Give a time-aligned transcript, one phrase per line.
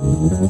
[0.00, 0.40] What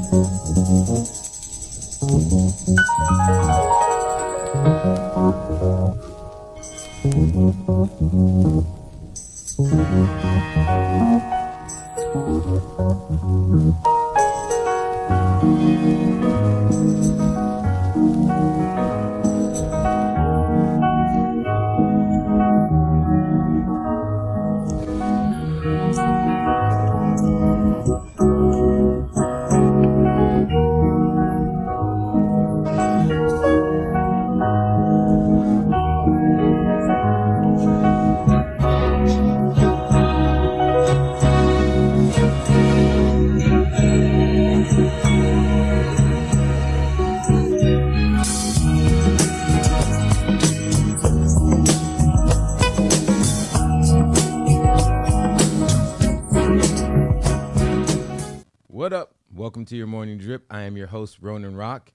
[59.50, 60.44] Welcome to your morning drip.
[60.48, 61.90] I am your host, Ronin Roc.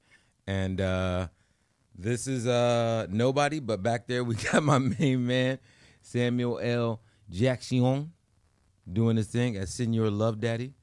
[0.46, 1.30] And uh,
[1.98, 5.60] this is uh, nobody, but back there we got my main man,
[6.02, 7.00] Samuel L.
[7.30, 8.12] Jackson,
[8.92, 10.74] doing his thing as Senor Love Daddy.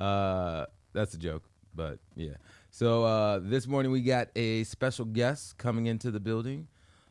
[0.00, 1.44] Uh, that's a joke,
[1.74, 2.36] but yeah.
[2.70, 6.68] So uh, this morning we got a special guest coming into the building.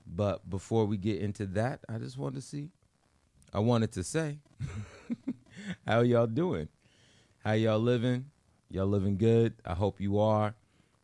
[0.07, 2.71] But before we get into that, I just wanted to see,
[3.53, 4.39] I wanted to say,
[5.87, 6.67] how y'all doing?
[7.43, 8.31] How y'all living?
[8.73, 9.53] Y'all living good?
[9.63, 10.55] I hope you are.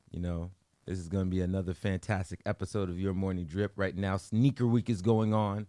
[0.09, 0.49] You know,
[0.87, 3.73] this is going to be another fantastic episode of Your Morning Drip.
[3.75, 5.67] Right now, Sneaker Week is going on.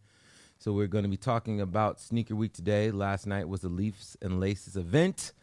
[0.56, 2.90] So we're going to be talking about Sneaker Week today.
[2.90, 5.34] Last night was the Leafs and Laces event.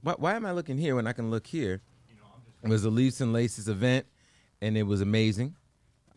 [0.00, 1.82] Why, why am I looking here when I can look here?
[2.62, 4.06] It was the Leafs and Laces event,
[4.62, 5.54] and it was amazing.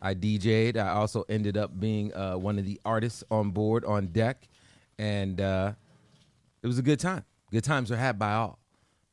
[0.00, 0.78] I DJ'd.
[0.78, 4.48] I also ended up being uh, one of the artists on board on deck,
[4.98, 5.72] and uh,
[6.62, 7.26] it was a good time.
[7.52, 8.57] Good times are had by all.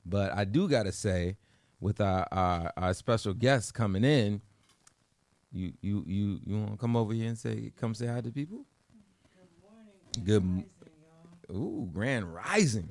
[0.05, 1.37] But I do gotta say,
[1.79, 4.41] with our our, our special guest coming in,
[5.51, 8.31] you you you you want to come over here and say come say hi to
[8.31, 8.65] people?
[10.23, 10.65] Good morning.
[11.49, 11.55] Good.
[11.55, 12.89] Ooh, grand rising.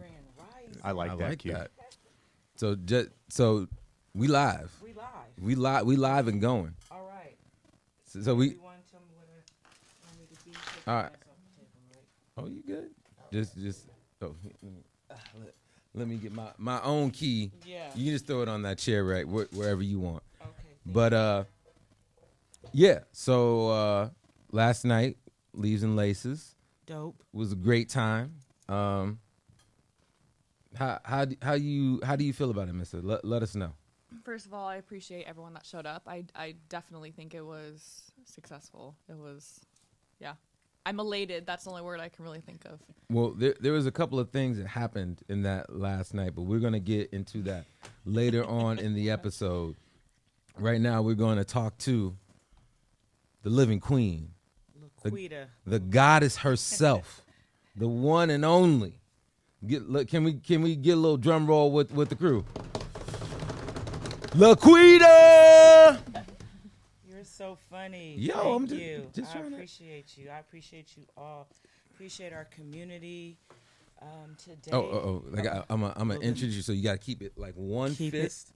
[0.83, 1.53] I like I that like cue.
[1.53, 1.71] that.
[2.57, 3.69] So just so
[4.15, 4.73] we live.
[4.83, 5.07] We live.
[5.41, 5.87] We live.
[5.87, 6.75] We live and going.
[6.91, 7.37] All right.
[8.05, 8.57] So, so we.
[8.57, 8.77] All right.
[8.85, 10.53] to tell me what I want me to be?
[10.53, 11.07] Take All my right.
[11.07, 12.45] ass off the table, right?
[12.45, 12.91] Oh, you good?
[13.33, 13.89] Just just.
[14.23, 14.81] Oh, let me,
[15.41, 15.55] let,
[15.95, 17.51] let me get my my own key.
[17.65, 17.89] Yeah.
[17.95, 20.23] You can just throw it on that chair right wh- wherever you want.
[20.41, 20.53] Okay.
[20.85, 21.45] But uh,
[22.73, 23.01] yeah.
[23.13, 24.09] So uh,
[24.51, 25.17] last night,
[25.53, 26.57] leaves and laces
[26.87, 27.23] dope.
[27.33, 28.35] was a great time.
[28.69, 29.21] Um,
[30.77, 33.01] how how do- how you how do you feel about it, Mister?
[33.01, 33.73] Let, let us know.
[34.25, 36.03] First of all, I appreciate everyone that showed up.
[36.07, 38.95] I, I definitely think it was successful.
[39.09, 39.61] It was,
[40.21, 40.35] yeah.
[40.87, 41.47] I'm elated.
[41.47, 42.79] That's the only word I can really think of.
[43.11, 46.43] Well, there there was a couple of things that happened in that last night, but
[46.43, 47.65] we're gonna get into that
[48.05, 49.77] later on in the episode.
[50.59, 52.15] Right now, we're going to talk to
[53.43, 54.31] the living queen,
[55.05, 55.47] Laquida.
[55.67, 57.23] the goddess herself,
[57.77, 59.01] the one and only.
[59.67, 62.45] Get look, can we can we get a little drum roll with with the crew?
[64.37, 65.24] Laquida.
[67.45, 68.15] So funny.
[68.17, 69.11] Yo, Thank I'm just- you.
[69.15, 70.31] just I trying to- appreciate you.
[70.31, 71.47] I appreciate you all.
[71.93, 73.37] Appreciate our community.
[74.01, 74.71] Um, today.
[74.73, 75.25] Oh, oh, oh!
[75.29, 78.15] Like I, I'm, gonna introduce you, so you got to keep it like one Keep
[78.15, 78.23] it.
[78.23, 78.53] fist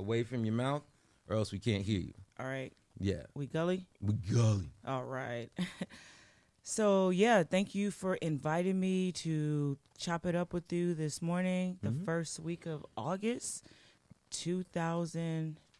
[0.00, 0.82] away from your mouth,
[1.28, 2.14] or else we can't hear you.
[2.40, 2.72] All right.
[2.98, 3.86] Yeah, We gully.
[4.00, 4.70] we gully.
[4.84, 5.48] All right.
[6.64, 11.78] so yeah, thank you for inviting me to chop it up with you this morning,
[11.80, 12.04] the Mhm.
[12.04, 13.64] first week of August,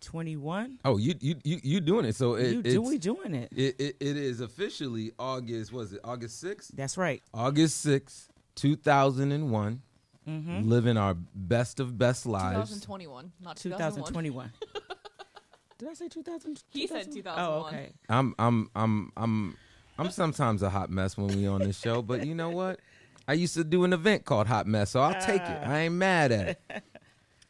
[0.03, 0.81] 2021.
[0.85, 2.15] Oh, you you you you doing it?
[2.15, 3.51] So it, you do we doing it?
[3.55, 5.73] it, it it is officially August.
[5.73, 6.71] Was it August sixth?
[6.75, 7.23] That's right.
[7.33, 9.83] August sixth, two thousand and one.
[10.29, 10.69] Mm-hmm.
[10.69, 12.71] Living our best of best lives.
[12.71, 14.07] 2021, not 2001.
[14.07, 14.53] 2021.
[15.79, 16.63] Did I say 2000?
[16.71, 17.15] He said 2001?
[17.15, 17.37] 2001.
[17.45, 17.93] Oh, okay.
[18.09, 19.57] I'm I'm I'm I'm
[19.99, 22.79] I'm sometimes a hot mess when we on this show, but you know what?
[23.27, 25.67] I used to do an event called Hot Mess, so I'll take it.
[25.67, 26.83] I ain't mad at it.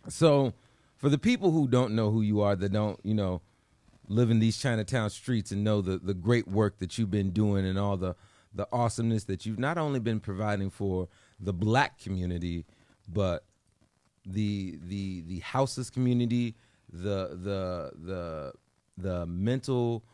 [0.08, 0.52] So,
[1.02, 3.42] for the people who don't know who you are, that don't, you know,
[4.06, 7.66] live in these Chinatown streets and know the the great work that you've been doing
[7.66, 8.14] and all the
[8.54, 11.08] the awesomeness that you've not only been providing for
[11.40, 12.64] the black community,
[13.12, 13.44] but
[14.24, 16.54] the the the houses community,
[16.92, 18.52] the the the
[18.96, 20.04] the mental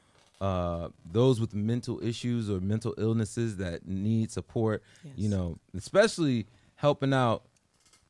[0.40, 4.82] uh those with mental issues or mental illnesses that need support,
[5.16, 6.46] you know, especially
[6.76, 7.42] helping out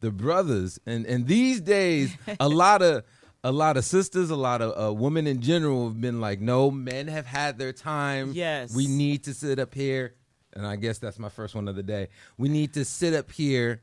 [0.00, 3.05] the brothers and and these days a lot of
[3.45, 6.71] a lot of sisters a lot of uh, women in general have been like no
[6.71, 8.75] men have had their time Yes.
[8.75, 10.15] we need to sit up here
[10.55, 13.31] and i guess that's my first one of the day we need to sit up
[13.31, 13.83] here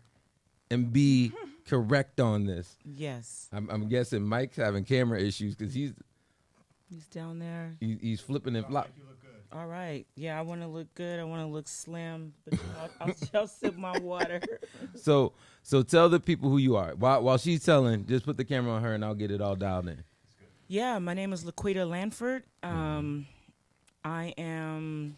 [0.71, 1.31] and be
[1.67, 2.75] correct on this.
[2.85, 5.93] Yes, I'm, I'm guessing Mike's having camera issues because he's
[6.89, 7.75] he's down there.
[7.79, 8.87] he, he's flipping and flop.
[9.51, 10.05] All right.
[10.15, 11.19] Yeah, I want to look good.
[11.19, 12.33] I want to look slim.
[12.43, 12.59] But know,
[12.99, 14.41] I'll, I'll sip my water.
[14.95, 16.95] So so tell the people who you are.
[16.95, 19.55] While while she's telling, just put the camera on her and I'll get it all
[19.55, 20.03] dialed in.
[20.67, 22.43] Yeah, my name is Laquida Landford.
[22.63, 23.27] Um,
[24.03, 25.17] I am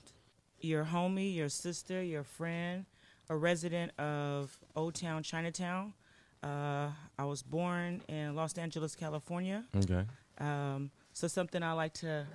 [0.59, 2.85] your homie, your sister, your friend,
[3.29, 5.93] a resident of Old Town Chinatown.
[6.43, 9.63] Uh, I was born in Los Angeles, California.
[9.75, 10.03] Okay.
[10.39, 12.25] Um, so something I like to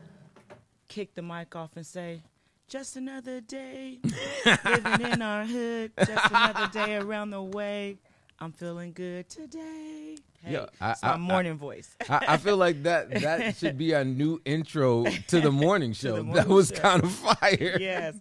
[0.92, 2.22] kick the mic off and say,
[2.68, 3.98] just another day
[4.44, 5.92] living in our hood.
[5.98, 7.96] Just another day around the way.
[8.38, 10.16] I'm feeling good today.
[10.42, 11.96] Hey, Yeah, I- my I- morning voice.
[12.08, 16.22] I, I feel like that that should be our new intro to the morning show.
[16.22, 16.80] the that was show.
[16.80, 17.76] kind of fire.
[17.80, 18.16] yes.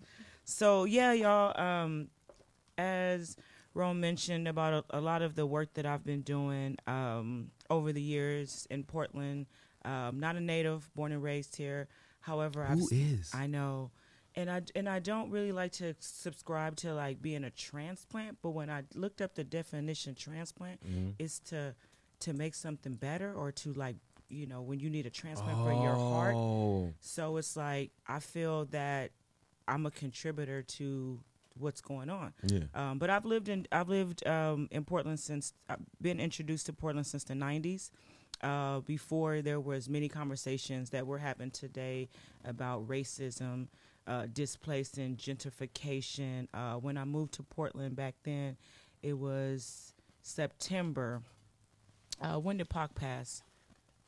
[0.46, 1.60] So yeah, y'all.
[1.60, 2.08] Um,
[2.78, 3.36] as
[3.74, 7.92] Rome mentioned about a, a lot of the work that I've been doing um, over
[7.94, 9.46] the years in Portland.
[9.84, 11.88] Um, not a native, born and raised here.
[12.22, 13.32] However, I've Who is?
[13.34, 13.92] I know,
[14.36, 18.38] and I and I don't really like to subscribe to like being a transplant.
[18.42, 21.16] But when I looked up the definition, transplant Mhm.
[21.20, 21.76] is to
[22.22, 23.96] to make something better or to like
[24.30, 26.36] you know when you need a transplant for your heart.
[26.36, 26.94] Oh.
[27.00, 29.12] So it's like I feel that
[29.68, 31.20] I'm a contributor to
[31.58, 32.34] what's going on.
[32.44, 32.66] Yeah.
[32.74, 36.74] Um, but I've lived in I've lived um, in Portland since I've been introduced to
[36.74, 37.90] Portland since the '90s.
[38.44, 42.10] Uh, before there was many conversations that were happening today
[42.44, 43.68] about racism,
[44.08, 46.48] uh, displacing gentrification.
[46.54, 48.58] Uh, when I moved to Portland back then,
[49.04, 51.22] it was September.
[52.20, 53.44] Uh, when did Pac pass?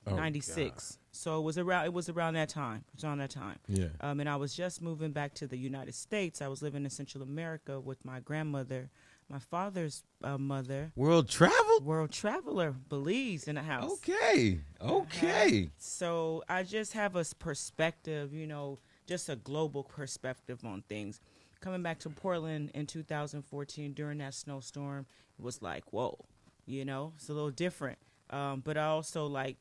[0.06, 0.97] Oh, '96.
[1.12, 1.86] So it was around.
[1.86, 2.83] It was around that time.
[2.89, 3.57] It was around that time.
[3.68, 3.88] Yeah.
[4.01, 6.41] Um, and I was just moving back to the United States.
[6.41, 8.89] I was living in Central America with my grandmother,
[9.29, 11.79] my father's uh, mother, World travel?
[11.81, 13.91] world traveler, Belize in the house.
[13.93, 14.59] Okay.
[14.81, 15.69] Okay.
[15.77, 21.19] So I just have a perspective, you know, just a global perspective on things.
[21.61, 25.05] Coming back to Portland in 2014 during that snowstorm,
[25.39, 26.17] it was like, whoa,
[26.65, 27.97] you know, it's a little different.
[28.29, 29.57] Um, but I also like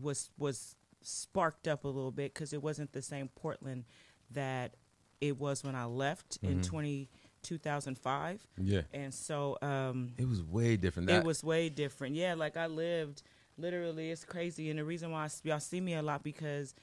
[0.00, 3.84] was was sparked up a little bit because it wasn't the same Portland
[4.30, 4.76] that
[5.20, 6.64] it was when I left in Mhm.
[6.66, 7.08] 20,
[7.42, 8.46] 2005.
[8.58, 8.82] Yeah.
[8.92, 11.10] And so um, It was way different.
[11.10, 12.14] it was way different.
[12.16, 13.22] Yeah, like I lived
[13.58, 14.10] literally.
[14.10, 16.74] It's crazy, and the reason why y'all see me a lot because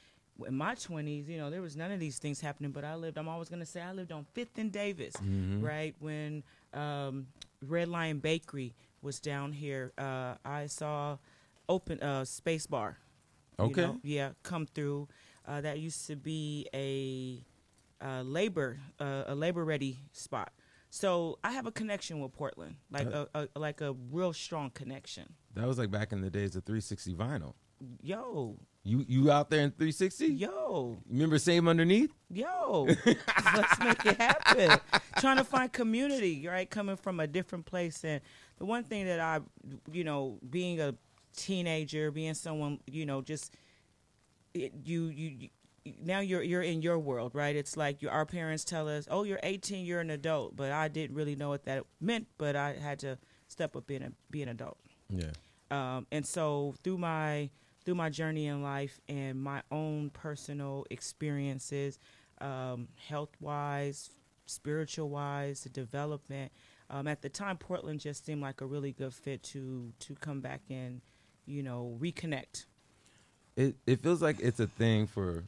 [0.47, 2.71] in my twenties, you know, there was none of these things happening.
[2.71, 3.17] But I lived.
[3.17, 5.61] I'm always gonna say I lived on Fifth and Davis, Mhm.
[5.63, 7.27] right when um,
[7.61, 9.91] Red Lion Bakery was down here.
[9.97, 11.17] Uh, I saw
[11.67, 12.97] open uh, Space Bar.
[13.59, 13.81] you Okay.
[13.81, 15.07] know, yeah, come through.
[15.47, 17.44] Uh, that used to be a
[18.01, 20.51] uh, labor uh, a labor ready spot.
[20.91, 24.71] So I have a connection with Portland, like Uh, a, a like a real strong
[24.71, 25.33] connection.
[25.53, 27.53] That was like back in the days of 360 vinyl.
[28.01, 30.27] Yo, You you out there in 360?
[30.27, 32.11] yo, Remember same underneath?
[32.29, 32.87] yo,
[33.55, 34.79] let's make it happen.
[35.19, 36.69] Trying to find community, right?
[36.69, 38.19] Coming from a different place, and
[38.57, 39.39] the one thing that I,
[39.91, 40.95] you know, being a
[41.35, 43.53] teenager, being someone, you know, just
[44.53, 45.49] it, you you.
[46.01, 47.56] Now you're you're in your world, right?
[47.56, 50.88] It's like you, our parents tell us, "Oh, you're 18, you're an adult," but I
[50.88, 52.27] didn't really know what that meant.
[52.38, 54.77] But I had to step up and be an adult.
[55.09, 55.31] Yeah.
[55.71, 57.50] um, and so through my
[57.83, 61.97] through my journey in life and my own personal experiences
[62.42, 64.11] um, health wise
[64.45, 66.52] spiritual wise development
[66.92, 70.42] um, at the time portland just seemed like a really good fit to to come
[70.42, 71.02] back and
[71.47, 72.66] you know reconnect
[73.56, 75.44] It it feels like it's a thing for.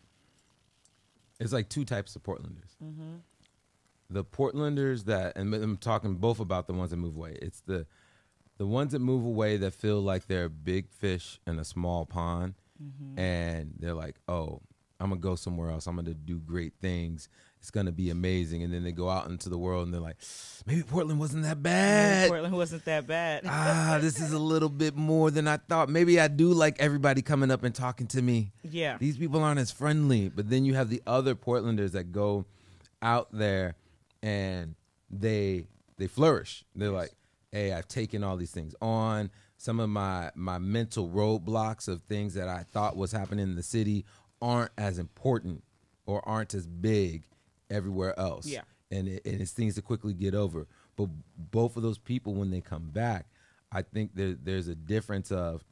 [1.41, 2.75] It's like two types of Portlanders.
[2.83, 3.15] mm-hmm.
[4.09, 7.37] The Portlanders that, and I'm talking both about the ones that move away.
[7.41, 7.85] It's the
[8.57, 12.53] the ones that move away that feel like they're big fish in a small pond,
[12.81, 13.19] Mm-hmm.
[13.19, 14.61] and they're like, "Oh,
[14.99, 15.85] I'm gonna go somewhere else.
[15.87, 17.29] I'm gonna do great things.
[17.61, 20.17] It's gonna be amazing." And then they go out into the world and they're like,
[20.65, 24.95] "Maybe Portland wasn't that bad." portland wasn't that bad ah, this is a little bit
[24.95, 25.87] more than I thought.
[25.87, 28.51] Maybe I do like everybody coming up and talking to me.
[28.63, 30.27] yeah These people aren't as friendly.
[30.27, 32.45] But then you have the other Portlanders that go
[33.01, 33.75] out there
[34.21, 34.75] and
[35.09, 36.65] they they flourish.
[36.75, 37.11] They're like,
[37.51, 39.29] hey, I've taken all these things on.
[39.57, 43.63] Some of my my mental roadblocks of things that I thought was happening in the
[43.63, 44.05] city
[44.41, 45.63] aren't as important
[46.07, 47.25] or aren't as big
[47.71, 48.45] everywhere else.
[48.45, 48.61] Yeah.
[48.91, 50.67] And it, and it's things to quickly get over.
[50.97, 53.25] But both of those people, when they come back,
[53.71, 55.63] I think there, there's a difference of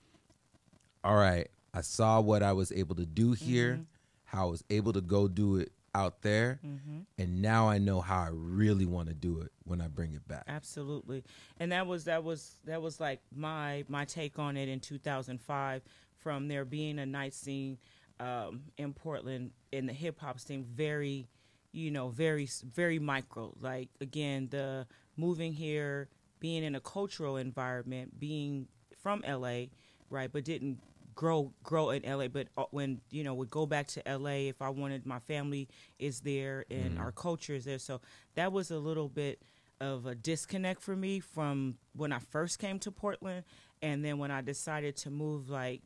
[1.04, 3.82] all right, I saw what I was able to do here,
[4.26, 7.00] how I was able to go do it out there, Mm-hmm.
[7.18, 10.28] and now I know how I really want to do it when I bring it
[10.28, 10.44] back.
[10.48, 11.24] Absolutely,
[11.60, 15.82] and that was that was that was like my my take on it in 2005.
[16.18, 17.78] From there being a night scene
[18.20, 21.28] um, in Portland in the hip hop scene, very,
[21.72, 23.54] you know, very very micro.
[23.60, 26.10] Like again, the moving here,
[26.40, 28.68] being in a cultural environment, being
[29.02, 29.66] from LA,
[30.10, 30.80] right, but didn't
[31.16, 32.28] grow grow in LA.
[32.28, 35.68] But uh, when you know would go back to LA, if I wanted, my family
[36.00, 37.80] is there and our culture is there.
[37.80, 38.02] So
[38.36, 39.42] that was a little bit
[39.82, 43.44] of a disconnect for me from when I first came to Portland,
[43.82, 45.82] and then when I decided to move, like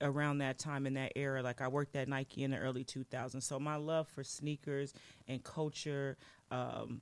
[0.00, 1.42] around that time in that era.
[1.42, 4.92] Like i worked at nike in the early 2000s so my love for sneakers
[5.26, 6.16] and culture
[6.50, 7.00] um,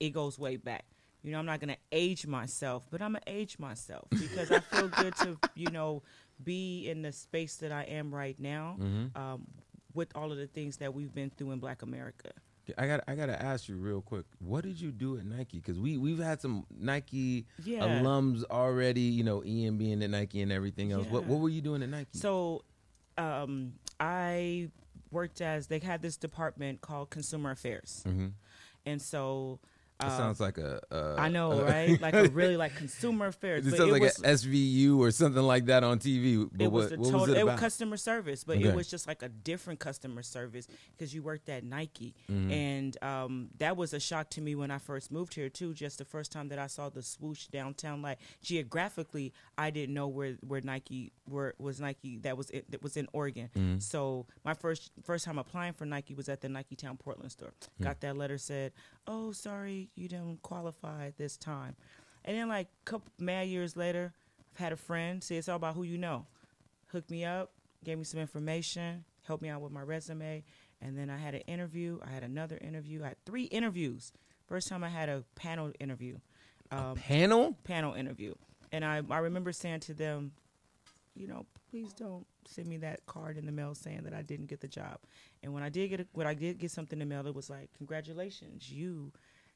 [0.00, 0.84] it goes way back.
[1.22, 4.50] You know i'm not going to age myself but i'm going to age myself because
[4.50, 6.02] i feel good to you know
[6.42, 9.20] be in the space that i am right now Mm-hmm.
[9.22, 9.46] um,
[9.94, 12.30] with all of the things that we've been through in black america
[12.78, 14.24] I got I got to ask you real quick.
[14.38, 15.58] What did you do at Nike?
[15.58, 17.80] Because we we've had some Nike Yeah.
[17.80, 19.02] alums already.
[19.02, 21.06] You know, Ian being at Nike and everything else.
[21.08, 21.28] What Yeah.
[21.30, 22.18] what were you doing at Nike?
[22.18, 22.64] So,
[23.18, 24.70] um, I
[25.10, 28.28] worked as they had this department called Consumer Affairs, hmm
[28.86, 29.60] and so
[30.00, 30.80] That uh, sounds like a.
[31.18, 32.00] I know, right?
[32.04, 33.66] Like a really like Consumer Affairs.
[33.66, 36.48] It but sounds it like was, a SVU or something like that on TV.
[36.50, 38.68] But it was what, the total was it it was customer service, but Okay.
[38.68, 42.50] it was just like a different customer service because you worked at Nike, Mm-hmm.
[42.50, 45.72] and um, that was a shock to me when I first moved here too.
[45.74, 50.08] Just the first time that I saw the swoosh downtown, like geographically, I didn't know
[50.08, 53.50] where where Nike where was Nike that was it, that was in Oregon.
[53.56, 53.78] Mm-hmm.
[53.78, 57.52] So my first first time applying for Nike was at the Nike Town Portland store.
[57.78, 57.84] Hmm.
[57.84, 58.72] Got that letter said,
[59.06, 61.76] "Oh, sorry, you didn't qualify this time."
[62.24, 64.12] And then like a couple mad years later,
[64.54, 66.26] I've had a friend say it's all about who you know.
[66.88, 67.52] Hooked me up,
[67.84, 70.44] gave me some information, helped me out with my resume,
[70.80, 71.98] and then I had an interview.
[72.04, 73.02] I had another interview.
[73.02, 74.12] I had three interviews.
[74.46, 76.18] First time I had a panel interview.
[76.70, 77.56] Um, Panel?
[77.64, 78.34] panel interview.
[78.72, 80.32] And I, I remember saying to them,
[81.14, 84.46] you know, please don't send me that card in the mail saying that I didn't
[84.46, 84.98] get the job.
[85.42, 87.34] And when I did get a, when I did get something in the mail, it
[87.34, 89.12] was like, congratulations, you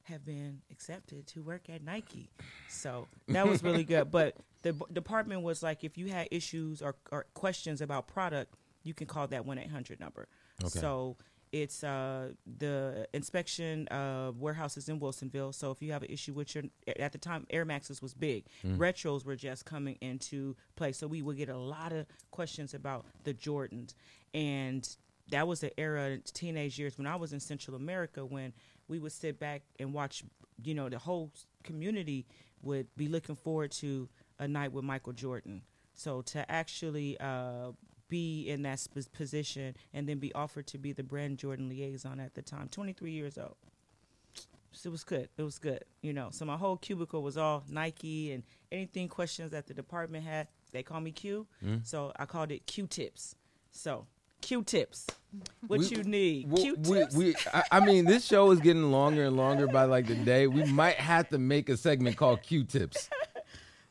[0.08, 2.30] have been accepted to work at Nike.
[2.68, 4.10] So that was really good.
[4.18, 8.54] But the b- department was like, if you had issues or, or questions about product,
[8.82, 10.28] you can call that one eight hundred number.
[10.62, 10.78] Okay.
[10.80, 11.16] So
[11.52, 15.54] it's uh, the inspection uh, warehouses in Wilsonville.
[15.54, 16.64] So if you have an issue with your,
[16.98, 18.44] at the time, Air Maxes was big.
[18.64, 20.92] Retros were just coming into play.
[20.92, 23.94] So we would get a lot of questions about the Jordans.
[24.34, 24.86] And
[25.30, 28.52] that was the era, teenage years, when I was in Central America, when
[28.88, 30.24] we would sit back and watch,
[30.62, 31.30] you know, the whole
[31.62, 32.26] community
[32.62, 35.62] would be looking forward to a night with Michael Jordan.
[35.94, 37.72] So to actually uh,
[38.08, 42.20] be in that sp- position and then be offered to be the brand Jordan liaison
[42.20, 43.56] at the time, 23 years old.
[44.72, 45.28] So it was good.
[45.36, 45.84] It was good.
[46.02, 50.24] You know, so my whole cubicle was all Nike and anything questions that the department
[50.24, 51.46] had, they call me Q.
[51.64, 51.86] Mm.
[51.86, 53.34] So I called it Q tips.
[53.72, 54.06] So
[54.40, 55.06] Q tips.
[55.66, 56.50] What We- you need?
[56.50, 57.14] We, Q-tips.
[57.14, 60.46] we, I, I mean, this show is getting longer and longer by like the day.
[60.46, 63.10] We might have to make a segment called Q-tips.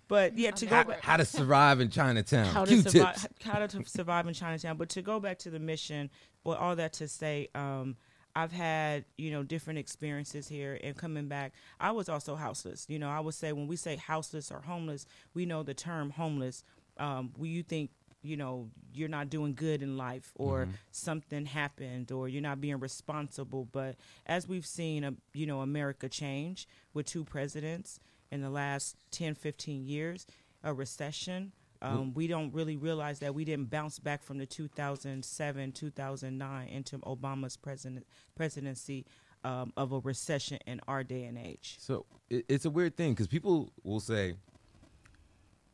[0.07, 1.01] but yeah, to go How, back.
[1.03, 2.45] how to survive in Chinatown.
[2.47, 2.91] how to Q-tips.
[2.93, 4.77] survive how to survive in Chinatown.
[4.77, 6.09] But to go back to the mission,
[6.43, 7.97] well, all that to say, um,
[8.35, 12.85] I've had you know different experiences here, and coming back, I was also houseless.
[12.89, 16.09] You know, I would say when we say houseless or homeless, we know the term
[16.11, 16.63] homeless.
[16.99, 17.91] Um, when you think
[18.27, 22.79] you know you're not doing good in life or something happened or you're not being
[22.79, 23.67] responsible.
[23.71, 27.99] But as we've seen uh, you know america change with two presidents
[28.31, 30.27] in the last 10 15 years
[30.63, 35.71] a recession um, we don't really realize that we didn't bounce back from the 2007
[35.71, 38.05] 2009 into obama's president
[38.35, 39.05] presidency
[39.43, 41.77] um, of a recession in our day and age.
[41.79, 44.35] So it, it's a weird thing because people will say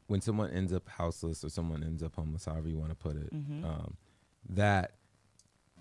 [0.08, 3.16] when someone ends up houseless or someone ends up homeless, however you want to put
[3.16, 3.30] it,
[3.66, 3.98] um,
[4.50, 4.96] that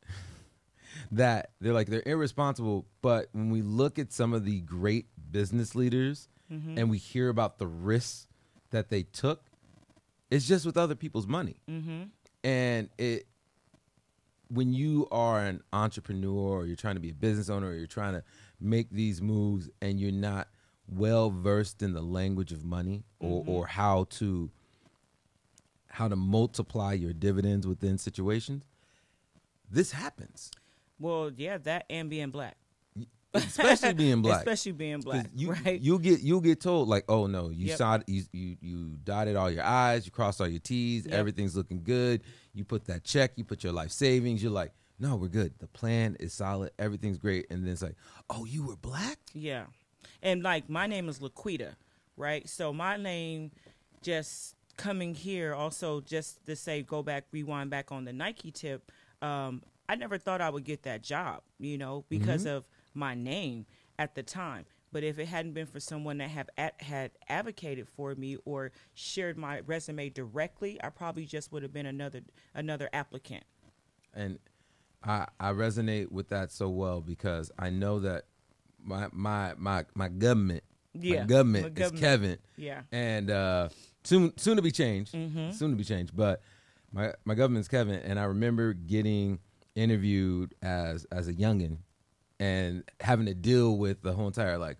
[1.12, 2.87] that they're like they're irresponsible.
[3.00, 6.29] But when we look at some of the great business leaders
[6.79, 8.26] and we hear about the risks
[8.71, 9.43] that they took,
[10.31, 12.05] it's just with other people's money, mm-hmm.
[12.45, 13.26] and it
[14.49, 17.87] when you are an entrepreneur or you're trying to be a business owner or you're
[17.87, 18.23] trying to
[18.61, 20.49] make these moves and you're not
[20.89, 23.51] well versed in the language of money or, mm-hmm.
[23.51, 24.51] or how to
[25.89, 28.65] how to multiply your dividends within situations
[29.71, 30.51] this happens
[30.99, 32.57] well yeah that and being black
[33.35, 37.27] especially being black especially being black you, right you'll get you'll get told like oh
[37.27, 37.79] no you Yep.
[37.79, 41.15] saw you, you you dotted all your i's you crossed all your t's Yep.
[41.15, 42.23] everything's looking good
[42.53, 44.73] you put that check you put your life savings you're like
[45.03, 45.55] no, we're good.
[45.59, 46.71] The plan is solid.
[46.79, 47.47] Everything's great.
[47.51, 47.97] And then it's like,
[48.31, 49.19] oh, you were black?
[49.35, 49.65] Yeah.
[50.23, 51.75] And like my name is Laquida,
[52.17, 52.49] right?
[52.49, 53.50] So my name
[54.02, 58.91] just coming here also just to say go back rewind back on the Nike tip,
[59.21, 62.64] um, I never thought I would get that job, you know, because of
[62.95, 63.67] my name
[63.99, 64.64] at the time.
[64.93, 68.73] But if it hadn't been for someone that have at, had advocated for me or
[68.95, 72.21] shared my resume directly, I probably just would have been another
[72.55, 73.45] another applicant.
[74.14, 74.38] and
[75.02, 78.26] I I resonate with that so well because I know that
[78.85, 80.62] my my my my government
[80.95, 81.93] Yeah, my government, my is.
[81.93, 82.83] Kevin Yeah.
[82.93, 83.69] and uh,
[84.05, 85.51] soon soon to be changed Mm-hmm.
[85.53, 86.43] soon to be changed but
[86.93, 89.39] my my government's Kevin and I remember getting
[89.75, 91.79] interviewed as as a youngin
[92.41, 94.79] and having to deal with the whole entire like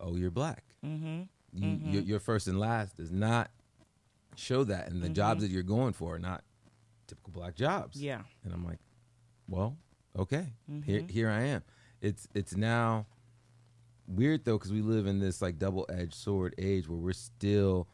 [0.00, 1.22] oh you're black Mm-hmm.
[1.52, 3.50] you your, your first and last does not
[4.36, 6.42] show that and the jobs that you're going for are not
[7.06, 8.22] typical black jobs Yeah.
[8.44, 8.78] and I'm like,
[9.48, 9.76] well,
[10.16, 10.82] okay, Mm-hmm.
[10.82, 11.62] here here I am.
[12.00, 13.06] It's it's now
[14.10, 17.88] weird though because we live in this like double edged sword age where we're still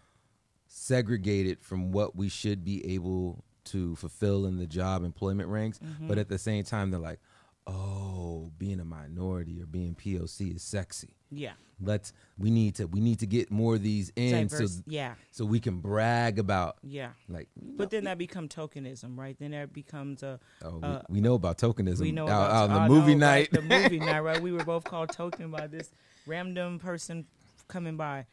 [0.66, 6.08] segregated from what we should be able to fulfill in the job employment ranks, Mm-hmm.
[6.08, 7.20] but at the same time they're like,
[7.66, 11.14] oh, being a minority or being POC is sexy.
[11.30, 11.52] Yeah.
[11.82, 15.14] Let's we need to we need to get more of these in so Yeah.
[15.30, 17.10] so we can brag about Yeah.
[17.28, 19.36] like But then that become tokenism, right?
[19.38, 22.00] Then that becomes a Oh, uh, we, we know about tokenism.
[22.00, 23.48] we know out, about out on the I movie know, night.
[23.52, 23.52] right?
[23.52, 24.40] the movie night, right?
[24.40, 25.90] We were both called token by this
[26.26, 27.26] random person
[27.68, 28.26] coming by,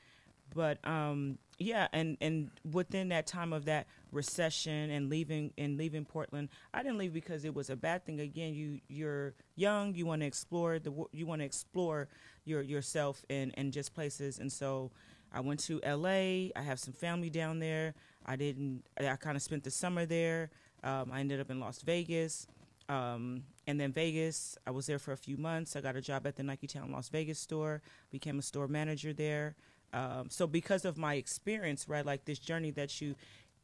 [0.53, 6.05] but um, yeah, and and within that time of that recession and leaving and leaving
[6.05, 8.19] Portland, I didn't leave because it was a bad thing.
[8.19, 12.07] Again, you you're young, you want to explore the you want to explore
[12.45, 14.91] your yourself and and just places, and so.
[15.35, 16.51] I went to LA.
[16.55, 17.95] I have some family down there.
[18.23, 18.83] I didn't.
[18.99, 20.51] I kind of spent the summer there.
[20.83, 22.45] Um, I ended up in Las Vegas.
[22.87, 25.75] Um, and then Vegas, I was there for a few months.
[25.75, 29.13] I got a job at the Nike Town Las Vegas store, became a store manager
[29.13, 29.55] there.
[29.93, 33.15] Um, so because of my experience, right, like this journey that you,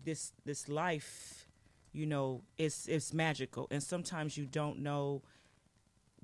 [0.04, 1.48] this this life,
[1.92, 5.22] you know, it's it's magical, and sometimes you don't know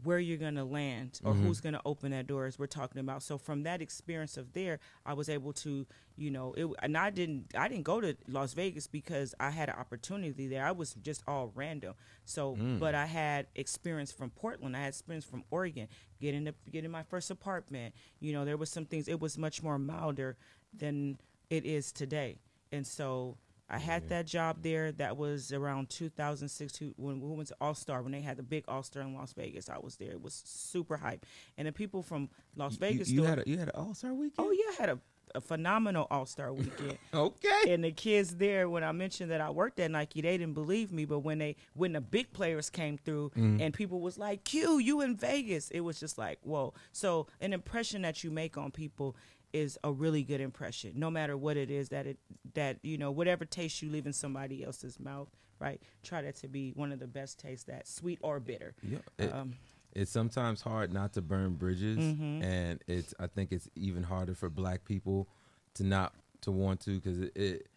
[0.03, 1.47] where you're going to land or mm-hmm.
[1.47, 3.23] who's going to open that door as we're talking about.
[3.23, 5.86] So from that experience of there i was able to
[6.17, 9.69] you know it and i didn't i didn't go to las vegas because i had
[9.69, 10.65] an opportunity there.
[10.65, 11.93] I was just all random.
[12.25, 12.79] So mm.
[12.79, 14.75] but i had experience from portland.
[14.75, 15.88] I had experience from oregon
[16.19, 17.93] getting the getting my first apartment.
[18.19, 20.38] You know there was some things it was much more milder
[20.77, 21.17] than
[21.49, 22.39] it is today.
[22.71, 23.38] And so
[23.69, 24.91] I had that job there.
[24.91, 28.63] That was around 2006 when we went to All Star when they had the big
[28.67, 29.69] All Star in Las Vegas.
[29.69, 30.12] I was there.
[30.12, 31.25] It was super hype,
[31.58, 33.10] and the people from Las You- Vegas.
[33.10, 34.47] You, you had a, you had an All Star weekend.
[34.47, 34.99] oh yeah, I had a,
[35.34, 36.97] a phenomenal All Star weekend.
[37.13, 37.73] Okay.
[37.73, 40.91] and the kids there, when I mentioned that I worked at Nike, they didn't believe
[40.91, 41.06] me.
[41.06, 43.62] But when they when the big players came through mm-hmm.
[43.62, 47.51] and people was like, "Q, you in Vegas," it was just like, "Whoa!" So an
[47.51, 49.15] impression that you make on people
[49.55, 52.17] is a really good impression, no matter what it is that it
[52.53, 55.81] that you know whatever taste you leave in somebody else's mouth, right?
[56.03, 58.75] Try that to be one of the best tastes, that sweet or bitter.
[58.83, 59.53] Yeah, it- Um,
[59.93, 62.43] it's sometimes hard not to burn bridges, Mm-hmm.
[62.43, 65.27] and it's I think it's even harder for Black people
[65.75, 67.67] to not to want to because it, it,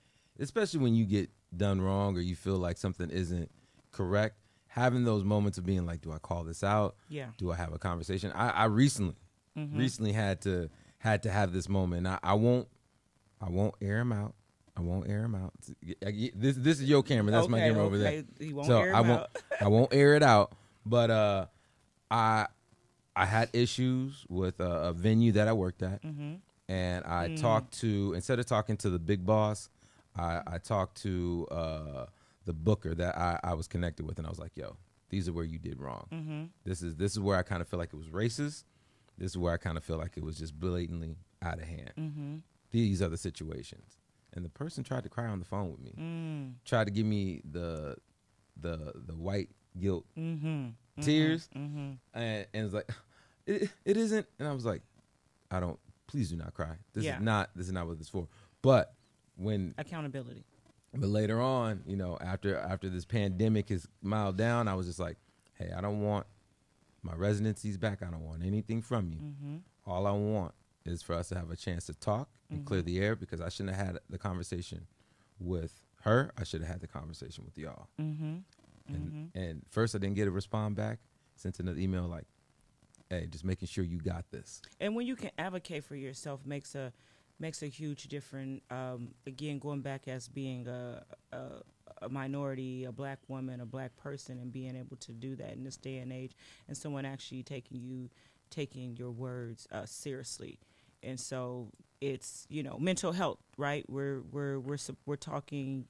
[0.40, 3.50] especially when you get done wrong or you feel like something isn't
[3.92, 4.36] correct.
[4.66, 6.96] Having those moments of being like, do I call this out?
[7.08, 7.28] Yeah.
[7.38, 8.32] Do I have a conversation?
[8.34, 9.14] I, I recently,
[9.56, 9.78] Mm-hmm.
[9.78, 12.06] recently had to had to have this moment.
[12.06, 12.68] I, I won't,
[13.40, 14.34] I won't air him out.
[14.76, 15.52] I won't air him out.
[16.00, 17.32] This this is your camera.
[17.32, 18.22] That's my Okay, camera over there.
[18.38, 19.30] He won't so air I won't out.
[19.60, 20.52] I won't air it out.
[20.86, 21.46] But uh,
[22.10, 22.46] I
[23.16, 26.34] I had issues with a, a venue that I worked at, Mm-hmm.
[26.68, 27.40] and I Mm.
[27.40, 29.68] talked to instead of talking to the big boss,
[30.16, 32.06] I, I talked to uh,
[32.44, 34.76] the booker that I, I was connected with, and I was like, "Yo,
[35.10, 36.06] these are where you did wrong.
[36.12, 36.42] Mm-hmm.
[36.64, 38.62] This is this is where I kind of feel like it was racist.
[39.18, 41.92] This is where I kind of feel like it was just blatantly out of hand.
[41.98, 42.36] Mm-hmm.
[42.70, 43.98] These are the situations."
[44.34, 46.52] And the person tried to cry on the phone with me, Mm.
[46.64, 47.96] tried to give me the
[48.60, 50.68] the the white guilt Mm-hmm.
[51.00, 51.92] tears, Mm-hmm.
[52.14, 52.90] and, and it's like,
[53.46, 54.26] it, it isn't.
[54.38, 54.82] And I was like,
[55.50, 55.78] I don't.
[56.06, 56.76] Please do not cry.
[56.94, 57.16] This Yeah.
[57.16, 57.50] is not.
[57.56, 58.28] This is not what this is for.
[58.62, 58.94] But
[59.36, 60.44] when, Accountability.
[60.94, 64.98] but later on, you know, after after this pandemic is mild down, I was just
[64.98, 65.16] like,
[65.54, 66.26] hey, I don't want
[67.02, 68.02] my residency's back.
[68.02, 69.18] I don't want anything from you.
[69.18, 69.56] Mm-hmm.
[69.86, 70.52] All I want
[70.84, 73.48] is for us to have a chance to talk and clear the air because I
[73.48, 74.86] shouldn't have had the conversation
[75.38, 76.32] with her.
[76.38, 77.88] I should have had the conversation with y'all.
[78.00, 78.38] Mm-hmm.
[78.88, 80.98] And, and first, I didn't get a respond back.
[81.36, 82.24] Sent another email like,
[83.10, 86.74] "Hey, just making sure you got this." and when you can advocate for yourself makes
[86.74, 86.92] a
[87.38, 91.38] makes a huge difference um, again going back as being a, a,
[92.02, 95.64] a minority, a black woman, a black person, and being able to do that in
[95.64, 96.32] this day and age,
[96.66, 98.10] and someone actually taking you,
[98.50, 100.58] taking your words uh, seriously,
[101.02, 101.68] and so
[102.00, 103.84] it's you know mental health, right?
[103.88, 105.86] We're we're we're we're talking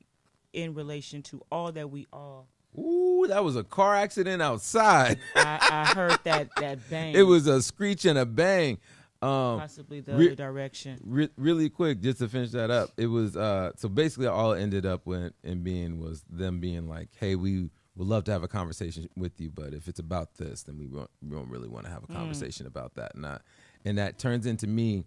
[0.53, 2.49] in relation to all that we all.
[2.79, 5.18] Ooh, that was a car accident outside.
[5.35, 7.14] I, I heard that that bang.
[7.14, 8.79] it was a screech and a bang.
[9.20, 11.00] Um, possibly the re- other direction.
[11.04, 14.61] re- really quick, just to finish that up, it was uh, so basically all it
[14.62, 18.44] ended up with in being was them being like, "Hey, we would love to have
[18.44, 21.66] a conversation with you, but if it's about this, then we won't, we don't really
[21.68, 23.38] want to have a conversation about that." And I,
[23.85, 25.02] and that turns into me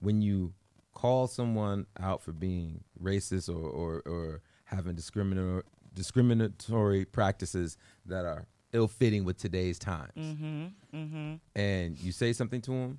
[0.00, 0.52] when you
[0.92, 5.62] call someone out for being racist or or, or having discriminatory
[5.94, 10.64] discriminatory practices that are ill fitting with today's times, Mm-hmm.
[10.94, 11.34] Mm-hmm.
[11.54, 12.98] and you say something to them,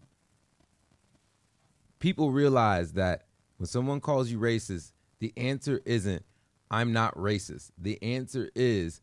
[2.05, 3.23] people realize that
[3.57, 6.23] when someone calls you racist, the answer isn't
[6.69, 9.01] "I'm not racist." The answer is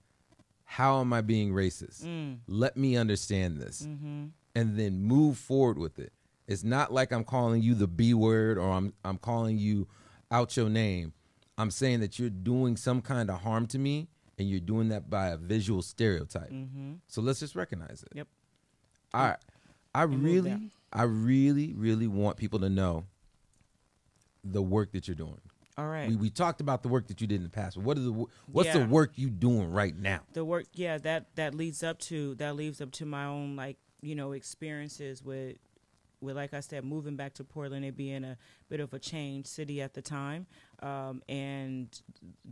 [0.64, 2.38] "How am I being racist?" Mm.
[2.46, 4.26] Let me understand this, Mm-hmm.
[4.54, 6.12] and then move forward with it.
[6.46, 9.88] It's not like I'm calling you the B word or I'm I'm calling you
[10.30, 11.12] out your name.
[11.58, 15.10] I'm saying that you're doing some kind of harm to me, and you're doing that
[15.10, 16.52] by a visual stereotype.
[16.52, 16.92] Mm-hmm.
[17.08, 18.12] So let's just recognize it.
[18.14, 18.28] Yep.
[19.12, 19.36] I
[19.92, 20.70] I really.
[20.92, 23.04] I really really want people to know
[24.44, 25.40] the work that you're doing.
[25.78, 26.08] All right.
[26.08, 27.76] We we talked about the work that you did in the past.
[27.76, 30.20] But what is the what's the work you doing right now?
[30.34, 33.78] the work yeah that that leads up to that leads up to my own like
[34.02, 35.56] you know experiences with
[36.20, 38.36] with like i said moving back to portland it being a
[38.68, 40.46] bit of a change city at the time
[40.82, 42.02] um, and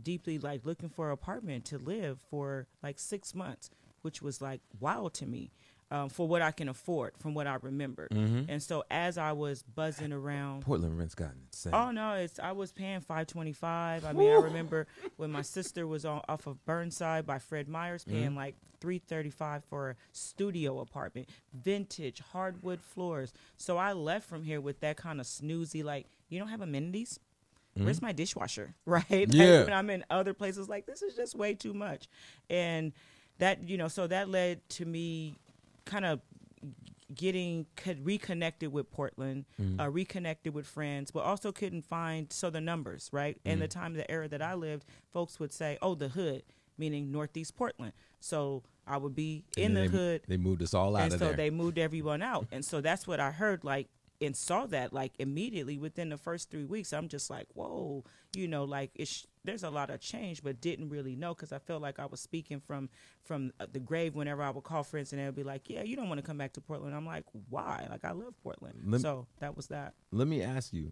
[0.01, 3.69] deeply like looking for an apartment to live for like six months
[4.01, 5.51] which was like wild to me
[5.91, 8.45] um, for what i can afford from what i remember Mhm.
[8.49, 11.73] and so as i was buzzing around Portland rent's gotten insane.
[11.75, 14.05] Oh no, it's I was paying five twenty five.
[14.05, 18.03] I mean, I remember when my sister was on off of Burnside by Fred Meyer's,
[18.03, 23.33] paying like three thirty five for a studio apartment, vintage hardwood floors.
[23.57, 27.19] So I left from here with that kind of snoozy, like you don't have amenities.
[27.75, 28.73] Where's my dishwasher?
[28.85, 29.05] Right?
[29.11, 32.07] Like, when I'm in other places, like this is just way too much,
[32.49, 32.91] and
[33.39, 35.35] that you know, so that led to me
[35.85, 36.21] kind of
[37.13, 39.45] getting co- reconnected with Portland,
[39.79, 43.37] uh, reconnected with friends, but also couldn't find so the numbers right.
[43.45, 46.43] In the time, the era that I lived, folks would say, "Oh, the hood,"
[46.77, 47.93] meaning Northeast Portland.
[48.19, 51.13] So I would be And in the they, hood, They moved us all out and
[51.13, 51.35] of so there.
[51.35, 53.63] they moved everyone out, and so that's what I heard.
[53.63, 53.89] Like
[54.21, 56.93] and saw that like immediately within the first three weeks.
[56.93, 58.03] I'm just like, whoa,
[58.35, 61.57] you know, like it's there's a lot of change, but didn't really know because I
[61.57, 62.89] felt like I was speaking from
[63.23, 65.95] from uh, the grave whenever I would call friends and they'd be like, yeah, you
[65.95, 66.95] don't want to come back to Portland.
[66.95, 67.87] I'm like, why?
[67.89, 68.79] Like I love Portland.
[68.85, 69.93] Lem- so that was that.
[70.11, 70.91] Let me ask you.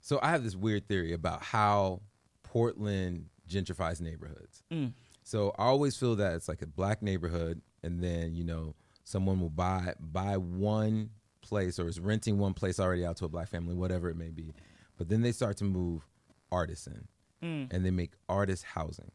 [0.00, 2.02] So I have this weird theory about how
[2.42, 4.62] Portland gentrifies neighborhoods.
[4.70, 4.92] Mm.
[5.22, 9.40] So I always feel that it's like a black neighborhood, and then you know someone
[9.40, 11.10] will buy buy one
[11.44, 14.30] place or is renting one place already out to a black family, whatever it may
[14.30, 14.52] be.
[14.98, 16.02] But then they start to move
[16.50, 17.06] artists in,
[17.42, 17.72] Mm.
[17.72, 19.10] and they make artist housing,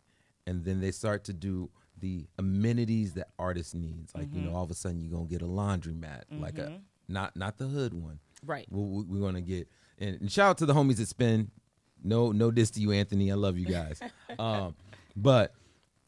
[0.48, 4.13] and then they start to do the amenities that artists needs.
[4.15, 7.36] Like you know, all of a sudden you're gonna get a laundromat, like a not
[7.36, 8.20] not the hood one.
[8.46, 8.68] Right.
[8.72, 11.52] We- we- We're gonna get and, and shout out to the homies that spin.
[12.02, 13.32] No, no diss to you, Anthony.
[13.32, 14.00] I love you guys.
[14.39, 14.76] um,
[15.18, 15.54] but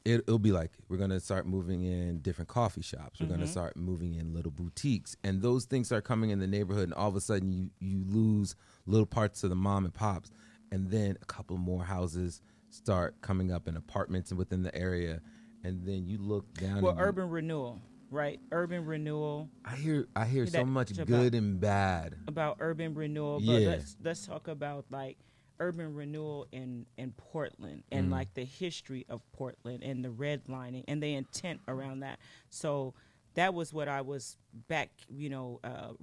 [0.05, 3.19] it, it'll be like we're gonna start moving in different coffee shops.
[3.19, 3.51] We're gonna mm-hmm.
[3.51, 6.85] start moving in little boutiques, and those things are coming in the neighborhood.
[6.85, 10.31] And all of a sudden, you you lose little parts of the mom and pops,
[10.71, 15.21] and then a couple more houses start coming up in apartments within the area,
[15.63, 16.81] and then you look down.
[16.81, 18.39] Well, and you- urban renewal, right?
[18.51, 22.15] Urban renewal I hear I hear so much about- good and bad.
[22.27, 23.67] about urban renewal, but Yeah.
[23.69, 25.17] let's let's talk about like
[25.61, 28.11] urban renewal in in Portland and Mm.
[28.11, 32.19] like the history of Portland and the redlining and the intent around that.
[32.49, 32.93] So
[33.35, 34.35] that was what I was
[34.67, 35.93] back, you know, uh,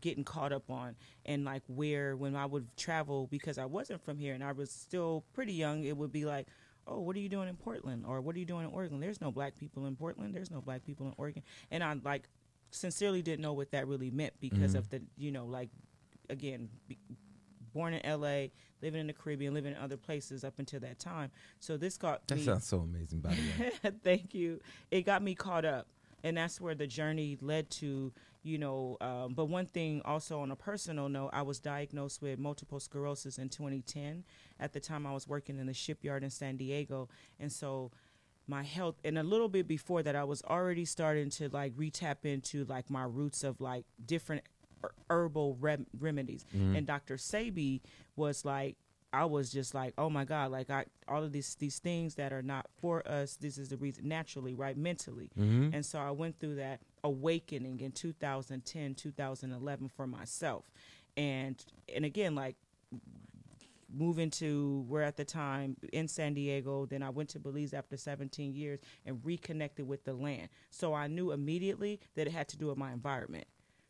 [0.00, 4.18] getting caught up on and like where when I would travel because I wasn't from
[4.18, 6.46] here and I was still pretty young, it would be like.
[6.84, 8.04] Oh, what are you doing in Portland?
[8.08, 8.98] Or what are you doing in Oregon?
[8.98, 10.34] There's no black people in Portland.
[10.34, 11.44] There's no black people in Oregon.
[11.70, 12.28] And I like
[12.72, 15.68] sincerely didn't know what that really meant because of the you know like
[16.28, 16.98] again be,
[17.72, 18.46] born in LA
[18.80, 21.30] living in the Caribbean living in other places up until that time.
[21.60, 23.92] So this got That me sounds so amazing, by the way.
[24.04, 24.60] thank you.
[24.90, 25.86] It got me caught up
[26.24, 30.50] and that's where the journey led to you know um, but one thing also on
[30.50, 34.24] a personal note i was diagnosed with multiple sclerosis in 2010
[34.60, 37.08] at the time i was working in the shipyard in san diego
[37.38, 37.90] and so
[38.48, 42.24] my health and a little bit before that i was already starting to like retap
[42.24, 44.42] into like my roots of like different
[45.10, 47.80] herbal rem- remedies and dr Sebi
[48.16, 48.76] was like
[49.14, 52.32] I was just like, oh my God, like I all of these these things that
[52.32, 54.76] are not for us, this is the reason naturally, right?
[54.76, 55.30] Mentally.
[55.38, 55.74] Mm-hmm.
[55.74, 60.64] And so I went through that awakening in 2010, 2011 for myself.
[61.16, 61.62] And
[61.94, 62.56] and again, like
[63.94, 67.98] moving to where at the time in San Diego, then I went to Belize after
[67.98, 70.48] 17 years and reconnected with the land.
[70.70, 73.44] So I knew immediately that it had to do with my environment.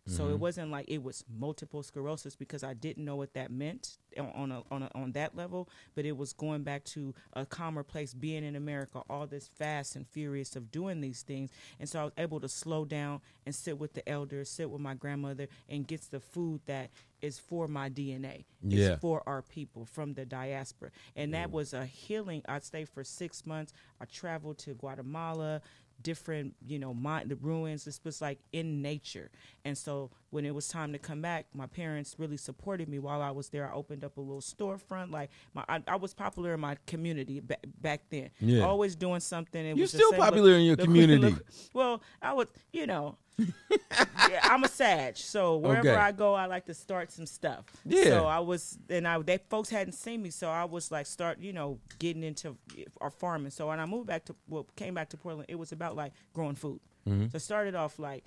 [0.06, 0.38] So it mm-hmm.
[0.40, 4.50] wasn't like it was multiple sclerosis because I didn't know what that meant on on
[4.50, 8.12] a, on, a, on that level, but it was going back to a calmer place,
[8.12, 12.04] being in America, all this fast and furious of doing these things, and so I
[12.04, 15.86] was able to slow down and sit with the elders, sit with my grandmother, and
[15.86, 18.94] get the food that is for my DNA, Yeah.
[18.94, 21.52] it's for our people from the diaspora, and that mm.
[21.52, 22.42] was a healing.
[22.48, 23.72] I stayed for six months.
[24.00, 25.62] I traveled to Guatemala,
[26.02, 27.84] different, you know, my, the ruins.
[27.84, 29.30] This was like in nature.
[29.64, 33.20] And so when it was time to come back, my parents really supported me while
[33.22, 33.70] I was there.
[33.70, 35.10] I opened up a little storefront.
[35.10, 38.30] Like my, I, I was popular in my community ba- back then.
[38.40, 38.64] Yeah.
[38.64, 39.64] Always doing something.
[39.64, 41.22] It You're was still same look- popular in your community.
[41.30, 45.98] look- well, I was, you know, yeah, I'm a Sag, so wherever Okay.
[45.98, 47.64] I go, I like to start some stuff.
[47.84, 48.04] Yeah.
[48.04, 51.38] So I was, and I they folks hadn't seen me, so I was like, start,
[51.40, 52.56] you know, getting into
[53.00, 53.50] our farming.
[53.50, 56.12] So when I moved back to, well, came back to Portland, it was about like
[56.32, 56.80] growing food.
[57.08, 57.26] Mm-hmm.
[57.26, 58.24] So I started off like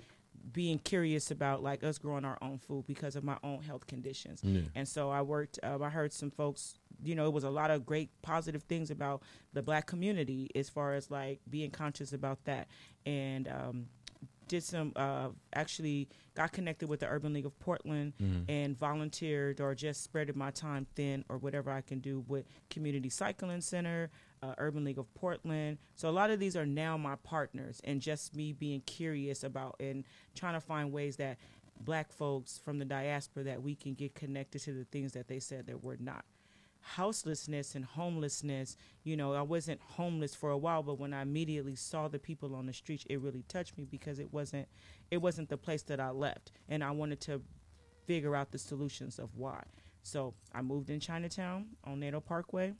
[0.52, 4.40] being curious about like us growing our own food because of my own health conditions.
[4.44, 4.62] Yeah.
[4.74, 5.58] And so I worked.
[5.62, 6.74] Um, I heard some folks.
[7.02, 10.68] You know, it was a lot of great positive things about the black community as
[10.68, 12.68] far as like being conscious about that,
[13.04, 13.86] and um,
[14.48, 14.92] did some.
[14.96, 18.12] Uh, actually, got connected with the Urban League of Portland
[18.48, 23.08] and volunteered or just spreaded my time thin or whatever I can do with Community
[23.08, 24.10] Cycling Center,
[24.42, 25.78] uh, Urban League of Portland.
[25.94, 29.76] So a lot of these are now my partners, and just me being curious about
[29.80, 30.04] and
[30.34, 31.38] trying to find ways that
[31.80, 35.38] black folks from the diaspora that we can get connected to the things that they
[35.38, 36.24] said that we're not
[36.86, 38.76] houselessness and homelessness.
[39.02, 42.54] You know i wasn't homeless for a while but when i immediately saw the people
[42.54, 44.68] on the streets it really touched me because it wasn't
[45.10, 46.52] it wasn't the place that i left.
[46.68, 47.42] And i wanted to
[48.06, 49.62] figure out the solutions of why.
[50.02, 52.72] So i moved in chinatown on Naito parkway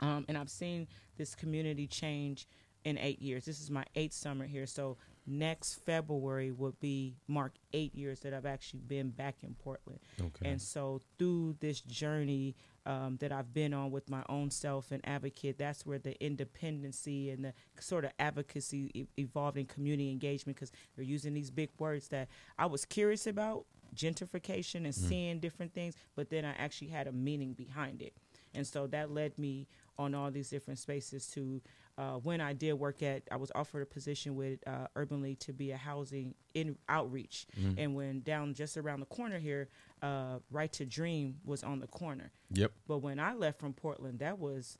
[0.00, 2.46] um, and i've seen this community change
[2.84, 3.44] in eight years.
[3.44, 4.96] This is my eighth summer here so
[5.26, 9.98] next february would be mark eight years that i've actually been back in portland.
[10.20, 10.48] Okay.
[10.48, 12.54] and so through this journey
[12.86, 17.30] um, that I've been on with my own self and advocate, that's where the independency
[17.30, 21.70] and the sort of advocacy e- evolved in community engagement because they're using these big
[21.78, 26.88] words that I was curious about gentrification and seeing different things, but then I actually
[26.88, 28.12] had a meaning behind it.
[28.54, 29.66] And so that led me
[29.98, 31.60] on all these different spaces to
[31.98, 35.38] uh, when I did work at, I was offered a position with uh, Urban League
[35.40, 37.46] to be a housing in outreach.
[37.78, 39.68] And when down just around the corner here,
[40.02, 42.32] uh, Right to Dream was on the corner.
[42.52, 42.72] Yep.
[42.86, 44.76] But when I left from Portland, that was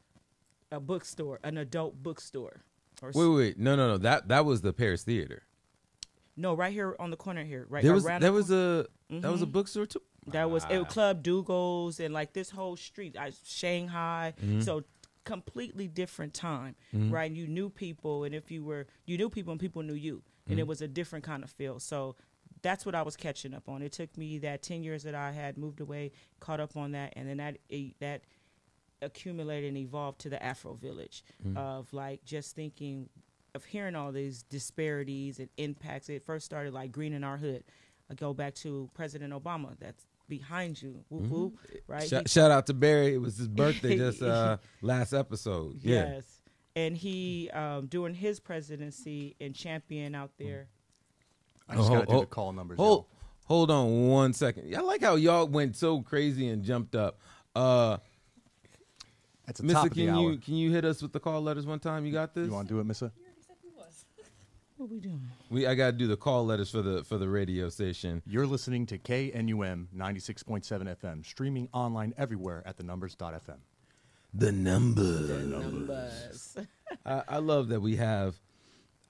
[0.71, 2.63] a bookstore, an adult bookstore.
[3.03, 3.59] Or Wait, wait, wait.
[3.59, 3.99] No, no, no.
[3.99, 5.43] That that was the Paris Theater.
[6.37, 8.87] no, right here on the corner here, right There was around there the was a
[9.11, 9.53] that was a Mhm.
[9.53, 10.03] bookstore too.
[10.29, 10.73] That was Ah.
[10.81, 10.89] it.
[10.89, 14.35] Club Dougal's and like this whole street, I, Shanghai.
[14.43, 14.61] Mm-hmm.
[14.61, 14.83] So
[15.27, 16.75] completely different time,
[17.11, 17.31] right?
[17.31, 20.53] You knew people, and if you were, you knew people, and people knew you, and
[20.55, 20.61] Mm-hmm.
[20.61, 21.79] it was a different kind of feel.
[21.81, 22.17] So
[22.63, 23.83] that's what I was catching up on.
[23.83, 27.13] It took me that ten years that I had moved away, caught up on that,
[27.17, 27.59] and then that
[28.01, 28.23] that
[29.03, 31.57] accumulated and evolved to the Afro Village Mm-hmm.
[31.59, 33.09] of like just thinking
[33.55, 36.09] of hearing all these disparities and impacts.
[36.09, 37.65] It first started like green in our hood.
[38.11, 39.77] I go back to President Obama.
[39.79, 42.03] That's behind you, woo woo, right?
[42.03, 42.09] Mm-hmm.
[42.09, 43.15] Shout, shout out to Barry.
[43.15, 45.79] It was his birthday just uh, last episode.
[45.83, 46.15] Yeah.
[46.15, 46.25] Yes,
[46.75, 50.69] and he um, during his presidency and champion out there.
[51.69, 52.77] I just Oh, gotta do oh, the call numbers.
[52.79, 53.09] Hold y'all.
[53.47, 54.75] hold on one second.
[54.75, 57.19] I like how y'all went so crazy and jumped up.
[57.55, 57.97] Uh
[59.49, 60.31] At the Missa, top of the can hour.
[60.33, 62.05] you can you hit us with the call letters one time?
[62.07, 62.47] You got this?
[62.47, 63.11] You want to do it, Missa?
[64.77, 65.27] What we doing?
[65.49, 68.23] we I gotta do the call letters for the for the radio station.
[68.27, 73.57] You're listening to KNUM 96.7 FM, streaming online everywhere at thenumberz.fm.
[74.35, 75.03] The number.
[75.03, 76.59] Numbers.
[77.07, 78.39] I, I love that we have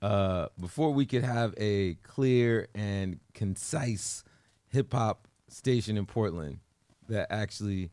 [0.03, 4.23] uh before we could have a clear and concise
[4.69, 6.61] hip hop station in Portland
[7.09, 7.91] that actually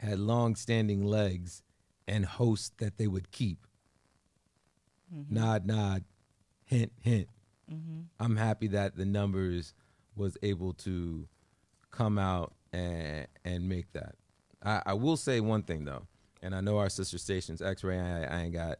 [0.00, 1.62] had long standing legs
[2.06, 3.66] and hosts that they would keep.
[5.30, 6.04] Nod nod,
[6.66, 7.28] hint hint.
[7.72, 8.02] Mm-hmm.
[8.20, 9.72] I'm happy that the Numberz
[10.14, 11.26] was able to
[11.90, 14.14] come out and and make that.
[14.62, 16.06] I, I will say one thing though,
[16.42, 18.00] and I know our sister stations XRAY.
[18.00, 18.78] I, I ain't got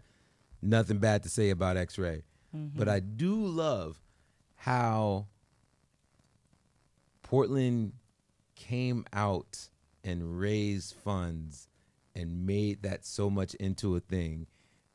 [0.62, 2.22] nothing bad to say about XRAY,
[2.54, 2.78] mm-hmm.
[2.78, 4.00] but I do love
[4.56, 5.26] how
[7.22, 7.92] Portland
[8.54, 9.68] came out
[10.04, 11.68] and raised funds
[12.14, 14.46] and made that so much into a thing.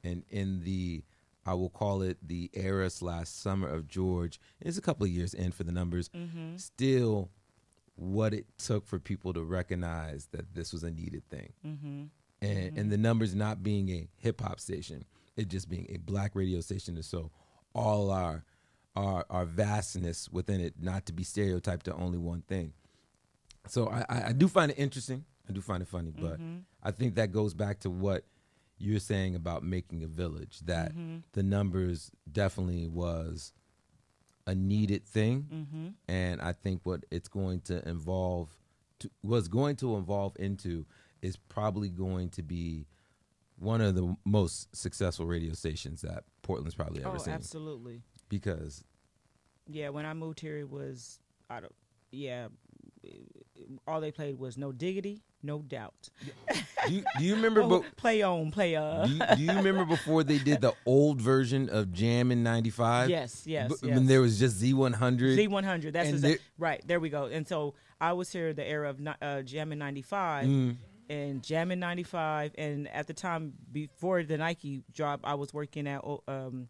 [0.04, 1.04] And in the,
[1.46, 5.34] I will call it the era slash summer of George, it's a couple of years
[5.34, 6.58] in for the Numberz, Mm-hmm.
[6.58, 7.30] still
[7.96, 11.54] what it took for people to recognize that this was a needed thing.
[11.66, 12.04] Mm-hmm.
[12.44, 16.32] And, and the Numberz not being a hip hop station, it just being a black
[16.34, 16.96] radio station.
[16.96, 17.32] And so
[17.74, 18.44] all our,
[18.96, 22.74] our, our vastness within it, not to be stereotyped to only one thing.
[23.68, 25.26] So I, I, I do find it interesting.
[25.48, 26.40] I do find it funny, but
[26.82, 28.24] I think that goes back to what
[28.82, 30.60] you're saying about making a village.
[30.66, 30.92] That
[31.34, 33.54] the Numberz definitely was
[34.48, 35.88] a needed thing, Mm-hmm.
[36.08, 38.50] and I think what it's going to involve,
[39.00, 40.86] to, was going to evolve into,
[41.22, 42.88] is probably going to be
[43.60, 47.34] one of the most successful radio stations that Portland's probably ever Oh, seen.
[47.36, 48.02] absolutely.
[48.30, 48.84] Because
[49.68, 51.76] Yeah, when I moved here, it was I don't.
[52.12, 52.48] Yeah,
[53.88, 56.10] all they played was no diggity, no doubt.
[56.88, 57.62] do you, do you remember?
[57.64, 59.06] Oh, bo- play on, play uh.
[59.06, 63.10] do, you, do you remember before they did the old version of Jammin' 95?
[63.10, 63.96] Yes, yes, B- yes.
[63.96, 65.36] When there was just Z100.
[65.36, 65.94] Z one hundred.
[65.94, 66.82] That's And exact- there- right.
[66.86, 67.26] There we go.
[67.26, 70.76] And so I was here the era of uh, Jammin' 95 Mm.
[71.10, 76.02] and Jammin' 95, and at the time before the Nike job, I was working at
[76.04, 76.68] oh, um,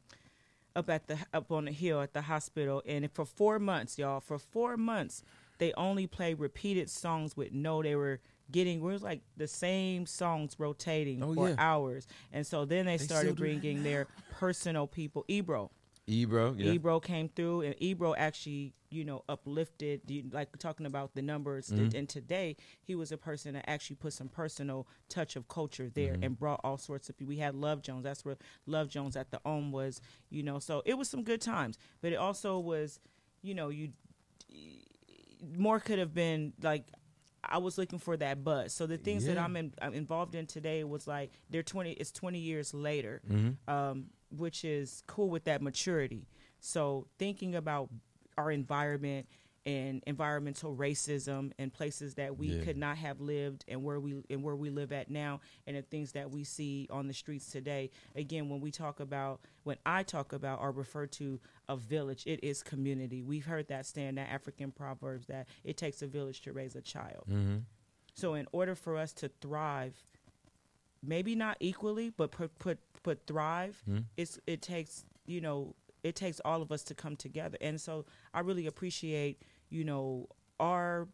[0.75, 4.19] up at the up on the hill at the hospital, and for four months, y'all,
[4.21, 5.21] for four months,
[5.61, 7.83] they only played repeated songs with no.
[7.83, 8.19] They were
[8.51, 11.55] getting it was like the same songs rotating Oh, for yeah.
[11.59, 15.23] hours, and so then they, still started bringing their personal people.
[15.27, 15.69] Ebro.
[16.07, 16.71] Ebro, yeah.
[16.71, 20.01] Ebro came through, and Ebro actually, you know, uplifted,
[20.33, 21.69] like talking about the numbers.
[21.69, 21.95] Mm-hmm.
[21.95, 26.13] And today, he was a person that actually put some personal touch of culture there
[26.13, 26.23] Mm-hmm.
[26.23, 27.29] and brought all sorts of people.
[27.29, 28.03] We had Love Jones.
[28.03, 30.57] That's where Love Jones at the Ohm was, you know.
[30.57, 32.99] So it was some good times, but it also was,
[33.43, 33.89] you know, you
[35.57, 36.85] more could have been like.
[37.43, 38.71] I was looking for that buzz.
[38.71, 41.93] So the things that I'm, in, I'm involved in today was like they're 20.
[41.93, 43.19] It's 20 years later
[43.67, 46.27] um, which is cool with that maturity.
[46.59, 47.89] So thinking about
[48.37, 49.25] our environment
[49.65, 52.63] and environmental racism and places that we Yeah.
[52.63, 55.83] could not have lived and where we and where we live at now and the
[55.83, 57.91] things that we see on the streets today.
[58.15, 62.43] Again, when we talk about when I talk about or refer to a village, it
[62.43, 63.21] is community.
[63.21, 66.81] We've heard that stand that African proverbs that it takes a village to raise a
[66.81, 67.25] child.
[67.29, 67.57] Mm-hmm.
[68.15, 69.95] So in order for us to thrive,
[71.03, 74.05] maybe not equally, but put put put thrive, Mhm.
[74.17, 77.59] it's it takes you know it takes all of us to come together.
[77.61, 79.39] And so I really appreciate
[79.71, 80.27] you know
[80.59, 81.07] our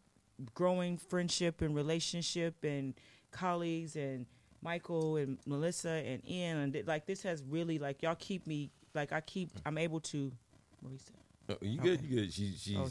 [0.54, 2.94] growing friendship and relationship and
[3.30, 4.26] colleagues and
[4.62, 8.70] Michael and Melissa and Ian and th- like this has really like y'all keep me
[8.94, 10.32] like I keep I'm able to.
[10.80, 11.14] What said?
[11.50, 12.02] Oh, you good?
[12.02, 12.32] You good?
[12.32, 12.88] She, she's Oh.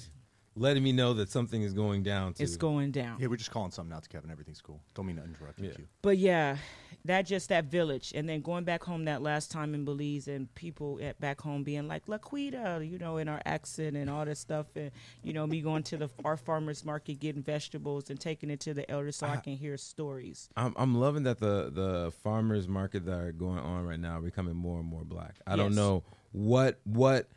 [0.57, 2.33] Letting me know that something is going down.
[2.33, 2.43] Too.
[2.43, 3.17] It's going down.
[3.19, 4.31] Yeah, we're just calling something out to Kevin.
[4.31, 4.81] Everything's cool.
[4.95, 5.67] Don't mean to interrupt you.
[5.67, 5.73] Yeah.
[5.75, 5.87] Q.
[6.01, 6.57] But yeah,
[7.05, 10.53] that just that village, and then going back home that last time in Belize, and
[10.55, 14.37] people at back home being like Laquida, you know, in our accent and all that
[14.37, 14.91] stuff, and
[15.23, 18.73] you know, me going to the our farmers market getting vegetables and taking it to
[18.73, 19.39] the elders so I Ah.
[19.41, 20.49] can hear stories.
[20.57, 24.21] I'm I'm loving that the the farmers market that are going on right now are
[24.21, 25.35] becoming more and more black.
[25.45, 27.29] I don't know what what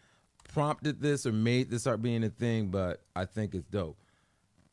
[0.54, 3.96] prompted this or made this start being a thing, but I think it's dope.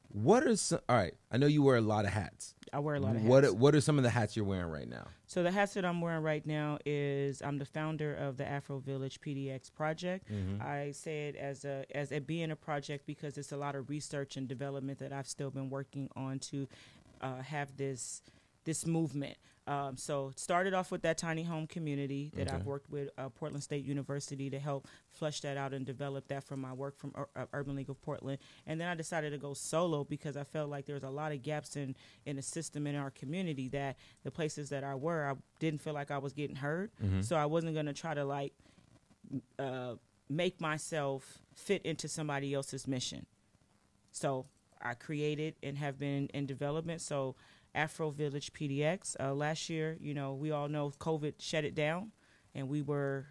[0.09, 0.79] What are some?
[0.89, 2.55] All right, I know you wear a lot of hats.
[2.73, 3.29] I wear a lot of hats.
[3.29, 5.07] What are- what are some of the hats you're wearing right now?
[5.27, 8.79] So the hats that I'm wearing right now is I'm the founder of the Afro
[8.79, 10.27] Village PDX project.
[10.61, 13.89] I say it as a as it being a project because it's a lot of
[13.89, 16.67] research and development that I've still been working on to
[17.21, 18.21] uh, have this
[18.63, 19.37] this movement.
[19.67, 23.62] Um, so started off with that tiny home community that I've worked with uh, Portland
[23.63, 27.27] State University to help flush that out and develop that from my work from Ur-
[27.36, 28.38] uh, Urban League of Portland.
[28.65, 31.34] And then I decided to go solo because I felt like there was a lot
[31.34, 35.30] of gaps in in the system in our community that the places that I were,
[35.30, 36.91] I didn't feel like I was getting heard.
[37.21, 38.53] So I wasn't gonna try to like
[39.60, 39.95] uh,
[40.30, 43.25] make myself fit into somebody else's mission.
[44.12, 44.45] So
[44.82, 47.01] I created and have been in development.
[47.01, 47.36] So
[47.77, 49.15] Afro Village PDX.
[49.19, 52.11] Uh, last year, you know, we all know COVID shut it down,
[52.55, 53.27] and we were,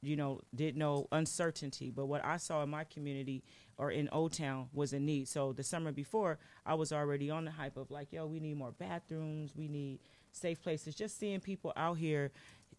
[0.00, 1.90] you know, did know uncertainty.
[1.90, 3.42] But what I saw in my community
[3.76, 5.26] or in Old Town was a need.
[5.28, 8.56] So the summer before, I was already on the hype of like, yo, we need
[8.56, 9.98] more bathrooms, we need
[10.30, 10.94] safe places.
[10.94, 12.30] Just seeing people out here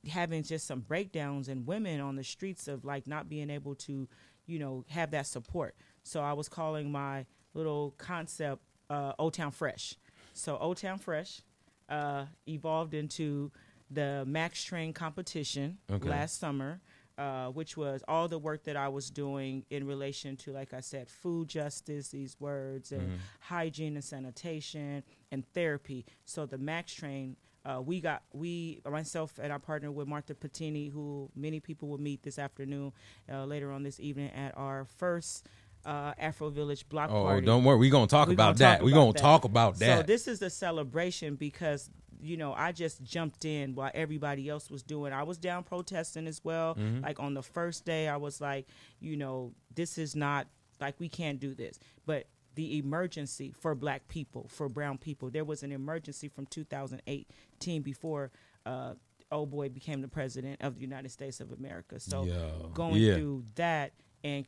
[0.10, 4.08] having just some breakdowns and women on the streets of like not being able to,
[4.46, 5.76] you know, have that support.
[6.04, 9.96] So I was calling my little concept uh, Old Town Fresh.
[10.34, 11.42] So Old Town Fresh
[11.90, 13.52] uh, evolved into
[13.90, 16.10] the Max Train competition Okay.
[16.10, 16.82] last summer,
[17.18, 20.80] uh, which was all the work that I was doing in relation to, like I
[20.80, 26.06] said, food justice, these words, and hygiene and sanitation and therapy.
[26.26, 30.92] So the Max Train Uh, we got we myself and I partner with Martha Patini,
[30.92, 32.92] who many people will meet this afternoon,
[33.32, 35.48] uh, later on this evening at our first
[35.86, 37.46] uh, Afro Village block Oh, party.
[37.46, 37.78] don't worry.
[37.78, 38.76] We're going to talk We about gonna that.
[38.78, 39.22] talk We're about going to that.
[39.22, 39.98] talk about that.
[40.00, 41.90] So this is a celebration because
[42.22, 45.12] you know I just jumped in while everybody else was doing.
[45.12, 46.76] I was down protesting as well.
[46.76, 47.04] Mm-hmm.
[47.04, 48.68] Like on the first day, I was like,
[49.02, 50.48] you know, this is not
[50.80, 51.80] like we can't do this.
[52.06, 57.82] But the emergency for Black people, for Brown people, there was an emergency from 2018
[57.82, 58.32] before.
[58.66, 58.94] Uh,
[59.32, 62.00] old boy became the president of the United States of America.
[62.00, 62.26] So
[62.74, 63.16] going Yeah.
[63.16, 63.94] through that
[64.24, 64.46] and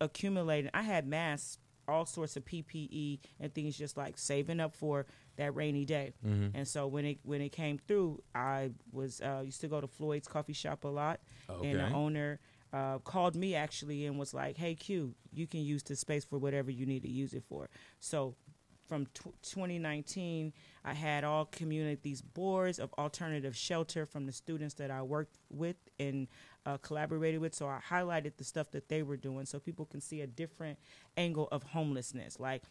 [0.00, 0.70] accumulating.
[0.74, 5.06] I had masks, all sorts of PPE and things, just like saving up for
[5.36, 6.12] that rainy day.
[6.26, 6.56] Mm-hmm.
[6.56, 9.86] And so when it when it came through, I was uh, used to go to
[9.86, 12.40] Floyd's coffee shop a lot, and the owner
[12.72, 16.38] uh, called me actually and was like, "Hey Q, you can use this space for
[16.38, 17.68] whatever you need to use it for."
[18.00, 18.34] So
[18.88, 20.52] from tw 2019,
[20.84, 25.36] I had all community these boards of alternative shelter from the students that I worked
[25.50, 26.26] with and
[26.68, 27.54] uh, collaborated with.
[27.54, 30.78] So I highlighted the stuff that they were doing so people can see a different
[31.16, 32.38] angle of homelessness.
[32.38, 32.62] Like,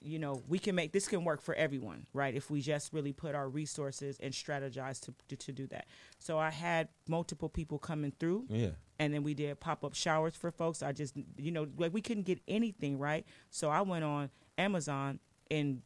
[0.00, 2.34] you know, we can make this can work for everyone, right?
[2.34, 5.86] If we just really put our resources and strategize to, to, to do that.
[6.20, 8.70] So I had multiple people coming through yeah.
[9.00, 10.82] and then we did pop up showers for folks.
[10.82, 15.18] I just, you know, like we couldn't get anything right, so I went on Amazon
[15.50, 15.80] and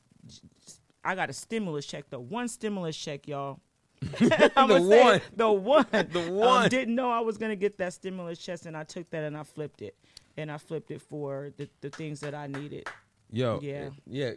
[1.05, 2.11] I got a stimulus check.
[2.11, 3.61] The one stimulus check, y'all.
[4.57, 5.21] I'ma The one.
[5.37, 6.69] the one, The Um, one.
[6.71, 9.43] didn't know I was gonna get that stimulus check, and I took that and I
[9.43, 9.97] flipped it,
[10.37, 12.87] and I flipped it for the, the things that I needed.
[13.31, 13.91] Yo, Yeah.
[14.07, 14.33] yeah,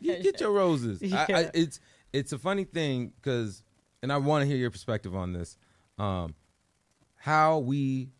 [0.00, 1.02] Get, get your roses.
[1.12, 1.80] I, I, it's
[2.12, 3.62] it's a funny thing because,
[4.02, 5.56] and I want to hear your perspective on this.
[5.98, 6.34] Um,
[7.16, 8.10] how we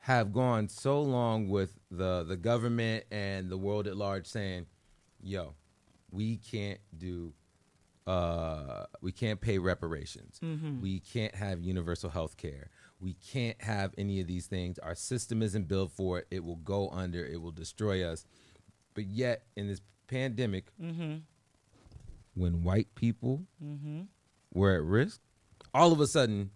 [0.00, 4.66] have gone so long with the the government and the world at large saying,
[5.22, 5.54] "Yo,
[6.10, 7.32] we can't do."
[8.06, 10.40] Uh, we can't pay reparations.
[10.42, 10.80] Mm-hmm.
[10.80, 12.70] We can't have universal health care.
[13.00, 14.78] We can't have any of these things.
[14.78, 16.26] Our system isn't built for it.
[16.30, 17.24] It will go under.
[17.24, 18.24] It will destroy us.
[18.94, 21.16] But yet, in this pandemic, mm-hmm.
[22.34, 24.02] when white people mm-hmm.
[24.52, 25.20] were at risk,
[25.72, 26.50] all of a sudden,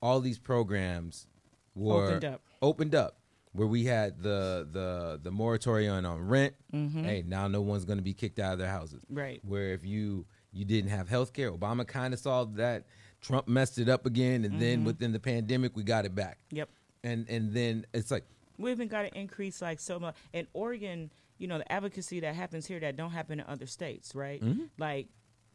[0.00, 1.26] all these programs
[1.74, 2.40] were Opened up.
[2.62, 3.18] opened up,
[3.52, 6.54] where we had the the the moratorium on rent.
[6.72, 9.02] Hey, now no one's going to be kicked out of their houses.
[9.10, 9.40] Right.
[9.44, 10.26] Where if you
[10.56, 12.84] you didn't have health care, Obama kind of solved that.
[13.20, 14.86] Trump messed it up again, and then mm-hmm.
[14.86, 16.38] within the pandemic, we got it back.
[16.50, 16.68] Yep.
[17.02, 18.24] And and then it's like
[18.58, 21.10] we even got to increase like so much in Oregon.
[21.38, 24.42] You know the advocacy that happens here that don't happen in other states, right?
[24.42, 24.64] Mm-hmm.
[24.78, 25.08] Like,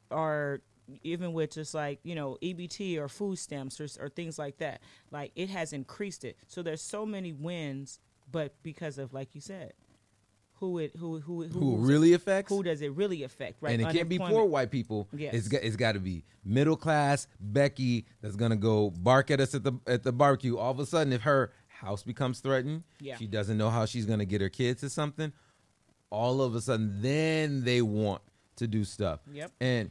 [0.09, 0.61] or
[1.03, 4.81] even with just like you know EBT or food stamps or, or things like that.
[5.11, 6.37] Like it has increased it.
[6.47, 7.99] So there's so many wins,
[8.31, 9.73] but because of like you said,
[10.61, 13.57] who it who who who, who really affects who does it really affect?
[13.61, 15.09] Right, and it can't be poor white people.
[15.11, 15.33] Yes.
[15.33, 19.55] It's got it's got to be middle class Becky that's gonna go bark at us
[19.55, 20.57] at the at the barbecue.
[20.57, 23.17] All of a sudden, if her house becomes threatened, Yeah.
[23.17, 25.33] she doesn't know how she's gonna get her kids to something.
[26.11, 28.21] All of a sudden, then they want
[28.57, 29.21] to do stuff.
[29.33, 29.51] Yep.
[29.59, 29.89] And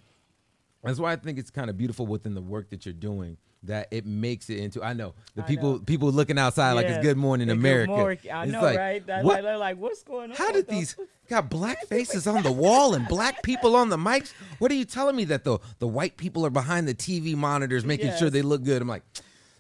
[0.85, 3.89] that's why I think it's kind of beautiful within the work that you're doing that
[3.91, 4.83] it makes it into.
[4.83, 5.79] I know the I people know.
[5.81, 7.91] people looking outside like it's Good Morning America.
[7.93, 8.19] morning.
[8.33, 9.07] I It's know, like, right?
[9.07, 10.37] That, what- like, they're like, what's going on?
[10.37, 10.97] how did these
[11.29, 14.33] got black faces on the wall and black people on the mics?
[14.61, 17.85] What are you telling me that the the white people are behind the TV monitors
[17.85, 18.81] making sure they look good?
[18.81, 19.03] I'm like,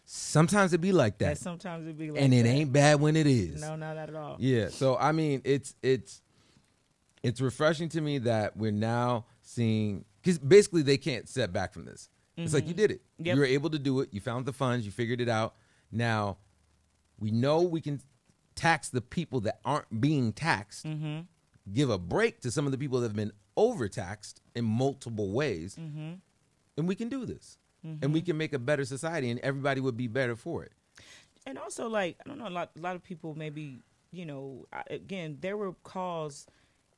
[0.07, 2.48] sometimes it be like That that, sometimes it be like and it that.
[2.48, 3.61] ain't bad when it is.
[3.61, 4.36] No, not at all.
[4.38, 4.68] Yeah.
[4.68, 6.22] So I mean, it's it's
[7.22, 11.84] it's refreshing to me that we're now seeing because basically they can't step back from
[11.84, 12.09] this.
[12.37, 13.01] It's like you did it.
[13.03, 13.26] Mm-hmm.
[13.26, 13.35] Yep.
[13.35, 14.09] You were able to do it.
[14.12, 14.87] You found the funds.
[14.87, 15.55] You figured it out.
[15.93, 16.39] Now
[17.18, 18.01] we know we can
[18.55, 20.87] tax the people that aren't being taxed.
[20.87, 21.20] Mm-hmm.
[21.72, 25.76] Give a break to some of the people that have been overtaxed in multiple ways,
[25.78, 26.14] Mm-hmm.
[26.78, 27.59] and we can do this.
[27.83, 30.72] And we can make a better society, and everybody would be better for it.
[31.47, 33.81] and also like I don't know a lot a lot of people maybe
[34.12, 36.47] you know again there were calls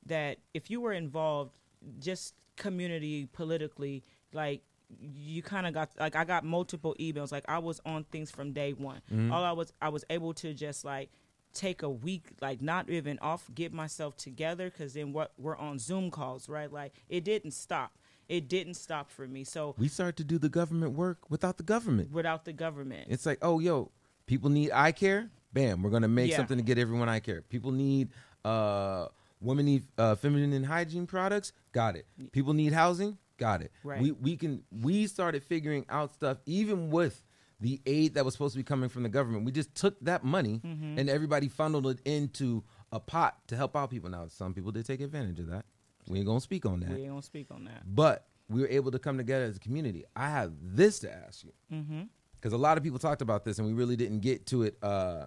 [0.07, 1.53] that if you were involved
[2.01, 4.03] just community politically
[4.33, 4.63] like
[5.01, 8.53] you kind of got like I got multiple emails like I was on things from
[8.53, 9.01] day one
[9.33, 11.11] all I was I was able to just like
[11.55, 15.79] take a week like not even off get myself together because then what we're on
[15.79, 20.17] Zoom calls right like it didn't stop it didn't stop for me so We start
[20.17, 22.11] to do the government work without the government.
[22.13, 23.91] without the government It's like, oh, yo,
[24.27, 25.31] people need eye care.
[25.53, 26.39] Bam, we're gonna make Yeah.
[26.39, 27.43] something to get everyone eye care.
[27.43, 28.09] People need,
[28.45, 29.09] uh,
[29.41, 31.53] women need uh, feminine hygiene products.
[31.73, 32.07] Got it.
[32.31, 33.19] People need housing.
[33.43, 33.73] Got it.
[33.85, 34.01] Right.
[34.03, 37.23] We we can we started figuring out stuff even with
[37.61, 39.45] the aid that was supposed to be coming from the government.
[39.45, 40.99] We just took that money Mm-hmm.
[40.99, 44.11] and everybody funneled it into a pot to help out people.
[44.11, 45.65] Now, some people did take advantage of that.
[46.09, 46.91] We ain't gonna speak on that.
[46.91, 49.61] we ain't gonna speak on that But we were able to come together as a
[49.61, 50.05] community.
[50.17, 52.03] I have this to ask you Mm-hmm.
[52.37, 54.77] because a lot of people talked about this and we really didn't get to it
[54.83, 55.27] uh,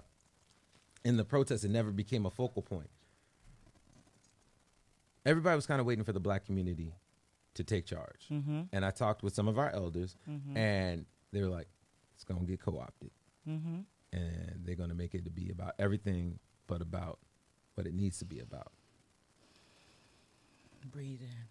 [1.06, 1.64] in the protest.
[1.64, 2.90] It never became a focal point.
[5.26, 6.94] Everybody was kind of waiting for the black community
[7.56, 8.62] to take charge, Mm-hmm.
[8.72, 10.56] and I talked with some of our elders, Mhm.
[10.58, 11.68] and they were like,
[12.14, 13.12] "It's gonna get co-opted,
[13.48, 13.82] Mm-hmm.
[14.14, 17.20] and they're gonna make it to be about everything but about
[17.76, 18.72] what it needs to be about."
[20.92, 21.48] Breathe in.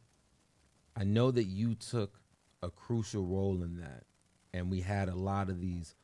[0.97, 2.21] I know that you took
[2.63, 4.05] a crucial role in that,
[4.53, 5.95] and we had a lot of these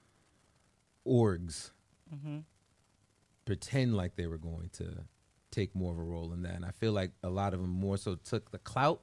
[1.06, 1.70] orgs
[2.14, 2.38] Mm-hmm.
[3.44, 5.06] pretend like they were going to
[5.52, 7.70] take more of a role in that, and I feel like a lot of them
[7.70, 9.02] more so took the clout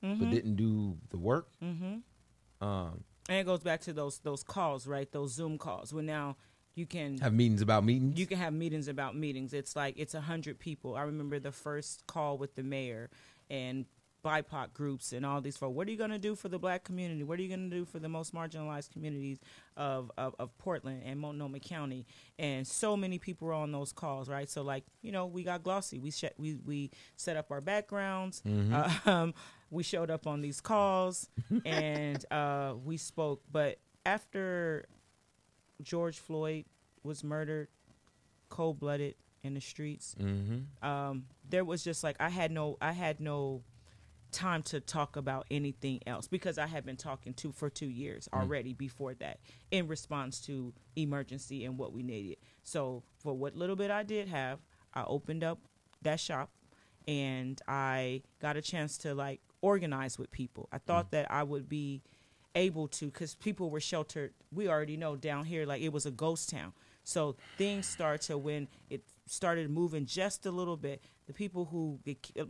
[0.00, 1.48] but didn't do the work.
[1.62, 2.66] Mm-hmm.
[2.66, 5.10] Um, And it goes back to those those calls, right?
[5.10, 5.92] Those Zoom calls.
[5.92, 6.36] Where now
[6.74, 8.18] you can have meetings about meetings.
[8.18, 9.52] you can have meetings about meetings.
[9.52, 10.96] It's like it's a hundred people.
[10.96, 13.10] I remember the first call with the mayor
[13.50, 13.86] and
[14.24, 15.74] BIPOC groups and all these folks.
[15.74, 17.22] What are you going to do for the black community?
[17.22, 19.38] What are you going to do for the most marginalized communities
[19.76, 22.06] of, of, of Portland and Multnomah County?
[22.38, 24.48] And so many people were on those calls, right?
[24.48, 25.98] So like you know, we got glossy.
[25.98, 28.42] We sh- we we set up our backgrounds.
[28.46, 29.08] Mm-hmm.
[29.08, 29.32] Um,
[29.70, 31.28] we showed up on these calls
[31.64, 33.42] and uh, we spoke.
[33.50, 34.86] But after
[35.82, 36.64] George Floyd
[37.02, 37.68] was murdered,
[38.48, 40.86] cold blooded in the streets, mm-hmm.
[40.86, 43.62] um, there was just like I had no I had no
[44.30, 48.28] time to talk about anything else because I had been talking to for two years
[48.32, 48.38] mm.
[48.38, 52.38] already before that in response to emergency and what we needed.
[52.62, 54.60] So for what little bit I did have,
[54.94, 55.58] I opened up
[56.02, 56.50] that shop
[57.06, 60.68] and I got a chance to like organize with people.
[60.72, 61.10] I thought mm.
[61.12, 62.02] that I would be
[62.54, 64.32] able to because people were sheltered.
[64.52, 66.72] We already know down here like it was a ghost town.
[67.04, 71.02] So things start to when it started moving just a little bit.
[71.26, 71.98] The people who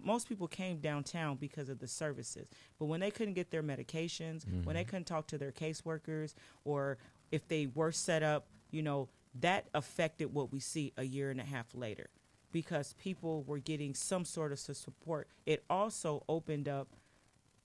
[0.02, 2.48] most people came downtown because of the services,
[2.78, 4.90] but when they couldn't get their medications, when they mm-hmm.
[4.90, 6.98] couldn't talk to their caseworkers, or
[7.32, 9.08] if they were set up, you know,
[9.40, 12.10] that affected what we see a year and a half later
[12.52, 15.28] because people were getting some sort of support.
[15.46, 16.88] It also opened up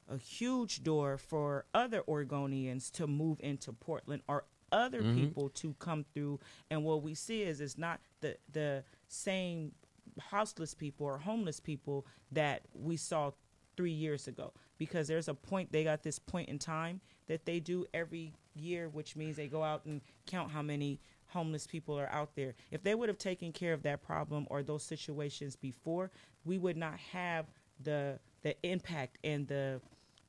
[0.09, 5.15] a huge door for other Oregonians to move into Portland or other mm-hmm.
[5.15, 6.39] people to come through.
[6.69, 8.83] And what we see is it's not the the
[9.13, 9.71] same
[10.19, 13.31] houseless people or homeless people that we saw
[13.75, 14.53] three years ago.
[14.77, 18.89] Because there's a point they got this point in time that they do every year
[18.89, 22.53] which means they go out and count how many homeless people are out there.
[22.71, 26.11] If they would have taken care of that problem or those situations before
[26.45, 27.47] we would not have
[27.81, 29.81] the the impact and the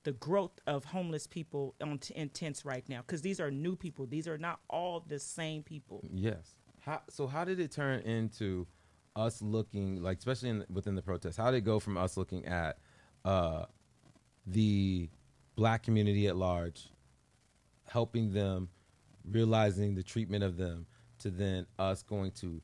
[0.04, 3.00] the growth of homeless people on t- tents right now.
[3.00, 4.06] Because these are new people.
[4.06, 6.04] These are not all the same people.
[6.12, 6.56] Yes.
[6.84, 8.66] How, so how did it turn into
[9.16, 11.38] us looking like, especially in, within the protest?
[11.38, 12.78] How did it go from us looking at
[13.24, 13.64] uh,
[14.46, 15.08] the
[15.56, 16.90] black community at large,
[17.88, 18.68] helping them,
[19.30, 20.86] realizing the treatment of them,
[21.20, 22.60] to then us going to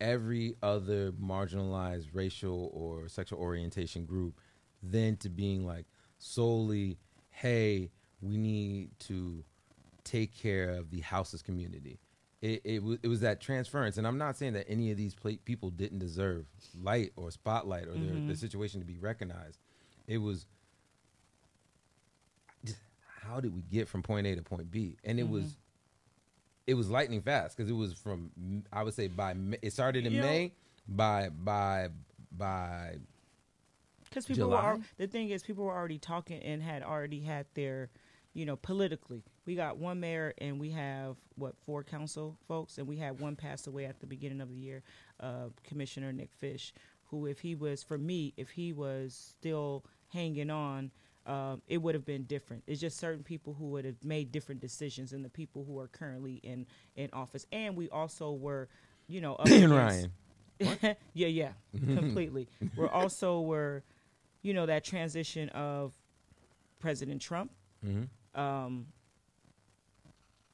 [0.00, 4.38] every other marginalized racial or sexual orientation group,
[4.82, 5.86] then to being like
[6.18, 6.98] solely,
[7.30, 9.42] hey, we need to
[10.04, 11.98] take care of the houses community.
[12.42, 15.14] It it, w- it was that transference, and I'm not saying that any of these
[15.14, 16.46] pla people didn't deserve
[16.80, 18.34] light or spotlight or their, their mm-hmm.
[18.34, 19.58] situation to be recognized.
[20.06, 20.46] It was
[22.64, 22.78] just
[23.22, 25.52] how did we get from point A to point B, and it was mm-hmm.
[26.68, 28.30] it was lightning fast because it was from
[28.72, 30.52] I would say by it started in You know- May
[30.88, 31.88] by by
[32.32, 32.96] by
[34.08, 34.72] Because people July?
[34.74, 37.90] were the thing is people were already talking and had already had their,
[38.32, 39.24] you know, politically.
[39.46, 43.36] We got one mayor and we have what four council folks, and we had one
[43.36, 44.82] pass away at the beginning of the year,
[45.18, 46.72] uh, Commissioner Nick Fish,
[47.04, 50.90] who if he was for me, if he was still hanging on.
[51.26, 52.64] Um, it would have been different.
[52.66, 55.86] It's just certain people who would have made different decisions than the people who are
[55.86, 56.66] currently in
[56.96, 57.46] in office.
[57.52, 58.68] And we also were,
[59.06, 60.12] you know, Ryan.
[60.60, 62.48] yeah, yeah, completely.
[62.74, 63.84] We're also were,
[64.42, 65.94] you know, that transition of
[66.80, 67.52] President Trump.
[67.86, 68.04] Mm-hmm.
[68.34, 68.86] Um,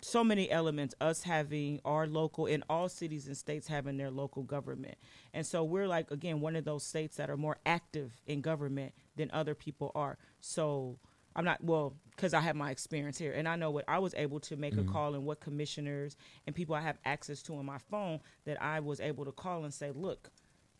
[0.03, 0.95] so many elements.
[1.01, 4.97] Us having our local in all cities and states having their local government,
[5.35, 8.93] and so we're like again one of those states that are more active in government
[9.17, 10.19] than other people are.
[10.41, 10.99] So.
[11.39, 14.15] I'm not well because I have my experience here, and I know what I was
[14.15, 16.17] able to make a call and what commissioners
[16.47, 19.65] and people I have access to on my phone that I was able to call
[19.65, 20.31] and say, "Look,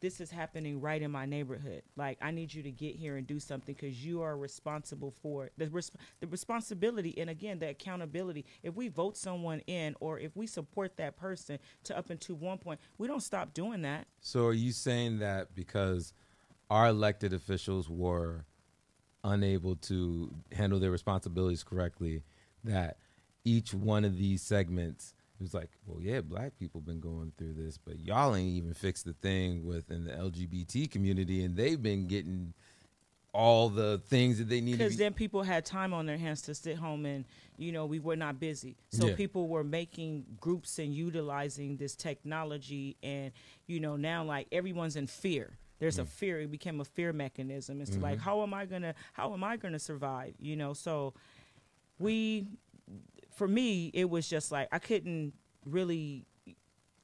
[0.01, 1.83] this is happening right in my neighborhood.
[1.97, 5.51] Like I need you to get here and do something because you are responsible for
[5.57, 5.91] the res-
[6.21, 8.45] the responsibility and again the accountability.
[8.63, 12.59] If we vote someone in or if we support that person to up into one
[12.59, 14.07] point, we don't stop doing that.
[14.21, 16.13] So are you saying that because
[16.71, 18.45] our elected officials were
[19.25, 22.23] unable to handle their responsibilities correctly,
[22.65, 22.99] that
[23.45, 27.55] each one of these segments it was like, well, yeah, black people been going through
[27.55, 32.07] this, but y'all ain't even fixed the thing within the LGBT community, and they've been
[32.07, 32.55] getting
[33.33, 34.73] all the things that they need.
[34.79, 37.27] because be, then people had time on their hands to sit home and
[37.59, 39.15] you know we were not busy so Yeah.
[39.15, 43.33] people were making groups and utilizing this technology and
[43.67, 46.09] you know now like everyone's in fear there's a Mm.
[46.09, 48.25] fear it became a fear mechanism it's like Mm-hmm.
[48.25, 51.13] how am i gonna how am i gonna survive you know so
[51.99, 52.47] we
[53.37, 55.33] for me it was just like i couldn't
[55.65, 56.27] really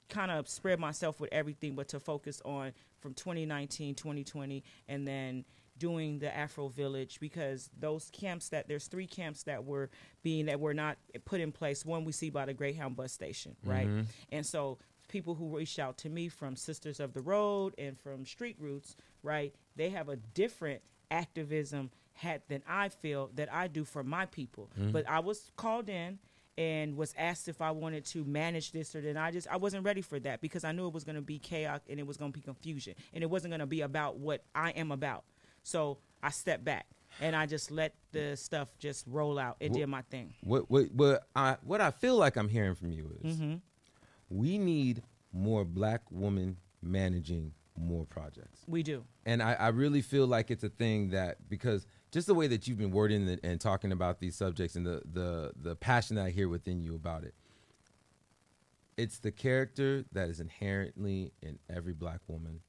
[0.09, 5.45] kind of spread myself with everything but to focus on from 2019 2020 and then
[5.79, 9.91] doing the afro village because those camps that there's three camps that were
[10.23, 11.85] being that were not put in place.
[11.85, 13.89] One we see by the greyhound bus station right?
[13.89, 14.03] Mm-hmm.
[14.31, 14.79] And so
[15.09, 18.97] people who reached out to me from sisters of the road and from street roots
[19.23, 20.81] right they have a different
[21.11, 25.89] activism hat than i feel that i do for my people but i was called
[25.89, 26.19] in
[26.59, 29.87] and was asked if I wanted to manage this or then I just I wasn't
[29.87, 32.19] ready for that because I knew it was going to be chaos and it was
[32.19, 35.25] going to be confusion and it wasn't going to be about what I am about.
[35.63, 36.85] So I stepped back
[37.23, 40.35] and I just let the stuff just roll out and Wh- did my thing.
[40.45, 43.55] what what what I what I feel like I'm hearing from you is Mm-hmm.
[44.29, 45.03] we need
[45.33, 48.61] more black women managing more projects.
[48.67, 49.05] We do.
[49.25, 52.69] and I, I really feel like it's a thing that because just the way that
[52.69, 56.27] you've been wording it and talking about these subjects and the the the passion that
[56.27, 57.35] I hear within you about it,
[58.97, 62.61] it's the character that is inherently in every black woman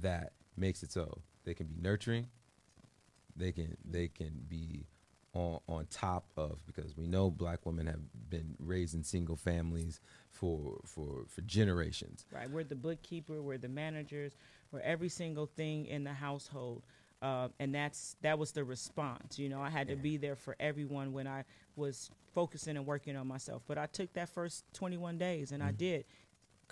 [0.00, 2.28] that makes it so they can be nurturing,
[3.36, 4.86] they can they can be
[5.34, 8.00] on on top of because we know black women have
[8.30, 10.00] been raised in single families
[10.30, 12.24] for for for generations.
[12.32, 12.50] Right.
[12.50, 14.32] We're the bookkeeper, we're the managers,
[14.72, 16.82] we're every single thing in the household.
[17.22, 19.38] Uh, and that's that was the response.
[19.38, 21.44] You know, I had to be there for everyone when I
[21.76, 23.62] was focusing and working on myself.
[23.66, 26.04] But I took that first 21 days and I did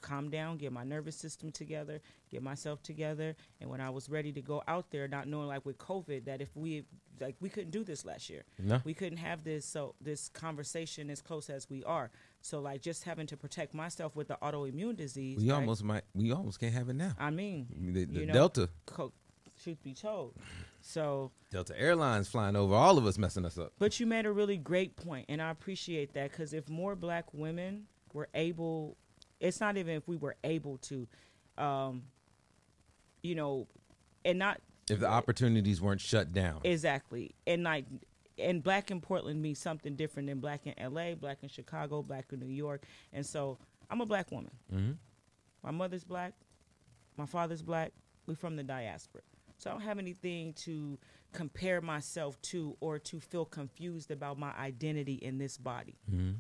[0.01, 3.37] calm down, get my nervous system together, get myself together.
[3.61, 6.41] And when I was ready to go out there, not knowing like with COVID that
[6.41, 6.85] if we
[7.21, 8.45] like we couldn't do this last year.
[8.59, 8.81] No.
[8.85, 12.11] We couldn't have this so this conversation as close as we are.
[12.41, 15.39] So like just having to protect myself with the autoimmune disease.
[15.43, 15.57] We right?
[15.57, 17.13] almost might we almost can't have it now.
[17.19, 19.13] I mean, The, the you know, Delta co-
[19.69, 20.35] truth be told.
[20.81, 23.73] So, Delta Airlines flying over all of us, messing us up.
[23.79, 27.35] but you made a really great point, and I appreciate that because if more black
[27.35, 28.97] women were able,
[29.41, 31.07] it's not even if we were able to,
[31.59, 32.05] um,
[33.23, 33.67] you know,
[34.25, 37.85] and not If the opportunities weren't shut down, exactly, and like,
[38.39, 42.27] and black in Portland means something different than black in L.A., black in Chicago, black
[42.33, 43.59] in New York, and so
[43.91, 44.53] I'm a black woman.
[44.71, 44.93] hmm
[45.63, 46.35] My mother's black.
[47.17, 47.93] My father's black.
[48.27, 49.23] We're from the diaspora.
[49.59, 50.99] So I don't have anything to
[51.33, 55.97] compare myself to or to feel confused about my identity in this body.
[56.11, 56.33] Mm-hmm.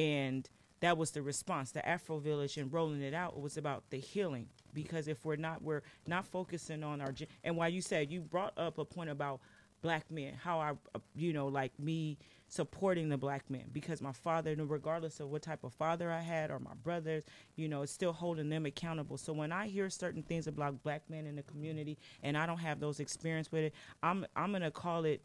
[0.00, 0.48] And
[0.80, 1.72] that was the response.
[1.72, 5.62] The Afro Village and rolling it out was about the healing because if we're not
[5.62, 9.40] we're not focusing on our and while you said you brought up a point about
[9.82, 10.72] black men how I
[11.14, 12.16] you know like me
[12.52, 16.50] supporting the black men because my father regardless of what type of father I had
[16.50, 17.24] or my brothers
[17.56, 21.00] you know it's still holding them accountable so when I hear certain things about black
[21.08, 24.60] men in the community and I don't have those experience with it I'm I'm going
[24.60, 25.22] to call it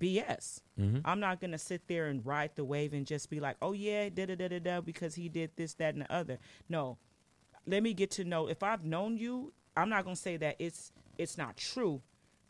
[0.00, 0.62] BS.
[0.80, 0.98] Mm-hmm.
[1.04, 4.08] I'm not gonna sit there and ride the wave and just be like, oh yeah,
[4.08, 6.40] da da da da da, because he did this, that, and the other.
[6.68, 6.98] No,
[7.68, 8.48] let me get to know.
[8.48, 12.02] If I've known you, I'm not gonna say that it's it's not true,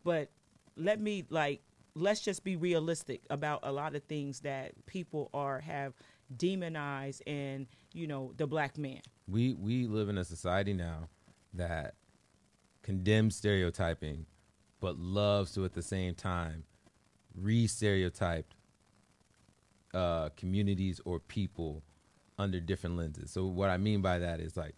[0.03, 0.31] but
[0.75, 1.61] let me like
[1.97, 5.93] let's just be realistic about a lot of things that people are have
[6.35, 9.01] demonized and you know the black man.
[9.27, 11.09] we we live in a society now
[11.53, 11.95] that
[12.83, 14.25] condemns stereotyping,
[14.79, 16.63] but loves to at the same time
[17.35, 18.53] re-stereotype
[19.93, 21.83] uh, communities or people
[22.37, 23.31] under different lenses.
[23.31, 24.75] So what I mean by that is like,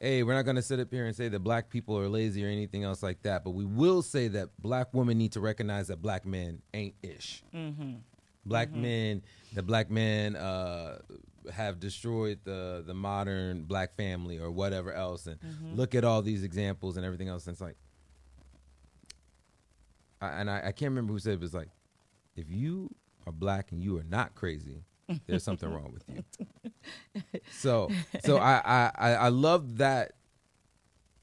[0.00, 2.44] hey, we're not going to sit up here and say that black people are lazy
[2.44, 5.88] or anything else like that, but we will say that black women need to recognize
[5.88, 7.42] that black men ain't ish.
[7.54, 7.94] Mm-hmm.
[8.44, 8.82] Black mm-hmm.
[8.82, 9.22] men,
[9.54, 10.98] the black men uh,
[11.52, 15.74] have destroyed the the modern black family or whatever else, and mm-hmm.
[15.74, 17.46] look at all these examples and everything else.
[17.46, 17.76] And it's like,
[20.20, 21.70] I, and I, I can't remember who said it, but it's like,
[22.36, 22.94] if you
[23.26, 24.84] are black and you are not crazy,
[25.26, 26.24] there's something wrong with you.
[27.50, 27.90] So,
[28.24, 30.12] so I, I, I I love that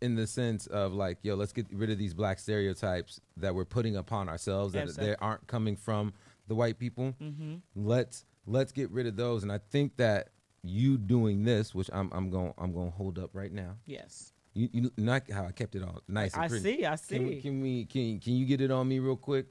[0.01, 3.63] in the sense of like, yo, let's get rid of these black stereotypes that we're
[3.63, 5.05] putting upon ourselves that Exactly.
[5.07, 6.11] they aren't coming from
[6.47, 7.13] the white people.
[7.21, 7.55] Mm-hmm.
[7.75, 9.43] Let's let's get rid of those.
[9.43, 10.29] And I think that
[10.63, 13.77] you doing this, which I'm I'm going I'm going to hold up right now.
[13.85, 16.33] Yes, You, you not how I kept it all nice.
[16.33, 17.41] And I see, I Can we, see.
[17.41, 19.45] can we can can you get it on me real quick?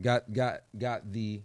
[0.00, 1.42] got got got the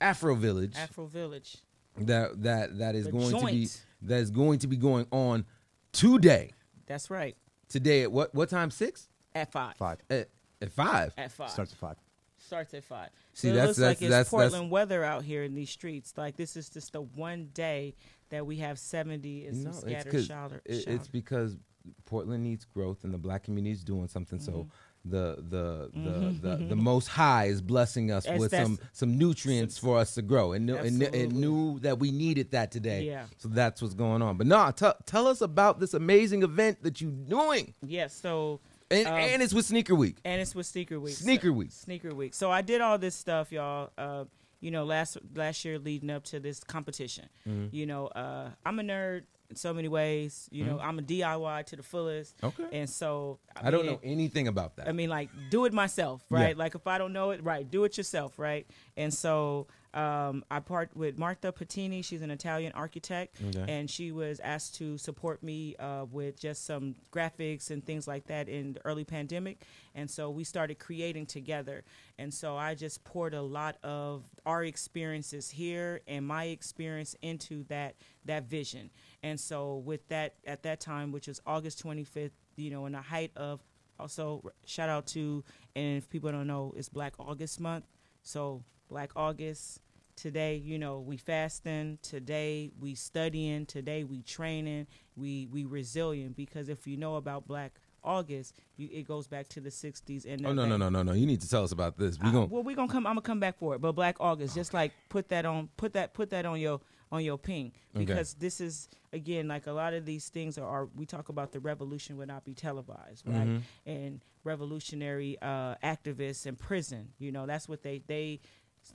[0.00, 1.58] Afro Village Afro Village.
[1.98, 3.68] that that that is The going to be
[4.02, 5.44] that is going to be going on
[5.92, 6.52] today.
[6.86, 7.36] That's right.
[7.68, 8.70] Today at what what time?
[8.70, 9.76] Six At five.
[9.76, 9.98] Five.
[10.10, 10.28] at,
[10.62, 11.12] at five.
[11.16, 11.50] At five.
[11.50, 11.96] Starts at five.
[12.38, 13.08] starts at five.
[13.32, 15.54] See, so it that's- looks that's- like it's that's- that's- Portland weather out here in
[15.54, 16.12] these streets.
[16.16, 17.94] Like this is just the one day
[18.30, 20.60] that we have seventy and No, some it's scattered 'cause shower.
[20.64, 20.94] it- shower.
[20.94, 21.56] it's because
[22.04, 24.38] Portland needs growth and the black community is doing something.
[24.38, 24.52] Mm-hmm.
[24.52, 24.68] So
[25.08, 29.18] the the the, the the Most High is blessing us That's- with that's- some some
[29.18, 32.70] nutrients for us to grow, and knew, and, knew- and knew that we needed that
[32.70, 33.04] today.
[33.04, 33.26] Yeah.
[33.38, 34.36] So that's what's going on.
[34.36, 38.14] But no, tell tell us about this amazing event that you're doing, yes.
[38.14, 40.16] so and Um, and it's with Sneaker Week.
[40.24, 41.14] and it's with Sneaker Week.
[41.16, 41.72] Sneaker Week.
[41.72, 42.34] Sneaker Week.
[42.34, 43.90] So I did all this stuff, y'all.
[43.98, 44.24] Uh,
[44.60, 47.28] you know, last last year leading up to this competition.
[47.48, 47.74] Mm-hmm.
[47.76, 50.48] You know, uh, I'm a nerd in so many ways.
[50.50, 52.36] You know, I'm a DIY to the fullest.
[52.38, 52.62] Mm-hmm.
[52.62, 52.80] Okay.
[52.80, 54.88] And so I don't know anything about that.
[54.88, 56.56] I mean, like, do it myself, right?
[56.56, 56.62] Yeah.
[56.62, 58.66] Like, if I don't know it, right, do it yourself, right?
[58.96, 59.66] And so
[59.96, 62.04] um, I part with Martha Patini.
[62.04, 63.64] She's an Italian architect, Okay.
[63.66, 68.26] and she was asked to support me uh, with just some graphics and things like
[68.26, 69.62] that in the early pandemic.
[69.94, 71.82] And so we started creating together.
[72.18, 77.64] And so I just poured a lot of our experiences here and my experience into
[77.68, 77.94] that
[78.26, 78.90] that vision.
[79.26, 83.00] And so with that, at that time, which was August 25th, you know, in the
[83.00, 83.60] height of
[83.98, 85.42] also shout out to
[85.74, 87.86] and if people don't know it's black august month
[88.22, 89.80] so black august
[90.16, 96.68] today you know we fasting today we studying today we training we we resilient because
[96.68, 100.52] if you know about black august you, it goes back to the 60s and oh
[100.52, 101.12] no no no no no!
[101.12, 102.18] You need to tell us about this.
[102.20, 103.06] We going well, we're gonna come.
[103.06, 103.80] I'm gonna come back for it.
[103.80, 106.80] But Black August, just like put that on, put that, put that on your
[107.12, 108.04] on your ping Okay.
[108.04, 110.66] because this is again like a lot of these things are.
[110.66, 113.46] are we talk about the revolution would not be televised, right?
[113.46, 113.62] Mhm.
[113.86, 117.08] And revolutionary uh, activists in prison.
[117.18, 118.40] You know, that's what they they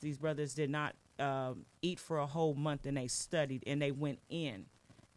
[0.01, 3.91] these brothers did not um, eat for a whole month and they studied and they
[3.91, 4.65] went in.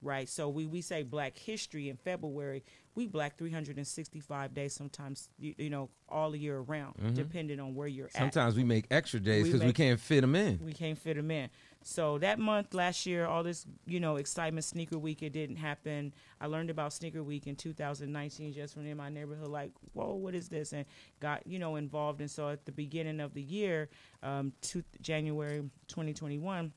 [0.03, 2.63] Right, so we, we say Black History in February.
[2.95, 8.09] We Black 365 days, sometimes you, you know all year around, depending on where you're
[8.09, 8.13] at.
[8.17, 10.61] Sometimes we make extra days because we make- can't fit them in.
[10.63, 11.49] We can't fit them in.
[11.87, 16.15] So that month last year, all this you know excitement, sneaker week, it didn't happen.
[16.41, 19.49] I learned about sneaker week in 2019 just from in my neighborhood.
[19.49, 20.73] Like, whoa, what is this?
[20.73, 20.87] And
[21.21, 22.23] got you know involved.
[22.23, 23.91] And so at the beginning of the year,
[24.23, 26.73] um, to January 2021.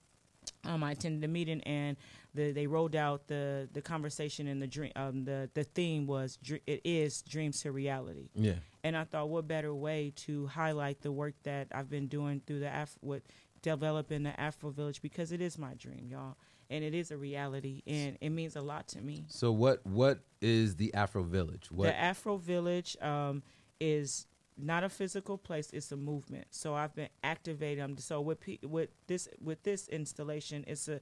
[0.63, 1.97] Um, I attended the meeting and
[2.33, 4.93] the, they rolled out the, the conversation and the dream.
[4.95, 8.29] Um, the the theme was dr- it is dreams to reality.
[8.33, 8.53] Yeah.
[8.83, 12.59] And I thought, what better way to highlight the work that I've been doing through
[12.59, 13.23] the Af- with
[13.61, 16.37] developing the Afro Village because it is my dream, y'all,
[16.69, 19.25] and it is a reality, and it means a lot to me.
[19.27, 21.71] So what what is the Afro Village?
[21.71, 23.43] What The Afro Village um,
[23.79, 24.27] is
[24.57, 26.47] not a physical place; it's a movement.
[26.51, 27.97] So I've been activating.
[27.97, 30.99] So with pe- with this with this installation, it's a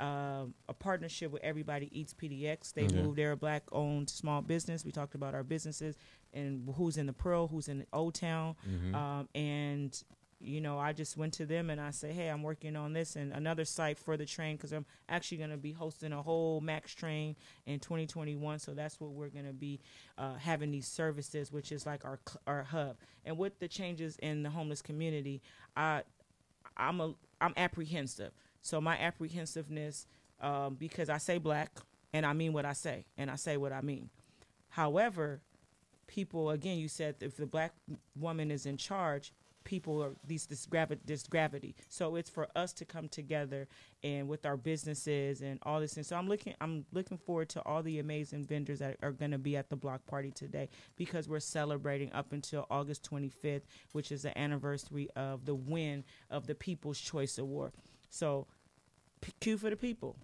[0.00, 2.72] um, a partnership with Everybody Eats PDX.
[2.72, 3.02] They Okay.
[3.02, 3.18] moved.
[3.18, 4.84] They're a black-owned small business.
[4.84, 5.96] We talked about our businesses
[6.32, 8.94] and who's in the Pearl, who's in Old Town, Mhm.
[8.94, 10.00] um, and
[10.40, 13.16] you know, I just went to them and I said, hey, I'm working on this
[13.16, 16.60] and another site for the train because I'm actually going to be hosting a whole
[16.60, 17.34] Max train
[17.66, 18.60] in 2021.
[18.60, 19.80] So that's what we're going to be
[20.16, 22.96] uh, having these services, which is like our our hub.
[23.24, 25.42] And with the changes in the homeless community,
[25.76, 26.02] I
[26.76, 28.32] I'm a I'm apprehensive.
[28.60, 30.06] So my apprehensiveness,
[30.40, 31.72] um, because I say black
[32.12, 34.10] and I mean what I say and I say what I mean.
[34.68, 35.40] However,
[36.06, 37.72] people again, you said if the black
[38.16, 39.32] woman is in charge,
[39.64, 40.66] people or these this
[41.04, 41.74] this gravity.
[41.88, 43.68] So it's for us to come together
[44.02, 45.96] and with our businesses and all this.
[45.96, 49.32] And so I'm looking I'm looking forward to all the amazing vendors that are going
[49.32, 54.12] to be at the block party today because we're celebrating up until August 25th, which
[54.12, 57.72] is the anniversary of the win of the People's Choice Award.
[58.10, 58.46] So
[59.20, 60.16] P- Q for the people.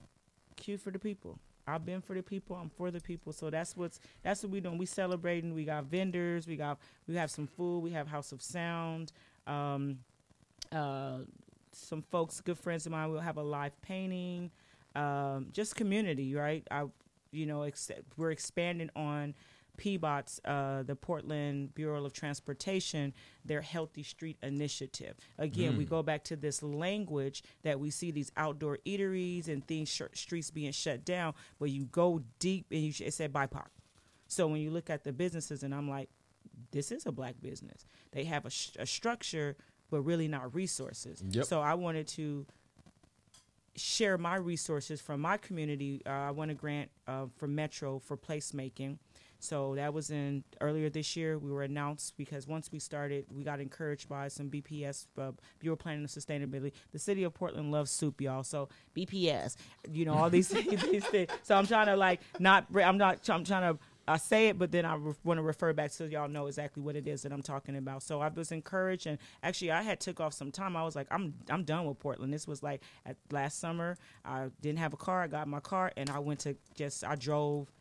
[0.56, 1.38] Q for the people.
[1.66, 2.56] I've been for the people.
[2.56, 3.32] I'm for the people.
[3.32, 4.78] So that's what's that's what we doing.
[4.78, 5.54] We celebrating.
[5.54, 6.46] We got vendors.
[6.46, 7.80] We got we have some food.
[7.80, 9.12] We have House of Sound.
[9.46, 9.98] Um,
[10.72, 11.18] uh,
[11.72, 13.10] some folks, good friends of mine.
[13.10, 14.50] We'll have a live painting.
[14.94, 16.66] Um, just community, right?
[16.70, 16.84] I,
[17.32, 19.34] you know, ex- we're expanding on
[19.76, 23.12] PBOT's, uh, the Portland Bureau of Transportation,
[23.44, 25.16] their Healthy Street Initiative.
[25.38, 29.88] Again, we go back to this language that we see these outdoor eateries and things,
[29.88, 33.66] sh- streets being shut down, but you go deep and you sh- it said BIPOC.
[34.28, 36.08] So when you look at the businesses, and I'm like,
[36.70, 37.86] this is a black business.
[38.12, 39.56] They have a, sh- a structure,
[39.90, 41.22] but really not resources.
[41.30, 41.44] Yep.
[41.44, 42.46] So I wanted to
[43.76, 46.00] share my resources from my community.
[46.06, 48.98] Uh, I won a grant uh, from Metro for placemaking.
[49.44, 51.38] So that was in earlier this year.
[51.38, 55.76] We were announced because once we started, we got encouraged by some BPS uh, Bureau
[55.76, 56.72] Planning and Sustainability.
[56.92, 58.42] The city of Portland loves soup, y'all.
[58.42, 59.56] So BPS,
[59.90, 60.48] you know all these
[60.90, 61.30] these things.
[61.42, 62.66] So I'm trying to like not.
[62.74, 63.28] I'm not.
[63.28, 66.04] I'm trying to I say it, but then I re- want to refer back so
[66.04, 68.02] y'all know exactly what it is that I'm talking about.
[68.02, 70.76] So I was encouraged, and actually I had took off some time.
[70.76, 72.32] I was like, I'm I'm done with Portland.
[72.32, 73.96] This was like at last summer.
[74.24, 75.22] I didn't have a car.
[75.22, 77.72] I got my car, and I went to just I drove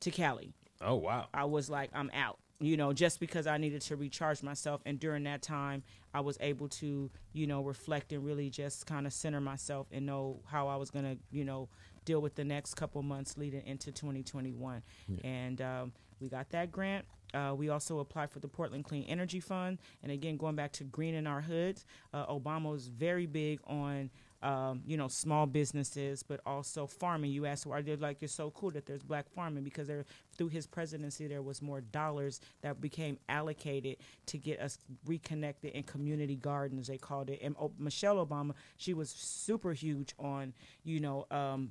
[0.00, 0.54] to Cali.
[0.80, 1.26] Oh wow.
[1.34, 2.38] I was like, I'm out.
[2.60, 6.36] You know, just because I needed to recharge myself, and during that time, I was
[6.40, 10.66] able to, you know, reflect and really just kind of center myself and know how
[10.66, 11.68] I was gonna, you know,
[12.04, 14.82] deal with the next couple months leading into 2021.
[15.22, 17.04] And um, we got that grant.
[17.34, 19.78] Uh, we also applied for the Portland Clean Energy Fund.
[20.02, 24.10] And again, going back to green in our hoods, uh, Obama was very big on.
[24.40, 27.32] Um, you know, small businesses, but also farming.
[27.32, 30.04] You asked why they're like, it's so cool that there's black farming because there,
[30.36, 35.82] through his presidency, there was more dollars that became allocated to get us reconnected in
[35.82, 37.40] community gardens, they called it.
[37.42, 40.52] And Michelle Obama, she was super huge on,
[40.84, 41.70] you know, um,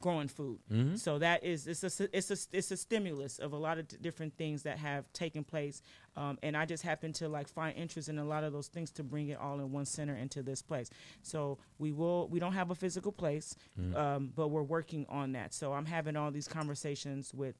[0.00, 0.58] growing food.
[0.96, 4.36] So that is it's a it's a it's a stimulus of a lot of different
[4.36, 5.82] things that have taken place,
[6.16, 8.90] um, and I just happen to like find interest in a lot of those things
[8.92, 10.90] to bring it all in one center into this place.
[11.22, 13.56] So we will we don't have a physical place,
[13.96, 15.54] um, but we're working on that.
[15.54, 17.56] So I'm having all these conversations with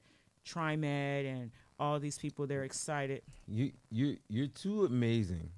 [0.47, 2.47] TriMet and all these people.
[2.47, 3.22] They're excited.
[3.47, 5.51] You you you're too amazing,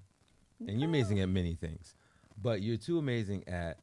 [0.66, 1.94] and you're amazing at many things,
[2.40, 3.78] but you're too amazing at,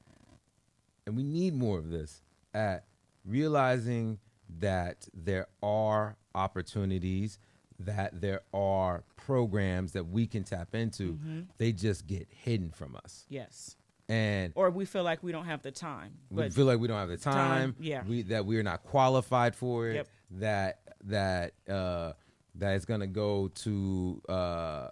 [1.05, 2.21] and we need more of this
[2.53, 2.85] at
[3.25, 4.19] realizing
[4.59, 7.37] that there are opportunities,
[7.79, 11.13] that there are programs that we can tap into.
[11.13, 11.41] Mm-hmm.
[11.57, 13.75] They just get hidden from us, Yes.
[14.09, 16.13] and Or we feel like we don't have the time.
[16.29, 17.33] we feel like we don't have the time,
[17.73, 18.03] Time, yeah.
[18.07, 20.07] we that we're not qualified for it Yep.
[20.39, 22.13] that that uh
[22.55, 24.87] that it's going to go to uh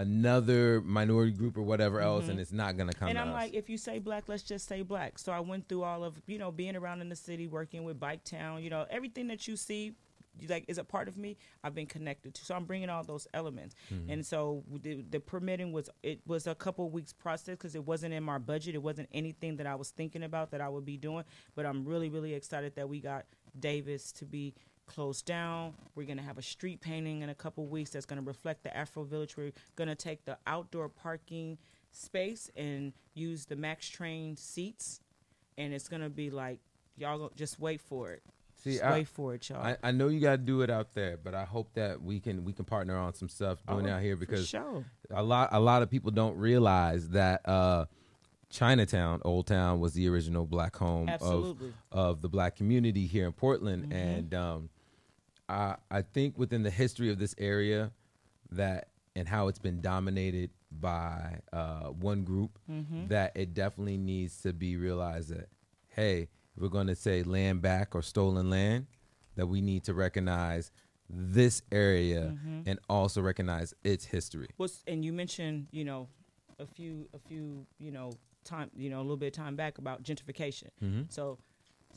[0.00, 3.16] another minority group or whatever else and it's not going to come Mm-hmm.
[3.16, 3.42] and I'm us.
[3.42, 5.18] like, if you say black, let's just say black.
[5.18, 7.98] So I went through all of, you know, being around in the city, working with
[8.00, 9.92] Bike Town, you know, everything that you see,
[10.38, 11.36] you like, is a part of me.
[11.62, 12.44] I've been connected to.
[12.44, 13.74] So I'm bringing all those elements.
[14.08, 18.14] And so the, the permitting was, it was a couple weeks process because it wasn't
[18.14, 18.74] in my budget.
[18.74, 21.24] It wasn't anything that I was thinking about that I would be doing.
[21.54, 23.26] But I'm really, really excited that we got
[23.58, 24.54] Davis to be
[24.90, 25.74] closed down.
[25.94, 28.64] We're going to have a street painting in a couple weeks that's going to reflect
[28.64, 29.36] the Afro Village.
[29.36, 31.58] We're going to take the outdoor parking
[31.92, 35.00] space and use the Max Train seats,
[35.56, 36.58] and it's going to be like
[36.96, 38.22] y'all just wait for it.
[38.62, 39.62] See, just I- wait for it, y'all.
[39.64, 42.20] I, I know you got to do it out there, but I hope that we
[42.20, 44.84] can we can partner on some stuff doing it Oh, out here because sure.
[45.10, 47.86] a lot a lot of people don't realize that uh
[48.50, 51.72] Chinatown, Old Town, was the original black home of Absolutely.
[51.92, 54.68] of the black community here in Portland, and um,
[55.50, 57.92] I I think within the history of this area,
[58.52, 63.08] that and how it's been dominated by uh, one group, mm-hmm.
[63.08, 65.48] that it definitely needs to be realized that
[65.88, 68.86] hey, if we're going to say land back or stolen land,
[69.34, 70.70] that we need to recognize
[71.08, 72.60] this area mm-hmm.
[72.66, 74.48] and also recognize its history.
[74.58, 76.08] Was and you mentioned you know
[76.58, 78.12] a few a few you know
[78.44, 80.68] time you know a little bit of time back about gentrification.
[80.82, 81.02] Mm-hmm.
[81.08, 81.38] So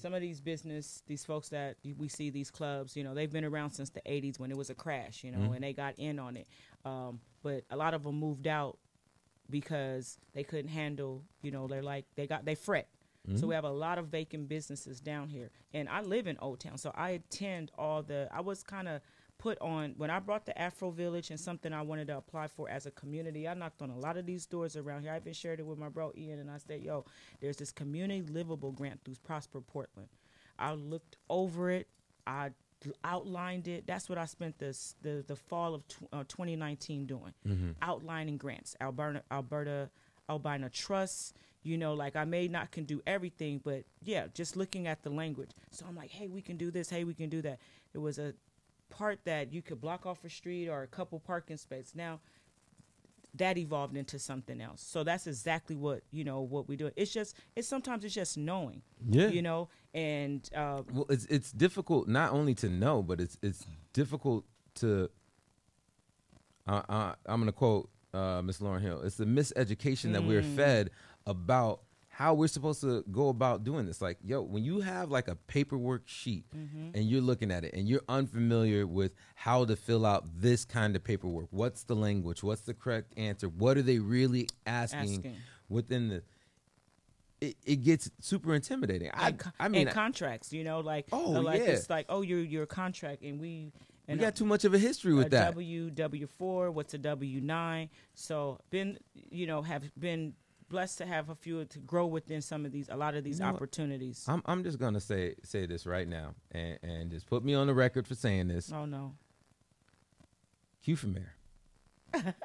[0.04, 3.46] some of these business these folks that we see these clubs you know they've been
[3.46, 6.20] around since the 80s when it was a crash you know and they got in
[6.20, 6.46] on it.
[6.84, 8.78] Um, but a lot of them moved out
[9.50, 12.90] because they couldn't handle you know they're like they got they fret.
[13.36, 15.50] So we have a lot of vacant businesses down here.
[15.74, 19.00] And i live in old town so i attend all the i was kind of
[19.44, 22.70] put on when i brought the afro village and something i wanted to apply for
[22.70, 25.12] as a community i knocked on a lot of these doors around here.
[25.12, 27.04] I even shared it with my bro ian and i said yo
[27.42, 30.08] there's this community livable grant through prosper portland.
[30.58, 31.90] I looked over it.
[32.26, 32.52] I
[33.04, 33.86] outlined it.
[33.86, 37.34] That's what i spent this the, the fall of tw- uh, 2019 doing
[37.82, 38.78] outlining grants.
[38.80, 39.90] Alberta alberta
[40.30, 44.88] albina trust you know like i may not can do everything but yeah just looking
[44.88, 45.52] at the language.
[45.72, 46.90] So i'm like hey we can do this.
[46.90, 47.60] Hey we can do that.
[47.94, 48.34] It was a
[49.00, 52.20] part that you could block off a street or a couple parking spaces now
[53.36, 57.12] that evolved into something else so that's exactly what you know what we do it's
[57.12, 59.30] just it's sometimes it's just knowing Yeah.
[59.30, 63.64] you know and uh, Well, it's it's difficult not only to know, but it's it's
[63.94, 64.44] difficult
[64.82, 65.08] to.
[66.68, 69.02] Uh, uh, I'm going to quote uh, Miss Lauryn Hill.
[69.04, 70.90] It's the miseducation that we're fed
[71.28, 71.82] about
[72.16, 74.00] how we're supposed to go about doing this.
[74.00, 77.90] Like, yo, when you have like a paperwork sheet and you're looking at it and
[77.90, 82.44] you're unfamiliar with how to fill out this kind of paperwork, what's the language?
[82.44, 83.50] What's the correct answer?
[83.50, 85.36] What are they really asking, Asking.
[85.70, 86.24] within the
[87.42, 89.10] it, it gets super intimidating.
[89.12, 91.72] I I mean, and contracts, you know, like Oh, uh, like yeah.
[91.72, 93.72] it's like oh you're you're a contract, and we
[94.08, 95.46] we and got too much of a history with a that.
[95.48, 97.90] W W four, what's a W nine?
[98.14, 100.36] So been you know have been
[100.70, 103.40] blessed to have a few to grow within some of these a lot of these
[103.40, 103.56] You know what?
[103.56, 104.26] opportunities.
[104.28, 107.68] I'm I'm just gonna say say this right now, and and just put me on
[107.68, 108.72] the record for saying this.
[108.72, 109.16] oh no,
[110.82, 111.34] Hugh for mayor.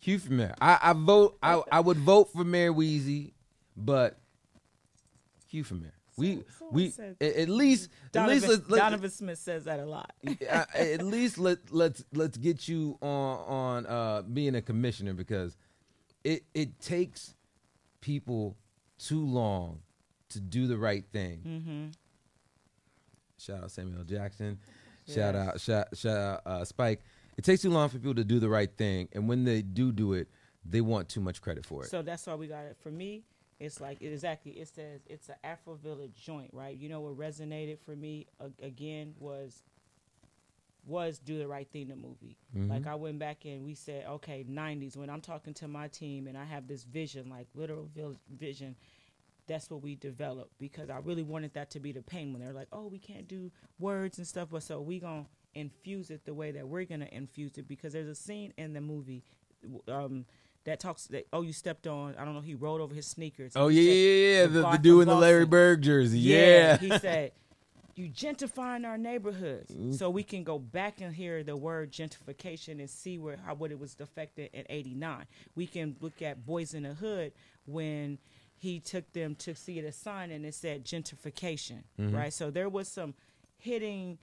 [0.00, 0.54] Hugh for mayor.
[0.60, 1.36] I, I vote.
[1.42, 3.32] I, I would vote for Mayor Weezie,
[3.76, 4.18] but
[5.48, 5.92] Hugh for mayor.
[6.16, 10.12] We we at least at Donovan, least let, let, Donovan Smith says that a lot.
[10.74, 15.56] at least let let's let's get you on on uh, being a commissioner because
[16.26, 17.34] it it takes
[18.00, 18.56] people
[18.98, 19.80] too long
[20.30, 21.40] to do the right thing.
[21.46, 21.86] mm-hmm.
[23.38, 24.58] Shout out Samuel Jackson.
[25.08, 27.00] Shout out shout, shout out uh, Spike.
[27.36, 29.92] It takes too long for people to do the right thing, and when they do
[29.92, 30.26] do it,
[30.64, 31.90] they want too much credit for it.
[31.90, 32.76] So that's why we got it.
[32.82, 33.22] For me,
[33.60, 34.52] it's like it exactly.
[34.52, 36.76] It says it's an Afro Village joint, right?
[36.76, 39.62] You know what resonated for me uh, again was
[40.86, 41.82] was do the right thing.
[41.82, 42.38] In the movie.
[42.56, 42.70] Mhm.
[42.70, 44.96] Like I went back and we said, okay, '90s.
[44.96, 47.90] When I'm talking to my team and I have this vision, like literal
[48.30, 48.76] vision.
[49.48, 52.52] That's what we developed because I really wanted that to be the pain when they're
[52.52, 56.34] like, oh, we can't do words and stuff, but so we gonna infuse it the
[56.34, 59.22] way that we're gonna infuse it because there's a scene in the movie
[59.88, 60.24] um,
[60.64, 63.52] that talks that oh you stepped on I don't know he rolled over his sneakers.
[63.54, 63.92] oh yeah, yeah,
[64.40, 64.42] yeah.
[64.46, 66.18] the The, the dude in the Larry Bird jersey.
[66.18, 66.76] Yeah.
[66.76, 67.30] he said
[67.96, 69.94] you gentrifying our neighborhoods Mm.
[69.94, 73.70] so we can go back and hear the word gentrification and see where how what
[73.72, 75.24] it was affected in 89
[75.54, 77.32] we can look at boys in the hood
[77.66, 78.18] when
[78.58, 82.14] he took them to see the sign and it said gentrification Mm-hmm.
[82.14, 83.14] right so there was some
[83.58, 84.18] hitting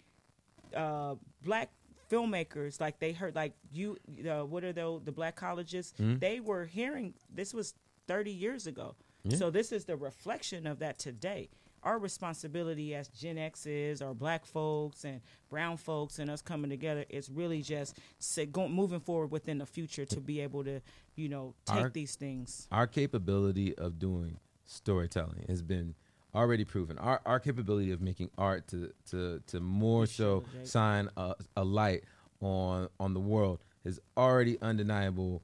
[0.75, 1.69] uh, black
[2.11, 3.97] filmmakers like they heard like you
[4.29, 6.19] uh, what are the the black colleges Mhm.
[6.19, 7.73] they were hearing this was
[8.07, 9.37] 30 years ago Yeah.
[9.37, 11.49] so this is the reflection of that today
[11.83, 17.05] our responsibility as gen x's or black folks and brown folks and us coming together
[17.09, 20.79] is really just say, go, moving forward within the future to be able to
[21.15, 25.95] you know take Our- these things Our capability of doing storytelling has been
[26.33, 26.97] already proven.
[26.97, 30.67] Our our capability of making art to to to more so Jake.
[30.67, 32.03] shine a, a light
[32.41, 35.43] on on the world is already undeniable.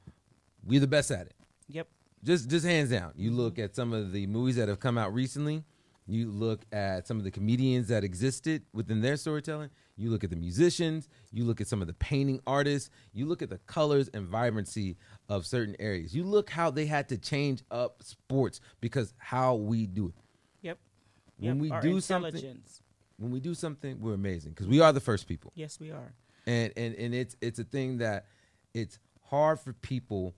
[0.65, 1.35] We're the best at it.
[1.67, 1.87] yep
[2.23, 3.13] just just hands down.
[3.15, 3.39] You Mm-hmm.
[3.39, 5.63] look at some of the movies that have come out recently.
[6.09, 9.69] You look at some of the comedians that existed within their storytelling.
[9.95, 11.07] You look at the musicians.
[11.31, 12.89] You look at some of the painting artists.
[13.13, 14.97] You look at the colors and vibrancy
[15.27, 16.15] of certain areas.
[16.15, 20.15] You look how they had to change up sports because how we do it.
[20.61, 20.79] yep
[21.37, 21.61] When yep.
[21.61, 22.61] we our do something-
[23.17, 25.51] When we do something, we're amazing because we are the first people.
[25.55, 26.13] yes we are
[26.47, 28.25] and and and it's it's a thing that
[28.73, 28.97] it's
[29.29, 30.33] hard for people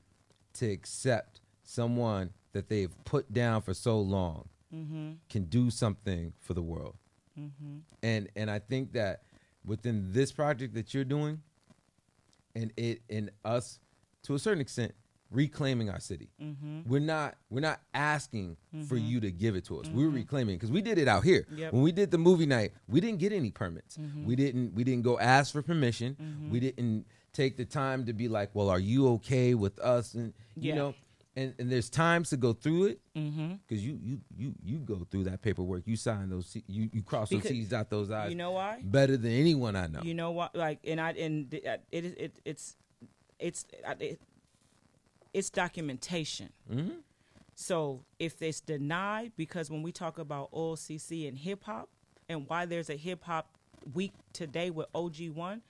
[0.54, 5.12] to accept someone that they've put down for so long mm-hmm.
[5.30, 6.96] can do something for the world.
[7.40, 7.78] Mm-hmm.
[8.04, 9.24] And and i think that
[9.66, 11.42] within this project that you're doing
[12.56, 13.80] and it and us
[14.24, 14.94] to a certain extent
[15.30, 16.28] reclaiming our city.
[16.44, 16.82] Mm-hmm.
[16.90, 18.58] We're not we're not asking
[18.90, 19.08] for Mhm.
[19.08, 19.88] you to give it to us.
[19.88, 21.48] We're reclaiming because we did it out here.
[21.56, 21.72] Yep.
[21.74, 23.98] when we did the movie night we didn't get any permits.
[23.98, 24.26] Mhm.
[24.26, 26.16] we didn't we didn't go ask for permission.
[26.22, 26.50] Mhm.
[26.52, 30.16] we didn't take the time to be like well are you okay with us?
[30.16, 30.76] And you Yeah.
[30.76, 30.96] know
[31.36, 35.06] and and there's times to go through it mm-hmm because you you you you go
[35.10, 38.36] through that paperwork you sign those you you cross those t's dot those i's you
[38.36, 40.56] know why better than anyone i know You know what?
[40.56, 42.76] Like, and I and uh, it is it, it's
[43.40, 44.20] it's uh, it,
[45.34, 46.50] it's documentation.
[46.72, 46.98] Mhm.
[47.56, 51.90] So if it's denied, because when we talk about OCC and hip hop,
[52.28, 53.48] and why there's a hip hop
[53.94, 55.62] week today with OG One,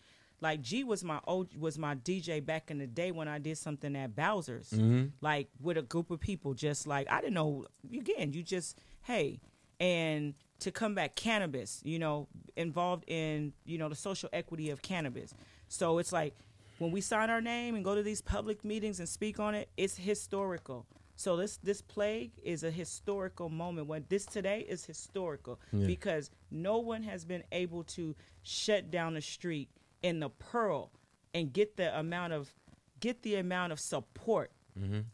[0.41, 3.57] like G was my OG, was my DJ back in the day when I did
[3.57, 5.11] something at Bowser's, Mhm.
[5.21, 7.67] like with a group of people, just like I didn't know.
[7.93, 9.39] Again, you just hey,
[9.79, 14.81] and to come back cannabis, you know, involved in you know the social equity of
[14.81, 15.33] cannabis.
[15.67, 16.35] So it's like
[16.79, 19.69] when we sign our name and go to these public meetings and speak on it,
[19.77, 20.87] it's historical.
[21.15, 23.85] So this this plague is a historical moment.
[23.87, 25.85] When this today is historical Yeah.
[25.85, 29.69] because no one has been able to shut down the street
[30.01, 30.91] in the Pearl
[31.33, 32.53] and get the amount of
[32.99, 35.05] get the amount of support Mhm.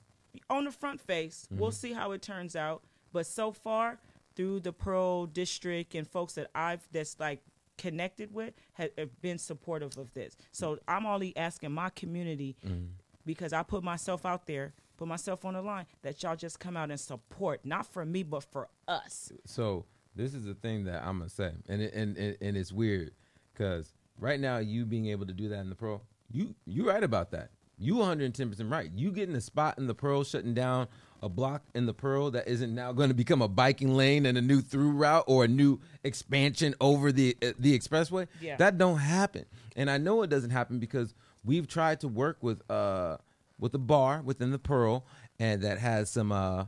[0.50, 1.48] on the front face.
[1.50, 1.76] We'll mm-hmm.
[1.76, 2.84] see how it turns out.
[3.14, 4.00] But so far,
[4.36, 7.42] through the Pearl District and folks that I've that's like
[7.78, 10.36] connected with have, have been supportive of this.
[10.52, 10.84] So mm-hmm.
[10.88, 12.86] I'm only asking my community mm-hmm.
[13.26, 16.78] because I put myself out there, put myself on the line, that y'all just come
[16.78, 19.32] out and support, not for me, but for us.
[19.46, 19.86] So
[20.16, 23.12] this is the thing that I'm gonna say, and it, and and, and it's weird
[23.54, 26.02] because right now you being able to do that in the pro,
[26.32, 27.50] you you right about that.
[27.80, 28.90] You 110 percent right.
[28.96, 30.88] You getting a spot in the pro, shutting down
[31.22, 34.38] a block in the Pearl that isn't now going to become a biking lane and
[34.38, 38.28] a new through route or a new expansion over the uh, the expressway.
[38.42, 38.56] Yeah.
[38.58, 39.46] That don't happen,
[39.76, 41.14] and I know it doesn't happen because
[41.46, 43.18] we've tried to work with uh
[43.60, 45.06] with a bar within the Pearl
[45.40, 46.66] and that has some uh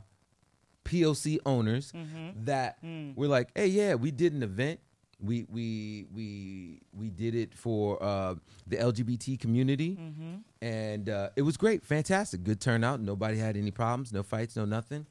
[0.84, 2.44] POC owners Mm-hmm.
[2.44, 3.14] that Mm.
[3.16, 4.80] we're like, hey, yeah, we did an event.
[5.22, 10.34] We we we we did it for uh, the LGBT community, Mm-hmm.
[10.62, 13.00] and uh, it was great, fantastic, good turnout.
[13.00, 15.06] Nobody had any problems, no fights, no nothing.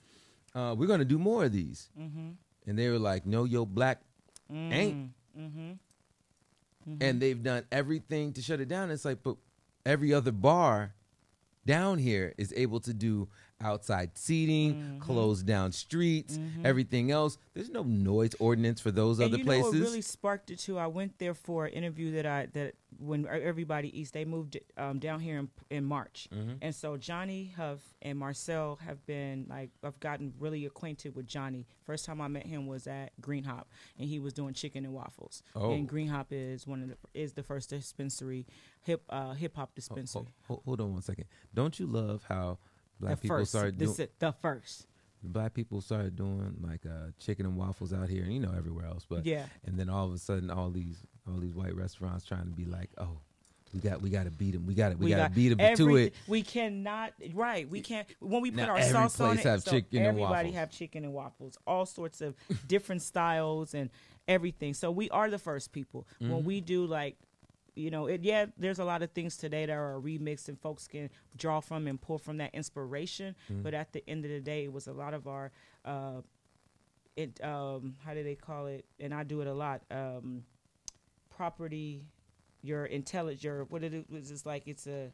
[0.55, 2.29] Uh, we're gonna do more of these, Mm-hmm.
[2.67, 4.01] and they were like, no, yo, black
[4.51, 5.73] ain't, Mm-hmm.
[7.01, 8.89] and they've done everything to shut it down.
[8.91, 9.35] It's like, but
[9.85, 10.93] every other bar
[11.65, 13.27] down here is able to do
[13.61, 14.99] outside seating, Mm-hmm.
[14.99, 17.37] close down streets, everything else.
[17.53, 19.73] There's no noise ordinance for those and other you places.
[19.73, 20.77] what really sparked it too?
[20.77, 24.99] I went there for an interview that I that when everybody eats, they moved um,
[24.99, 26.53] down here in, in March, Mm-hmm.
[26.61, 31.65] and so Johnny Huff and Marcel have been like I've gotten really acquainted with Johnny.
[31.83, 34.93] First time I met him was at Green Hop, and he was doing chicken and
[34.93, 35.43] waffles.
[35.55, 35.71] Oh.
[35.71, 38.45] And Green Hop is one of the is the first dispensary
[38.81, 40.25] hip uh, hip hop Ho- dispensary.
[40.47, 41.25] ho- hold on one second.
[41.53, 42.57] Don't you love how
[42.99, 44.87] black the people first, started this doing is the first.
[45.23, 48.85] black people started doing like uh, chicken and waffles out here and you know everywhere
[48.85, 49.45] else, but Yeah.
[49.65, 50.97] and then all of a sudden all these
[51.27, 53.19] all these white restaurants trying to be like, oh,
[53.73, 55.75] we got we got to beat them, we got to we, got to beat them
[55.77, 56.13] to it.
[56.27, 57.13] We cannot.
[57.33, 57.69] Right.
[57.69, 58.07] We can't.
[58.19, 60.49] When we put Now our every sauce on place it, have so chicken and everybody
[60.49, 60.55] waffles.
[60.55, 61.57] have chicken and waffles.
[61.67, 62.33] All sorts of
[62.67, 63.91] different styles and
[64.27, 64.73] everything.
[64.73, 66.33] So we are the first people Mm-hmm.
[66.33, 67.17] when we do like.
[67.75, 68.47] You know, it, yeah.
[68.57, 71.99] There's a lot of things today that are remixed and folks can draw from and
[71.99, 73.35] pull from that inspiration.
[73.51, 73.63] Mm-hmm.
[73.63, 75.51] But at the end of the day, it was a lot of our,
[75.85, 76.21] uh,
[77.15, 78.85] it um, how do they call it?
[78.99, 79.81] And I do it a lot.
[79.91, 80.43] Um,
[81.29, 82.03] property,
[82.61, 85.11] your intelligence, your what it is it's like it's a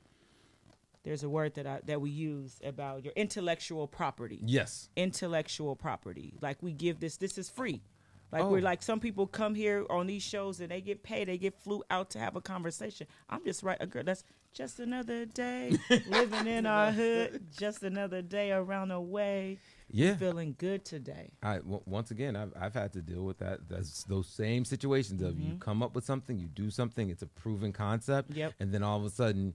[1.04, 4.40] there's a word that I that we use about your intellectual property.
[4.44, 4.90] Yes.
[4.96, 6.34] Intellectual property.
[6.42, 7.84] Like we give this this is free.
[8.32, 8.50] Like Oh.
[8.50, 11.54] we're like some people come here on these shows and they get paid, they get
[11.62, 13.08] flew out to have a conversation.
[13.30, 14.24] I'm just right a girl that's
[14.54, 15.78] just another day
[16.10, 19.60] living in our hood, just another day around the way.
[19.92, 20.16] Yeah.
[20.16, 21.32] Feeling good today.
[21.44, 23.70] I w- once again I've I've had to deal with that.
[23.70, 27.28] That's those same situations of you come up with something, you do something, it's a
[27.28, 28.40] proven concept, Mm-hmm.
[28.40, 28.54] Yep.
[28.60, 29.54] and then all of a sudden,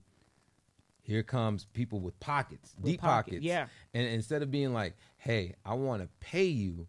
[1.03, 3.67] here comes people with pockets, With deep pocket- pockets, yeah.
[3.93, 6.87] And instead of being like, "Hey, I want to pay you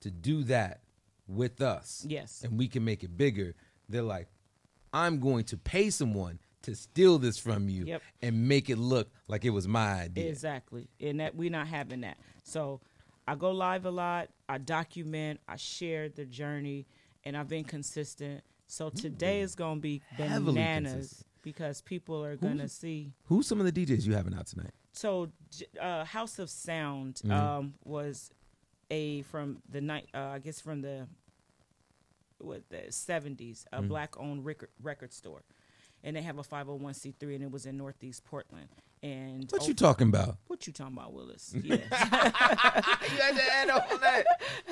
[0.00, 0.80] to do that
[1.26, 2.42] with us, Yes.
[2.44, 3.54] and we can make it bigger,"
[3.88, 4.28] they're like,
[4.92, 8.02] "I'm going to pay someone." To steal this from you Yep.
[8.22, 10.28] and make it look like it was my idea.
[10.28, 10.86] Exactly.
[11.00, 12.18] And that we're not having that.
[12.44, 12.80] So
[13.26, 16.86] I go live a lot, I document, I share the journey,
[17.24, 18.44] and I've been consistent.
[18.68, 21.26] So today is gonna be bananas consistent.
[21.42, 23.12] because people are gonna see.
[23.24, 24.70] Who's some of the DJs you having out tonight?
[24.92, 25.32] So
[25.80, 27.32] uh, House of Sound Mm-hmm.
[27.32, 28.30] um, was
[28.92, 31.08] a from the night uh, I guess from the
[32.38, 33.88] what the 70s, a Mm-hmm.
[33.88, 35.42] black owned record record store.
[36.04, 38.68] And they have a 501c3 and it was in Northeast Portland.
[39.02, 40.36] And What oh, you talking about?
[40.46, 41.54] what you talking about, Willis?
[41.62, 41.76] Yeah.
[41.76, 44.24] you had to add on that.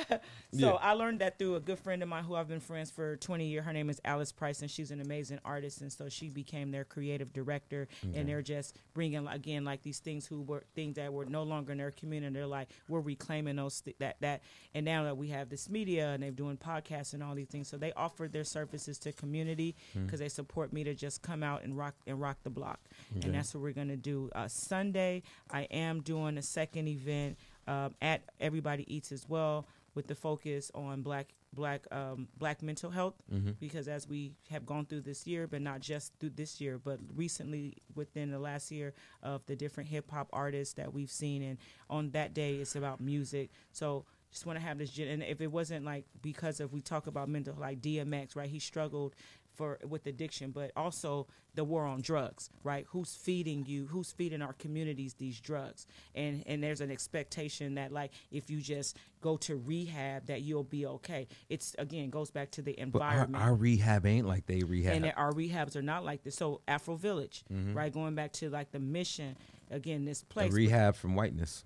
[0.52, 0.72] So Yeah.
[0.80, 3.46] I learned that through a good friend of mine who I've been friends for 20
[3.46, 3.64] years.
[3.64, 5.80] Her name is Alice Price, and she's an amazing artist.
[5.80, 7.86] And so she became their creative director.
[8.14, 11.72] And they're just bringing again like these things who were things that were no longer
[11.72, 12.34] in their community.
[12.34, 14.42] They're like we're reclaiming those th- that that.
[14.74, 17.68] And now that we have this media and they're doing podcasts and all these things,
[17.68, 20.04] so they offered their services to community hmm.
[20.04, 22.80] because they support me to just come out and rock and rock the block.
[23.22, 24.19] And that's what we're gonna do.
[24.34, 30.06] Uh, Sunday, I am doing a second event um, at Everybody Eats as well with
[30.06, 33.14] the focus on black black um, black mental health
[33.58, 37.00] because as we have gone through this year but not just through this year but
[37.16, 41.42] recently within the last year of the different hip hop artists that we've seen.
[41.42, 43.50] And on that day it's about music.
[43.72, 47.08] So just want to have this and if it wasn't like because of we talk
[47.08, 48.48] about mental like DMX right?
[48.48, 49.14] He struggled
[49.60, 52.86] for with addiction but also the war on drugs right?
[52.90, 53.86] Who's feeding you?
[53.86, 55.86] Who's feeding our communities these drugs?
[56.14, 60.64] And and there's an expectation that like if you just go to rehab that you'll
[60.64, 61.28] be okay.
[61.50, 63.44] It's again goes back to the But our, environment.
[63.44, 64.94] our rehab ain't like they rehab.
[64.96, 66.36] and our rehabs are not like this.
[66.36, 67.74] So afro village Mm-hmm.
[67.74, 67.92] right?
[67.92, 69.36] Going back to like the mission
[69.70, 71.64] again this A place rehab from whiteness.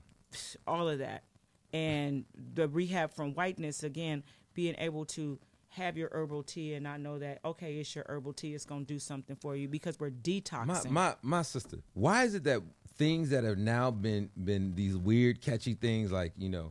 [0.66, 1.22] all of that.
[1.72, 4.22] And the rehab from whiteness again
[4.54, 5.38] being able to
[5.74, 8.80] have your herbal tea and I know that okay it's your herbal tea it's to
[8.84, 11.78] do something for you because we're detoxing my my sister.
[11.94, 12.62] Why is it that
[12.96, 16.70] things that have now been been these weird catchy things like you know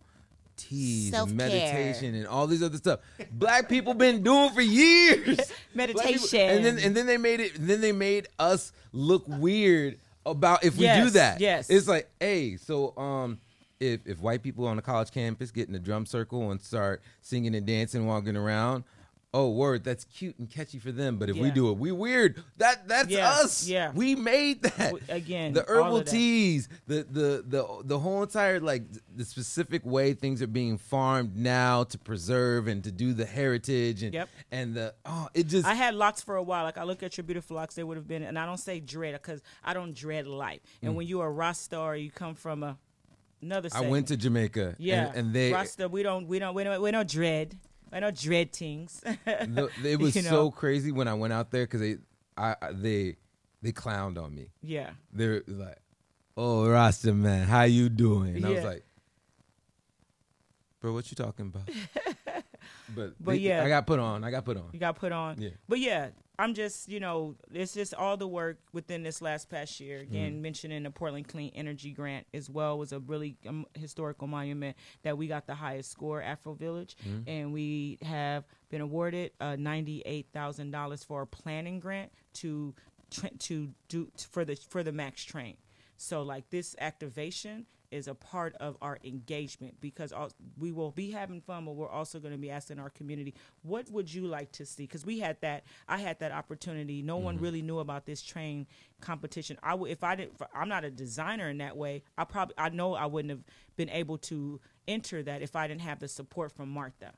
[0.55, 2.99] teas and meditation and all these other stuff
[3.31, 6.39] black people been doing for years people- Meditation.
[6.39, 10.77] and then and then they made it then they made us look weird about if
[10.77, 11.69] we do that yes.
[11.69, 13.39] it's like hey so um
[13.79, 17.01] if if white people on a college campus get in a drum circle and start
[17.21, 18.83] singing and dancing, walking around.
[19.35, 19.83] Oh, word!
[19.83, 21.17] That's cute and catchy for them.
[21.17, 22.43] But if we do it, we weird.
[22.57, 23.67] That that's Yeah, us.
[23.67, 23.91] yeah.
[23.91, 24.93] we made that.
[25.09, 28.83] Again, the herbal teas, the the the the whole entire like
[29.15, 34.03] the specific way things are being farmed now to preserve and to do the heritage
[34.03, 34.29] and Yep.
[34.51, 36.63] and the oh, it just I had locks for a while.
[36.63, 38.21] Like I look at your beautiful locks, they would have been.
[38.21, 40.61] And I don't say dread because I don't dread life.
[40.83, 40.97] And mm.
[40.97, 42.77] when you're a Rasta or you come from a
[43.43, 43.69] another.
[43.73, 44.75] I went to Jamaica.
[44.79, 45.87] yeah, and, and they Rasta.
[45.89, 47.57] We don't, we don't, we don't, we don't dread.
[47.91, 49.01] We don't dread things.
[49.25, 50.29] the, it was You know?
[50.29, 51.97] so crazy when I went out there because they
[52.37, 53.17] I I- they
[53.61, 54.49] they clowned on me.
[54.61, 55.77] yeah, They're like,
[56.35, 58.83] "Oh, Rasta man, how you doing?" And I was like,
[60.81, 61.69] "Bro, what you talking about?"
[62.95, 63.63] but But they- yeah.
[63.63, 64.23] I got put on.
[64.23, 64.69] I got put on.
[64.73, 65.41] you got put on.
[65.41, 65.49] Yeah.
[65.67, 66.09] But yeah,
[66.39, 69.99] I'm just, you know, it's just all the work within this last past year.
[69.99, 70.13] Mm-hmm.
[70.15, 74.75] Again, mentioning the Portland Clean Energy Grant as well was a really um, historical monument
[75.03, 77.29] that we got the highest score, Afro Village, Mm-hmm.
[77.29, 82.73] and we have been awarded uh, ninety-eight thousand dollars for a planning grant to
[83.39, 85.55] to do for the for the Max Train.
[85.97, 91.11] So like this activation is a part of our engagement because al- we will be
[91.11, 94.51] having fun, but we're also going to be asking our community, what would you like
[94.53, 94.83] to see?
[94.83, 97.01] Because we had that, I had that opportunity.
[97.01, 97.43] No one mm-hmm.
[97.43, 98.67] really knew about this train
[98.99, 99.57] competition.
[99.61, 102.03] I would, if I didn't, I'm not a designer in that way.
[102.17, 103.43] I probably, I know I wouldn't have
[103.75, 107.13] been able to enter that if I didn't have the support from Martha.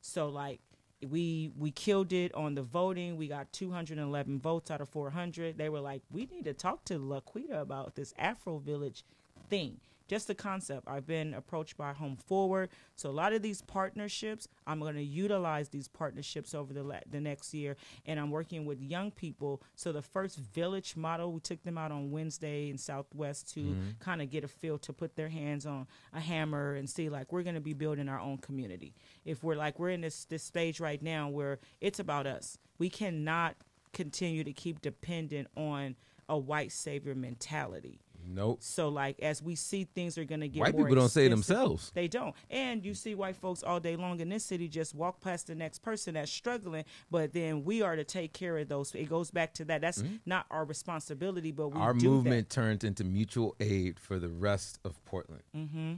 [0.00, 0.60] So like
[1.08, 3.16] we we killed it on the voting.
[3.16, 5.56] We got 211 votes out of 400.
[5.56, 9.04] They were like, we need to talk to Laquida about this Afro Village
[9.48, 9.78] thing.
[10.10, 10.88] Just the concept.
[10.88, 12.70] I've been approached by Home Forward.
[12.96, 17.06] So a lot of these partnerships, I'm going to utilize these partnerships over the la-
[17.08, 17.76] the next year,
[18.06, 19.62] and I'm working with young people.
[19.76, 23.90] So the first village model, we took them out on Wednesday in Southwest to mm-hmm.
[24.00, 27.32] kind of get a feel to put their hands on a hammer and see like
[27.32, 28.96] we're going to be building our own community.
[29.24, 32.90] If we're like we're in this this stage right now where it's about us, we
[32.90, 33.54] cannot
[33.92, 35.94] continue to keep dependent on
[36.28, 38.00] a white savior mentality.
[38.26, 38.58] Nope.
[38.62, 41.90] So like as we see things are going to get White people don't say themselves.
[41.94, 42.34] They don't.
[42.50, 45.54] And you see white folks all day long in this city just walk past the
[45.54, 48.94] next person that's struggling, but then we are to take care of those.
[48.94, 49.80] It goes back to that.
[49.80, 51.86] That's not our responsibility, but we Mm-hmm.
[51.86, 55.42] Our movement turned into mutual aid for the rest of Portland.
[55.56, 55.94] Mm-hmm.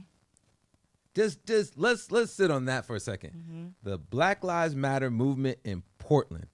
[1.13, 3.65] Just, just let's let's sit on that for a 2nd Mm-hmm.
[3.83, 6.47] The Black Lives Matter movement in Portland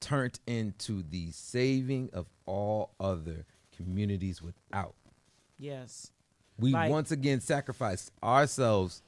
[0.00, 3.44] turned into the saving of all other
[3.76, 4.94] communities without.
[5.60, 6.10] Yes.
[6.58, 9.02] We Like- once again sacrificed ourselves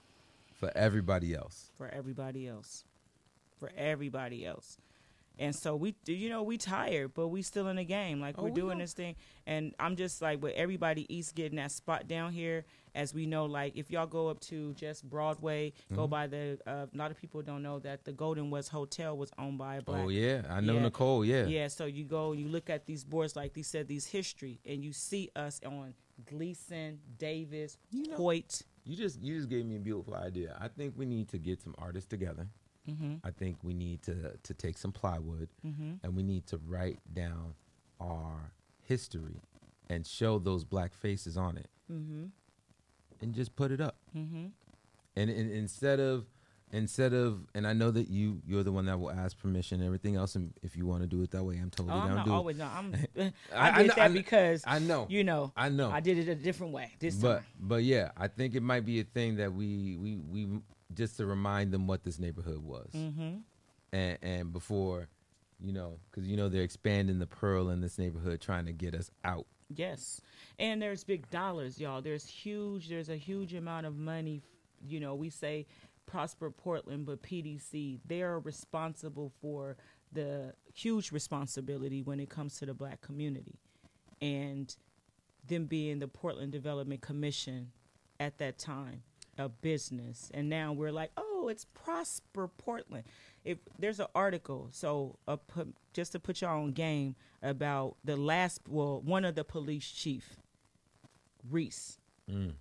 [0.54, 1.70] for everybody else.
[1.76, 2.84] for everybody else.
[3.58, 4.78] For everybody else.
[5.38, 8.20] And so we, you know, we tired, but we still in the game.
[8.20, 9.16] Like Oh, we're doing this thing,
[9.46, 12.64] and I'm just like with Everybody Eats getting that spot down here.
[12.94, 15.94] As we know, like if y'all go up to just Broadway, Mm-hmm.
[15.96, 16.58] go by the.
[16.66, 19.76] Uh, a lot of people don't know that the Golden West Hotel was owned by
[19.76, 20.04] a black.
[20.04, 20.82] Oh yeah, I know Yeah.
[20.82, 21.24] Nicole.
[21.24, 21.46] Yeah.
[21.46, 24.84] Yeah, so you go, you look at these boards like these said, these history, and
[24.84, 25.94] you see us on
[26.30, 28.62] Glisan, Davis, You know- Hoyt.
[28.84, 30.56] You just you just gave me a beautiful idea.
[30.60, 32.48] I think we need to get some artists together.
[32.90, 33.14] Mm-hmm.
[33.24, 37.55] I think we need to to take some plywood and we need to write down
[38.01, 38.52] our
[38.82, 39.40] history
[39.89, 42.24] and show those black faces on it Mm-hmm.
[43.20, 43.97] and just put it up.
[44.16, 44.47] Mm-hmm.
[45.14, 46.26] And, and instead of
[46.73, 49.86] instead of and I know that you you're the one that will ask permission and
[49.86, 52.07] everything else and if you want to do it that way, I'm totally Oh, I'm
[52.09, 52.36] down not to do it.
[52.36, 52.57] always.
[52.59, 52.94] No, I'm.
[53.19, 55.07] I, I- I did know- that I- because I know.
[55.11, 55.53] you know.
[55.57, 55.90] I know.
[55.90, 57.47] I did it a different way this but time.
[57.61, 60.49] but yeah, I think it might be a thing that we we we
[60.94, 63.36] just to remind them what this neighborhood was, Mm-hmm.
[63.93, 65.09] and and before,
[65.61, 68.94] you know, because you know they're expanding the pearl in this neighborhood, trying to get
[68.94, 69.47] us out.
[69.74, 70.20] Yes,
[70.59, 72.03] and there's big dollars, y'all.
[72.03, 72.89] There's huge.
[72.90, 74.43] There's a huge amount of money.
[74.86, 75.66] You know, we say
[76.06, 79.76] Prosper Portland, but PDC they are responsible for
[80.12, 83.58] the huge responsibility when it comes to the black community,
[84.20, 84.76] and
[85.46, 87.72] them being the Portland Development Commission
[88.20, 89.02] at that time
[89.38, 90.30] a business.
[90.34, 93.04] And now we're like oh it's prosper portland.
[93.44, 98.16] If there's an article so uh, put, just to put y'all on game about the
[98.16, 100.36] last well one of the police chief
[101.50, 101.98] reese.
[102.30, 102.52] Mm.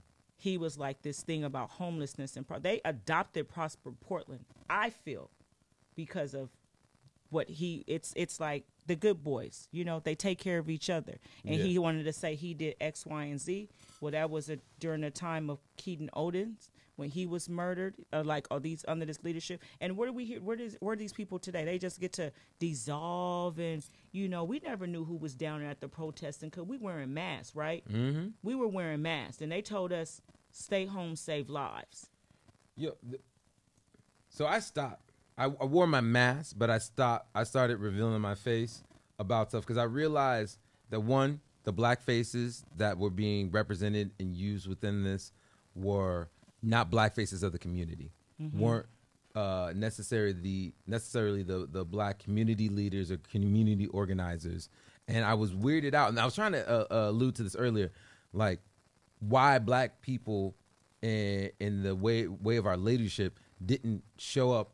[0.41, 5.29] He was like this thing about homelessness and pro- they adopted prosper portland i feel
[5.95, 6.49] because of
[7.29, 10.89] what he it's it's like the good boys you know they take care of each
[10.89, 11.15] other.
[11.45, 11.63] And Yeah.
[11.65, 13.69] he wanted to say he did x y and z.
[14.01, 18.23] Well that was a, during the time of Keaton Otis when he was murdered uh,
[18.25, 19.61] like all these under this leadership.
[19.79, 21.63] And where do we hear where does where are these people today?
[21.63, 25.69] They just get to dissolve and you know we never knew who was down there
[25.69, 28.27] at the protesting because we wearing masks right Mm-hmm.
[28.43, 30.21] we were wearing masks and they told us
[30.51, 32.09] stay home, save lives.
[32.75, 33.21] Yo, th-
[34.29, 35.11] so I stopped.
[35.37, 37.27] I, I wore my mask, but I stopped.
[37.33, 38.83] I started revealing my face
[39.19, 40.57] about stuff because I realized
[40.89, 45.31] that one, the black faces that were being represented and used within this
[45.75, 46.29] were
[46.61, 48.11] not black faces of the community,
[48.53, 48.87] weren't
[49.35, 54.69] uh, necessarily the necessarily the the black community leaders or community organizers.
[55.07, 57.55] And I was weirded out, and I was trying to uh, uh, allude to this
[57.55, 57.91] earlier,
[58.33, 58.59] like
[59.19, 60.55] why black people
[61.01, 64.73] in, in the way way of our leadership didn't show up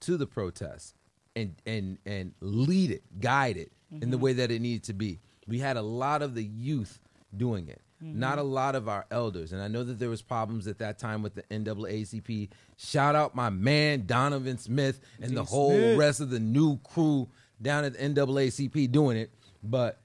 [0.00, 0.94] to the protest
[1.34, 5.20] and and and lead it, guide it in the way that it needed to be.
[5.46, 7.00] We had a lot of the youth
[7.36, 9.52] doing it, not a lot of our elders.
[9.52, 12.50] And I know that there was problems at that time with the NAACP.
[12.76, 15.98] Shout out my man Donovan Smith and the whole Smith.
[15.98, 17.28] rest of the new crew
[17.60, 19.30] down at the NAACP doing it.
[19.62, 20.00] But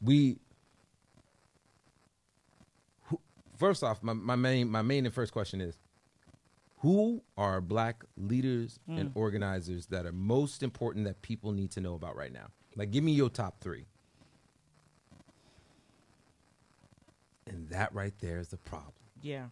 [0.00, 0.38] we
[3.58, 5.76] first off, my, my main my main and first question is
[6.78, 9.12] who are black leaders and mm.
[9.16, 12.46] organizers that are most important that people need to know about right now?
[12.74, 13.86] Like give me your top three.
[17.52, 18.92] And that right there is the problem.
[19.20, 19.46] Yeah.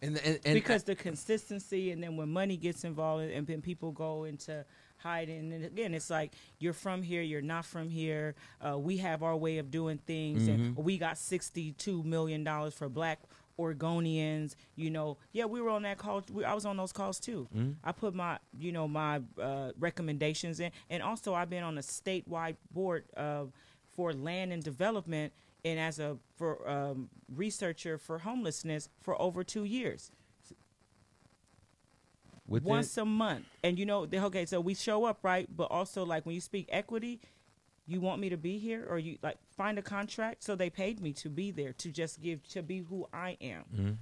[0.00, 3.92] And and, and because the consistency and then when money gets involved and then people
[3.92, 4.64] go into
[4.98, 9.24] hiding and again it's like you're from here you're not from here uh, we have
[9.24, 13.18] our way of doing things and we got 62 million dollars for black
[13.58, 16.22] Oregonians, you know, yeah, we were on that call.
[16.32, 17.48] We, I was on those calls too.
[17.84, 21.82] I put my, you know, my uh, recommendations in, and also I've been on a
[21.82, 23.44] statewide board uh,
[23.94, 25.32] for land and development,
[25.64, 30.10] and as a for um, researcher for homelessness for over two years
[32.46, 33.44] within, once a month.
[33.62, 35.48] And you know, okay, so we show up, right?
[35.54, 37.20] But also, like when you speak equity,
[37.86, 40.42] you want me to be here, or you like find a contract.
[40.42, 43.98] So they paid me to be there, to just give, to be who I am.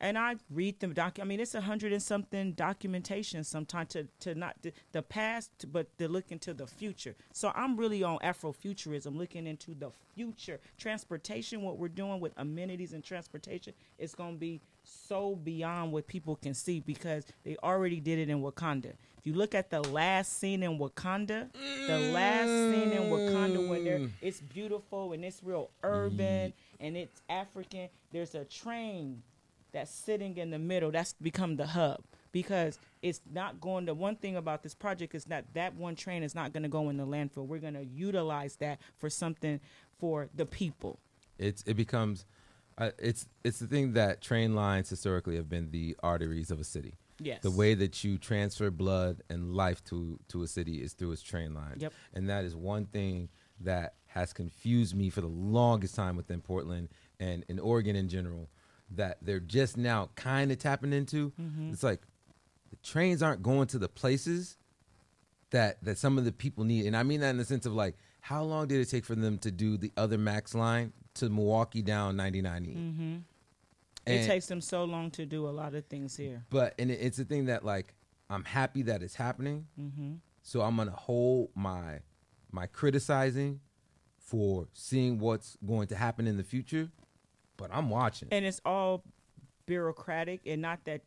[0.00, 1.18] And I read the doc.
[1.20, 5.50] I mean, it's a hundred and something documentation sometimes to to not the, the past,
[5.72, 7.16] but to look into the future.
[7.32, 10.60] So I'm really on Afrofuturism, looking into the future.
[10.78, 16.06] Transportation, what we're doing with amenities and transportation, is going to be so beyond what
[16.06, 18.92] people can see because they already did it in Wakanda.
[19.18, 21.48] If you look at the last scene in Wakanda,
[21.86, 26.52] the last scene in Wakanda when they're, it's beautiful and it's real urban mm.
[26.80, 27.88] and it's African.
[28.12, 29.22] There's a train
[29.72, 32.00] that's sitting in the middle that's become the hub
[32.32, 36.22] because it's not going to one thing about this project is that that one train
[36.22, 39.60] is not going to go in the landfill we're going to utilize that for something
[39.98, 40.98] for the people
[41.38, 42.24] it's it becomes
[42.78, 46.64] uh, it's it's the thing that train lines historically have been the arteries of a
[46.64, 46.94] city.
[47.20, 51.12] yes The way that you transfer blood and life to to a city is through
[51.12, 51.82] its train lines.
[51.82, 51.92] Yep.
[52.14, 53.28] And that is one thing
[53.60, 56.88] that has confused me for the longest time within Portland
[57.18, 58.48] and in Oregon in general
[58.90, 61.32] that they're just now kind of tapping into.
[61.40, 61.72] Mm-hmm.
[61.72, 62.00] It's like
[62.70, 64.56] the trains aren't going to the places
[65.50, 66.86] that that some of the people need.
[66.86, 69.14] And I mean that in the sense of like how long did it take for
[69.14, 72.76] them to do the other max line to Milwaukee down 99E?
[72.76, 73.16] mm-hmm.
[74.06, 76.98] it takes them so long to do a lot of things here but and it,
[77.00, 77.94] it's a thing that like
[78.30, 79.66] I'm happy that it's happening.
[79.80, 80.14] mm-hmm.
[80.42, 82.00] So I'm gonna hold my
[82.50, 83.60] my criticizing
[84.18, 86.90] for seeing what's going to happen in the future.
[87.58, 88.28] But I'm watching.
[88.30, 89.04] and it's all
[89.66, 91.02] bureaucratic and not that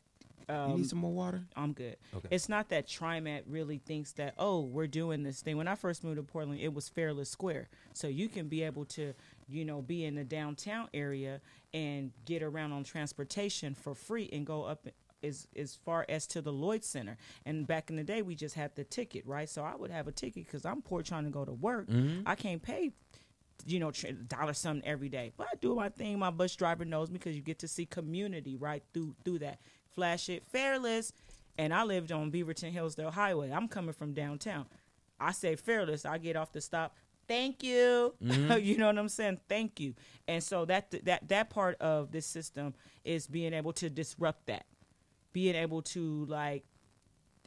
[0.49, 1.43] um, you need some more water?
[1.55, 1.95] I'm good.
[2.15, 2.27] Okay.
[2.31, 5.57] It's not that TriMet really thinks that, oh, we're doing this thing.
[5.57, 7.69] When I first moved to Portland, it was Fareless Square.
[7.93, 9.13] So you can be able to,
[9.47, 11.41] you know, be in the downtown area
[11.73, 14.87] and get around on transportation for free and go up
[15.23, 17.17] as, as far as to the Lloyd Center.
[17.45, 19.47] And back in the day, we just had the ticket, right?
[19.47, 21.87] So I would have a ticket because I'm poor trying to go to work.
[22.25, 22.91] I can't pay
[23.65, 23.91] you know,
[24.27, 25.31] dollar something every day.
[25.37, 26.19] But I do my thing.
[26.19, 29.59] My bus driver knows me because you get to see community right through through that.
[29.93, 31.11] Flash it, Fareless,
[31.57, 33.51] and I lived on Beaverton Hillsdale Highway.
[33.51, 34.65] I'm coming from downtown.
[35.19, 36.05] I say Fareless.
[36.09, 36.95] I get off the stop.
[37.27, 38.13] Thank you.
[38.23, 38.57] Mm-hmm.
[38.61, 39.39] you know what I'm saying?
[39.47, 39.93] Thank you.
[40.27, 42.73] And so that that that part of this system
[43.03, 44.65] is being able to disrupt that,
[45.33, 46.63] being able to like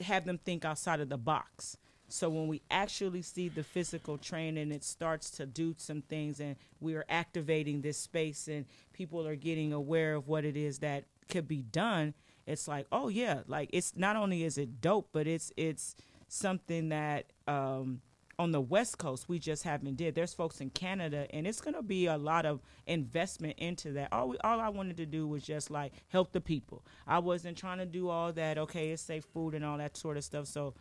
[0.00, 1.76] have them think outside of the box.
[2.08, 6.56] So when we actually see the physical training, it starts to do some things, and
[6.80, 11.04] we are activating this space, and people are getting aware of what it is that
[11.28, 12.14] could be done.
[12.46, 15.96] It's like, oh yeah, like it's not only is it dope, but it's it's
[16.28, 18.00] something that um,
[18.38, 20.14] on the West Coast we just haven't did.
[20.14, 24.12] There's folks in Canada, and it's gonna be a lot of investment into that.
[24.12, 26.84] All we, all I wanted to do was just like help the people.
[27.06, 28.58] I wasn't trying to do all that.
[28.58, 30.46] Okay, it's safe food and all that sort of stuff.
[30.46, 30.74] So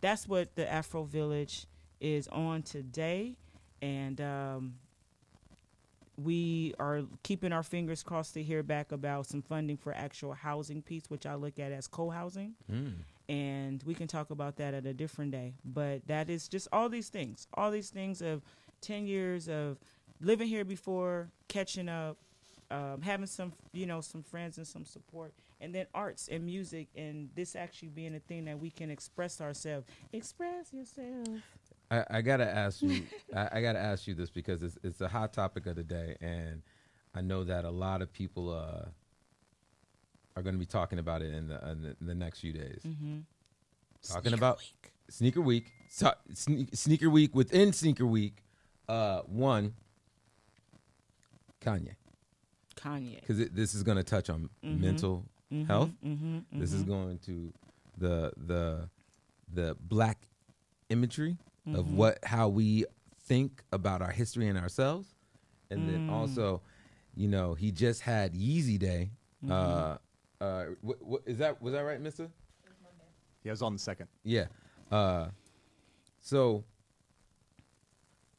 [0.00, 1.66] that's what the Afro Village
[2.00, 3.36] is on today,
[3.82, 4.74] and um,
[6.16, 10.82] we are keeping our fingers crossed to hear back about some funding for actual housing
[10.82, 12.54] piece, which I look at as co-housing.
[12.70, 12.92] Mm.
[13.28, 15.54] and we can talk about that at a different day.
[15.64, 18.42] But that is just all these things, all these things of
[18.80, 19.78] 10 years of
[20.20, 22.16] living here before, catching up,
[22.70, 26.88] um, having some, you know, some friends and some support, and then arts and music,
[26.96, 29.86] and this actually being a thing that we can express ourselves.
[30.12, 31.26] Express yourself.
[31.90, 33.02] I, I gotta ask you.
[33.36, 36.16] I, I gotta ask you this because it's it's a hot topic of the day,
[36.20, 36.62] and
[37.14, 38.88] I know that a lot of people uh,
[40.36, 42.52] are going to be talking about it in the, in the, in the next few
[42.52, 42.82] days.
[42.86, 43.18] Mm-hmm.
[44.08, 44.62] Talking about
[45.08, 48.44] sneaker week, so, sne- sneaker week within sneaker week.
[48.88, 49.74] Uh, one,
[51.60, 51.94] Kanye,
[52.82, 53.20] Kanye.
[53.20, 54.80] because this is going to touch on Mhm.
[54.80, 55.90] mental Mhm, health.
[56.04, 57.52] mhm, This is going to
[57.98, 58.88] the the
[59.52, 60.26] the black
[60.88, 61.36] imagery
[61.66, 61.94] of mhm.
[61.96, 62.84] what how we
[63.18, 65.14] think about our history and ourselves,
[65.70, 66.10] and then Mm.
[66.10, 66.62] also,
[67.14, 69.10] you know, he just had Yeezy Day.
[69.42, 69.50] Mhm.
[69.50, 69.98] Uh,
[70.44, 71.60] uh, what, what is that?
[71.60, 72.30] Was that right, Mister?
[73.42, 74.08] Yeah, I was on the second.
[74.24, 74.46] Yeah.
[74.90, 75.30] Uh,
[76.20, 76.64] so,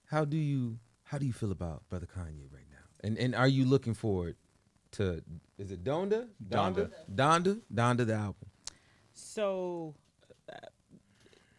[0.06, 2.61] how do you how do you feel about Brother Kanye right now?
[3.04, 4.36] And and are you looking forward
[4.94, 5.24] to?
[5.58, 6.28] Is it Donda?
[6.48, 6.92] Donda.
[7.14, 7.60] Donda.
[7.74, 8.06] Donda.
[8.06, 8.50] The album.
[9.14, 9.96] So,
[10.52, 10.58] uh,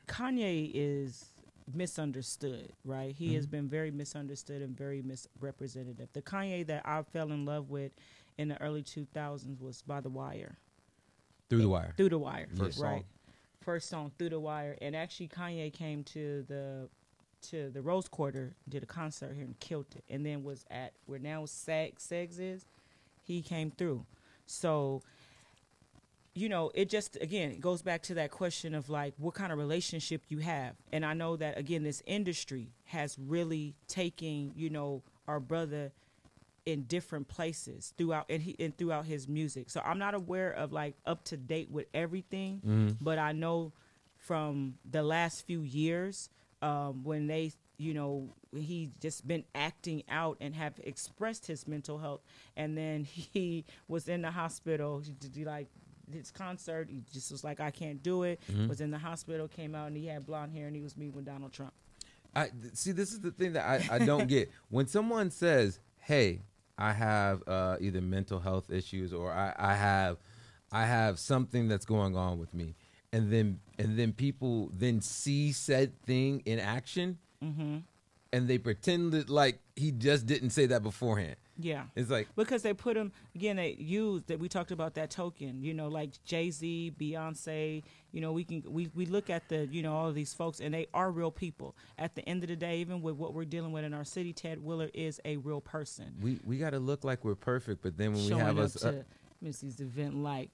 [0.08, 1.32] Kanye is
[1.72, 3.14] misunderstood, right?
[3.14, 6.08] He has been very misunderstood and very misrepresentative.
[6.12, 7.92] The Kanye that I fell in love with
[8.38, 10.58] in the early 2000s was By the Wire,
[11.48, 11.94] Through the wire.
[11.96, 13.00] Through the Wire, First right?
[13.00, 13.04] song.
[13.60, 16.88] First song, Through the Wire, and actually Kanye came to the
[17.50, 20.92] to the Rose Quarter, did a concert here and killed it, and then was at
[21.06, 22.66] where now Sag Segs is.
[23.24, 24.04] He came through,
[24.46, 25.02] so
[26.34, 29.52] you know, it just again it goes back to that question of like what kind
[29.52, 30.74] of relationship you have.
[30.92, 35.92] And I know that again this industry has really taken, you know, our brother
[36.64, 39.68] in different places throughout and he and throughout his music.
[39.68, 42.96] So I'm not aware of like up to date with everything, Mhm.
[43.00, 43.72] but I know
[44.16, 46.30] from the last few years
[46.62, 51.98] um, when they you know he just been acting out and have expressed his mental
[51.98, 52.20] health
[52.56, 55.68] and then he was in the hospital he did like
[56.12, 58.68] his concert he just was like i can't do it Mhm.
[58.68, 61.14] was in the hospital came out and he had blonde hair and he was meeting
[61.16, 61.72] with donald trump
[62.34, 62.92] I see.
[62.92, 66.40] This is the thing that I, I don't get when someone says, "Hey,
[66.78, 70.16] I have uh, either mental health issues or I, I have
[70.70, 72.74] I have something that's going on with me,"
[73.12, 77.78] and then and then people then see said thing in action, mm-hmm.
[78.32, 81.36] and they pretend that like he just didn't say that beforehand.
[81.58, 85.10] yeah It's like because they put him again they used that we talked about that
[85.10, 89.66] token you know like jay-z beyonce you know we can we, we look at the
[89.70, 92.48] you know all of these folks and they are real people at the end of
[92.48, 95.36] the day even with what we're dealing with in our city Ted Wheeler is a
[95.36, 98.58] real person we we got to look like we're perfect, but then when we have
[98.58, 99.02] us, to uh,
[99.42, 100.50] missy's event like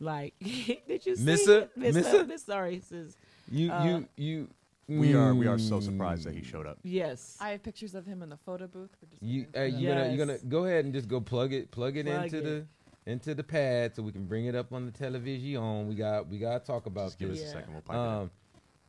[0.00, 1.58] like did you see Missa?
[1.62, 1.76] it?
[1.76, 1.98] Missa?
[2.00, 2.24] Missa?
[2.24, 3.16] Miss- sorry sis
[3.50, 4.48] you uh, you you.
[4.86, 5.82] We are we are so Mm.
[5.84, 6.78] surprised that he showed up.
[6.82, 8.90] yes I have pictures of him in the photo booth.
[9.00, 9.96] We're You uh, you up.
[9.98, 12.42] gonna you gonna go ahead and just go plug it plug it Plug into it.
[12.44, 15.88] the into the pad so we can bring it up on the television.
[15.88, 17.48] We got we got to talk about Just give us this.
[17.48, 17.72] a second.
[17.72, 18.30] We'll pipe it Um,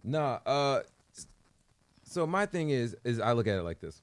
[0.03, 0.39] nah.
[0.45, 0.81] Uh,
[2.03, 4.01] so my thing is is I look at it like this.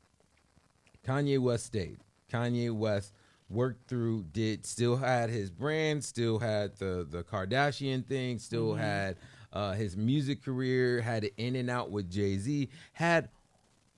[1.07, 1.99] Kanye West stayed.
[2.33, 3.13] Kanye West
[3.53, 9.17] worked through, did still had his brand, still had the the Kardashian thing, still had
[9.53, 13.29] uh, his music career, had it in and out with Jay Z, had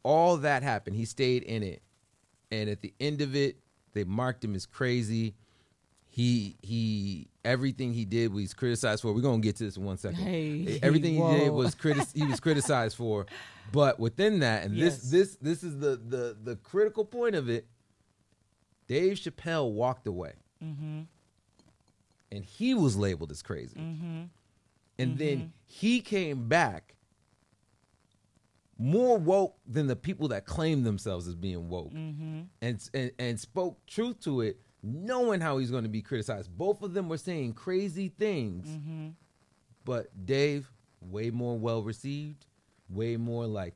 [0.02, 0.92] all that happen.
[0.94, 1.82] He stayed in it,
[2.50, 3.56] and at the end of it,
[3.92, 5.34] they marked him as crazy.
[6.08, 9.12] He he everything he did was criticized for.
[9.12, 10.18] We're gonna get to this in one second.
[10.20, 13.26] Hey, everything he did was critic he was criticized for.
[13.72, 14.98] But within that, and Yes.
[14.98, 17.66] this this this is the the the critical point of it.
[18.86, 21.02] Dave Chappelle walked away, mm-hmm.
[22.32, 23.78] And he was labeled as crazy.
[23.78, 24.22] mm-hmm.
[24.98, 26.94] And then he came back
[28.78, 32.42] more woke than the people that claim themselves as being woke, mm-hmm.
[32.62, 36.56] And and and spoke truth to it, knowing how he's going to be criticized.
[36.56, 39.08] Both of them were saying crazy things, mm-hmm.
[39.84, 40.70] But Dave
[41.00, 42.46] way more well received,
[42.88, 43.74] way more like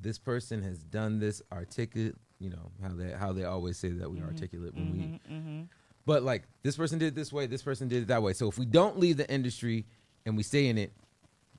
[0.00, 2.16] this person has done this articulate.
[2.38, 5.62] You know how they how they always say that we articulate when we mm-hmm
[6.08, 8.32] but like this person did it this way, this person did it that way.
[8.32, 9.84] So if we don't leave the industry
[10.24, 10.90] and we stay in it,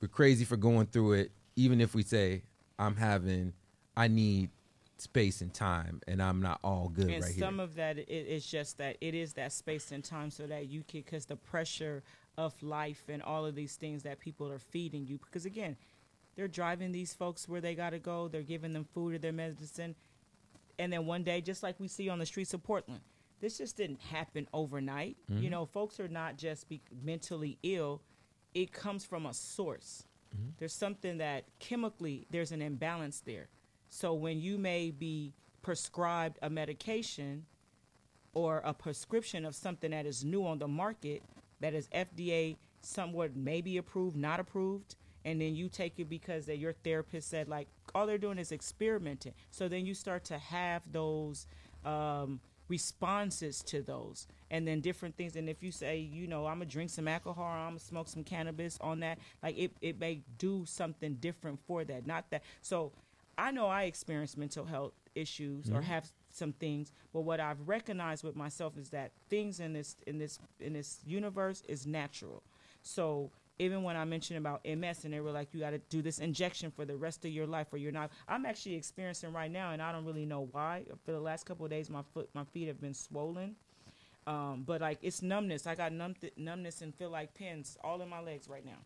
[0.02, 1.30] we're crazy for going through it.
[1.54, 2.42] Even if we say
[2.76, 3.52] I'm having,
[3.96, 4.50] I need
[4.98, 7.62] space and time, and I'm not all good and right some here.
[7.62, 10.82] of that it is just that it is that space and time so that you
[10.82, 12.02] can because the pressure
[12.36, 15.76] of life and all of these things that people are feeding you because again
[16.34, 19.32] they're driving these folks where they got to go they're giving them food or their
[19.32, 19.94] medicine
[20.80, 23.02] and then one day, just like we see on the streets of Portland,
[23.40, 25.18] this just didn't happen overnight.
[25.30, 25.42] Mm-hmm.
[25.42, 28.02] You know, folks are not just be mentally ill;
[28.54, 30.04] it comes from a source.
[30.34, 30.50] Mm-hmm.
[30.58, 33.48] There's something that chemically there's an imbalance there.
[33.90, 37.44] So when you may be prescribed a medication
[38.32, 41.22] or a prescription of something that is new on the market
[41.60, 44.94] that is FDA somewhat maybe approved, not approved,
[45.24, 48.52] and then you take it because that your therapist said like all they're doing is
[48.52, 49.34] experimenting.
[49.50, 51.46] So then you start to have those
[51.84, 55.36] um, responses to those, and then different things.
[55.36, 58.24] And if you say, you know, I'm gonna drink some alcohol, I'm gonna smoke some
[58.24, 62.06] cannabis on that, like it, it may do something different for that.
[62.06, 62.42] Not that.
[62.62, 62.92] So
[63.36, 68.22] I know I experience mental health issues or have some things, but what I've recognized
[68.22, 72.42] with myself is that things in this in this in this universe is natural.
[72.82, 73.30] So
[73.60, 76.18] even when I mentioned about MS and they were like, you got to do this
[76.18, 78.10] injection for the rest of your life, or you're not.
[78.26, 80.84] I'm actually experiencing right now, and I don't really know why.
[81.04, 83.56] For the last couple of days, my foot, my feet have been swollen.
[84.26, 85.66] Um, but like it's numbness.
[85.66, 88.78] I got numb numbness and feel like pins all in my legs right now.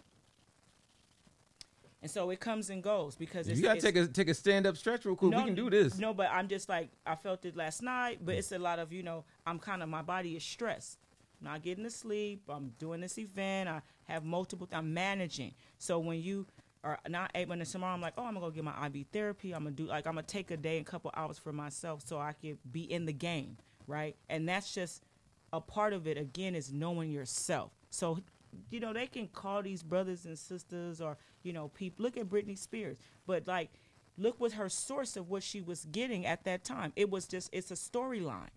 [2.02, 4.66] And so it comes and goes because it's, You gotta take a take a stand
[4.66, 5.30] up stretch real quick.
[5.30, 5.98] No, we can do this.
[5.98, 8.92] no, but I'm just like I felt it last night, but it's a lot of
[8.92, 10.98] you know I'm kind of my body is stressed.
[11.44, 12.42] I'm not getting to sleep.
[12.48, 13.68] I'm doing this event.
[13.68, 14.66] I have multiple.
[14.72, 15.52] I'm managing.
[15.78, 16.46] So when you
[16.82, 19.52] are not able, and tomorrow I'm like, oh, I'm gonna go get my IV therapy.
[19.52, 22.02] I'm gonna do like I'm gonna take a day and a couple hours for myself
[22.06, 24.16] so I can be in the game, right?
[24.30, 25.02] And that's just
[25.52, 26.16] a part of it.
[26.16, 27.72] Again, is knowing yourself.
[27.90, 28.20] So
[28.70, 32.04] you know they can call these brothers and sisters or you know people.
[32.04, 32.96] Look at Britney Spears,
[33.26, 33.70] but like
[34.16, 36.94] look what her source of what she was getting at that time.
[36.96, 38.48] It was just it's a storyline.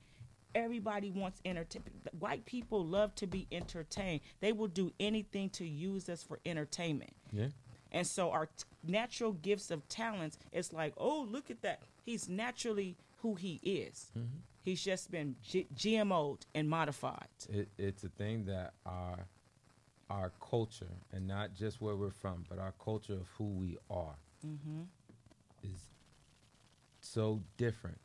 [0.57, 1.93] Everybody wants entertainment.
[2.17, 4.21] White people love to be entertained.
[4.39, 7.13] They will do anything to use us for entertainment.
[7.31, 7.49] Yeah.
[7.91, 11.83] And so our t- natural gifts of talents, it's like, oh, look at that.
[12.03, 14.11] He's naturally who he is.
[14.17, 14.37] Mm-hmm.
[14.63, 17.27] He's just been G- GMO'd and modified.
[17.49, 19.27] It, it's a thing that our
[20.09, 24.15] our culture, and not just where we're from, but our culture of who we are,
[24.45, 24.83] mm-hmm.
[25.61, 25.81] is
[27.01, 27.99] so different.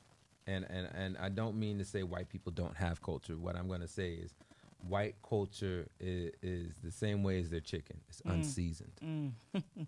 [0.47, 3.36] And, and and I don't mean to say white people don't have culture.
[3.36, 4.35] What I'm going to say is,
[4.89, 7.98] white culture is, is the same way as their chicken.
[8.09, 8.32] It's mm.
[8.32, 8.93] unseasoned.
[9.05, 9.32] Mm.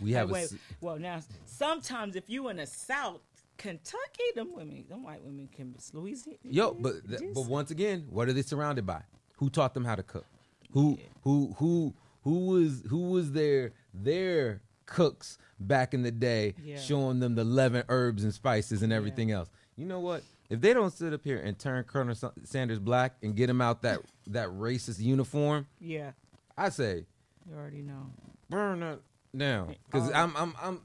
[0.00, 3.20] we have Wait, a well, now sometimes if you in the South,
[3.58, 6.38] Kentucky, them women, them white women can be Louisiana.
[6.42, 9.02] Yo, but th- but once again, what are they surrounded by?
[9.36, 10.26] Who taught them how to cook?
[10.72, 16.78] Who who who who was who was their their cooks back in the day, Yeah.
[16.78, 19.50] showing them the eleven herbs and spices and everything else?
[19.82, 20.22] You know what?
[20.48, 22.14] If they don't sit up here and turn Colonel
[22.44, 23.98] Sanders black and get him out that
[24.28, 26.12] that racist uniform, yeah,
[26.56, 27.04] I say
[27.50, 28.06] you already know.
[28.48, 29.00] burn that
[29.36, 30.14] down because Oh.
[30.14, 30.80] I'm I'm I'm.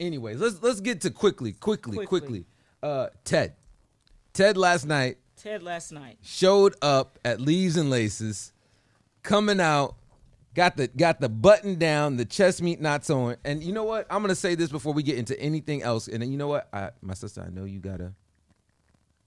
[0.00, 2.18] Anyways, let's let's get to quickly, quickly, Quickly.
[2.20, 2.44] quickly.
[2.82, 3.54] Uh, Ted,
[4.32, 6.18] Ted last night Ted last night.
[6.22, 8.52] showed up at Leaves and Laces,
[9.22, 9.94] coming out,
[10.56, 14.06] got the got the button down, the chest meat knots on, and you know what?
[14.10, 16.08] I'm gonna say this before we get into anything else.
[16.08, 16.68] And then you know what?
[16.72, 18.12] I, my sister, I know you gotta,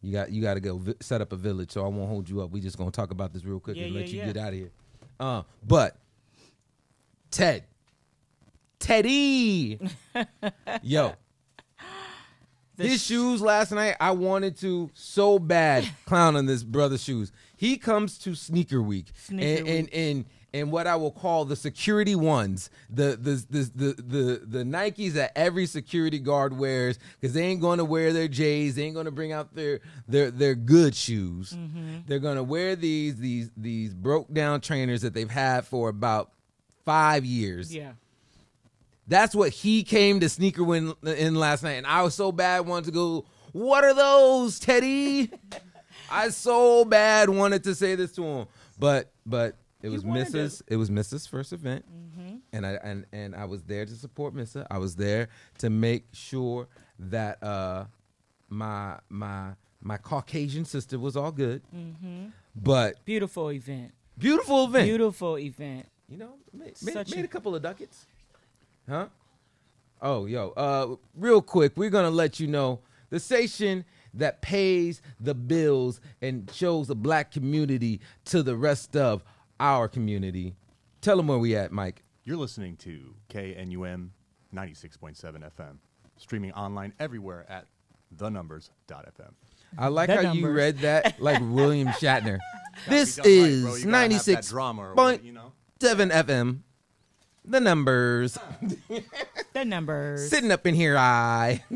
[0.02, 2.42] you got you gotta go vi- set up a village, so I won't hold you
[2.42, 2.50] up.
[2.52, 4.26] We just gonna talk about this real quick Yeah, and yeah, let you yeah.
[4.26, 4.72] get out of here.
[5.20, 5.96] Uh, but
[7.32, 7.64] Ted,
[8.80, 9.80] Teddy,
[10.82, 11.14] yo.
[12.78, 17.30] His shoes last night, I wanted to so bad clown on this brother's shoes.
[17.58, 19.76] He comes to sneaker week, Sneaker and week.
[19.76, 20.26] and and
[20.72, 25.32] what I will call the security ones, the the the the the, the Nikes that
[25.36, 29.06] every security guard wears, because they ain't going to wear their J's, they ain't going
[29.06, 31.54] to bring out their their their good shoes.
[31.54, 32.00] Mm-hmm.
[32.08, 36.32] They're going to wear these these these broke down trainers that they've had for about
[36.86, 37.74] five years.
[37.74, 37.92] Yeah.
[39.08, 42.68] That's what he came to sneaker win in last night, and I was so bad
[42.68, 43.26] wanted to go.
[43.52, 45.32] What are those, Teddy?
[46.12, 48.48] I so bad wanted to say this to him,
[48.78, 50.62] but but it was Mrs.
[50.68, 51.28] It was Mrs.
[51.28, 51.86] first event,
[52.54, 54.66] and I and and I was there to support Mrs.
[54.70, 55.30] I was there
[55.60, 56.68] to make sure
[57.00, 57.86] that uh
[58.50, 59.52] my my
[59.82, 61.62] my Caucasian sister was all good,
[62.56, 63.94] but Beautiful event.
[64.18, 64.86] beautiful event.
[64.86, 65.86] Beautiful event.
[66.10, 68.06] You know, made, made, made a- a couple of ducats.
[68.90, 69.08] Huh?
[70.02, 70.50] Oh, yo.
[70.58, 72.80] Uh, real quick, we're gonna let you know
[73.10, 73.86] the station
[74.16, 79.24] that pays the bills and shows the black community to the rest of
[79.60, 80.56] our community.
[81.02, 82.04] Tell them where we at, Mike.
[82.24, 84.10] You're listening to KNUM
[84.54, 85.78] 96.7 FM,
[86.18, 87.66] streaming online everywhere at
[88.16, 89.34] thenumberz.fm.
[89.78, 90.56] I like The how you numbers.
[90.56, 92.40] read that like William Shatner.
[92.88, 93.74] this Gotta done right, bro.
[93.76, 95.52] is You gotta have that 96 drama or point what, you know.
[95.80, 96.60] seven FM.
[97.46, 98.38] The numbers
[99.54, 100.30] The numbers.
[100.30, 100.98] sitting up in here.
[100.98, 101.64] I.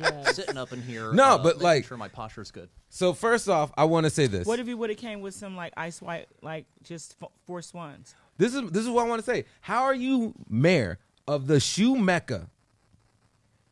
[0.00, 0.36] Yes.
[0.36, 1.12] sitting up in here.
[1.12, 2.68] No, uh, but, making like- sure my posture's good.
[2.88, 4.46] So first off, I want to say this.
[4.46, 7.60] What if you would have came with some like ice white, like just f- four
[7.62, 8.14] swans?
[8.38, 9.44] This is this is what I want to say.
[9.60, 12.48] How are you mayor of the shoe mecca,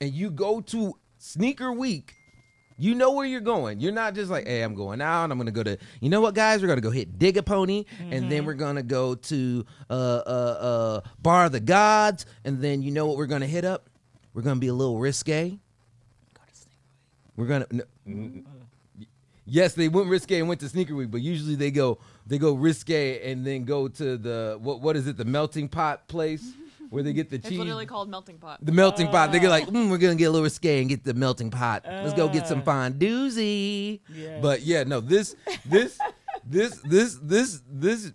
[0.01, 2.15] and you go to sneaker week?
[2.79, 3.81] You know where you're going.
[3.81, 5.31] You're not just like, hey, I'm going out.
[5.31, 5.79] I'm gonna go to.
[6.01, 6.61] You know what, guys?
[6.61, 11.01] We're gonna go hit Dig a Pony, and then we're gonna go to uh uh
[11.05, 13.89] uh Bar of the Gods, and then you know what we're gonna hit up?
[14.35, 15.59] We're gonna be a little risque.
[17.37, 17.67] We're gonna.
[17.71, 17.85] No,
[19.45, 22.55] yes, they went risque and went to sneaker week, but usually they go they go
[22.55, 26.53] risque and then go to the what what is it the melting pot place
[26.91, 27.45] where they get the cheese.
[27.45, 27.59] It's cheese.
[27.59, 28.59] literally called melting pot.
[28.63, 29.33] the melting pot.
[29.33, 31.85] They get like, mm, we're gonna get a little risque and get the melting pot.
[31.87, 33.99] Let's go get some fondue.
[34.09, 34.39] Yeah.
[34.41, 35.99] But yeah, no, this this
[36.45, 38.13] this this this this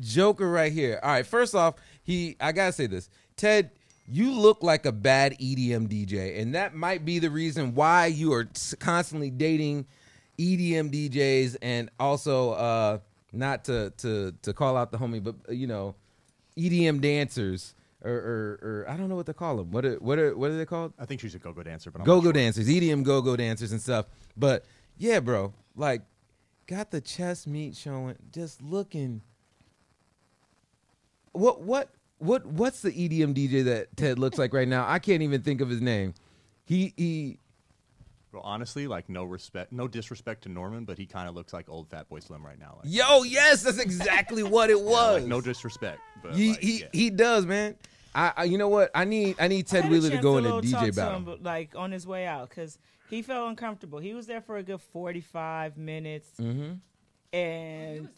[0.00, 1.00] Joker right here.
[1.02, 3.70] All right, first off, he I gotta say this, Ted.
[4.08, 8.32] You look like a bad EDM DJ, and that might be the reason why you
[8.32, 8.48] are
[8.78, 9.86] constantly dating
[10.38, 12.98] EDM DJs, and also uh,
[13.32, 15.94] not to to to call out the homie, but uh, you know,
[16.56, 19.70] EDM dancers, or, or, or I don't know what to call them.
[19.70, 20.92] What are, what are what are they called?
[20.98, 22.32] I think she's a go-go dancer, but I'm go-go sure.
[22.32, 24.06] dancers, EDM go go dancers and stuff.
[24.36, 24.64] But
[24.98, 26.02] yeah, bro, like
[26.66, 29.22] got the chest meat showing, just looking.
[31.32, 31.88] What what
[32.22, 34.84] what what's the EDM DJ that Ted looks like right now?
[34.88, 36.14] I can't even think of his name.
[36.64, 37.38] He he
[38.32, 41.68] Well, honestly, like no respect, no disrespect to Norman, but he kind of looks like
[41.68, 42.76] old Fatboy Slim right now.
[42.82, 45.20] Like, yo yes, that's exactly what it yeah, was.
[45.22, 46.86] like, no disrespect, but he like, he yeah.
[46.92, 47.74] he does, man.
[48.14, 48.90] I, I you know what?
[48.94, 50.86] I need I need Ted had a Wheeler to go in a little talk DJ
[50.86, 51.34] to battle.
[51.34, 52.78] him, like on his way out, because
[53.10, 53.98] he felt uncomfortable.
[53.98, 56.74] He was there for a good forty-five minutes, Mm-hmm.
[57.32, 58.08] and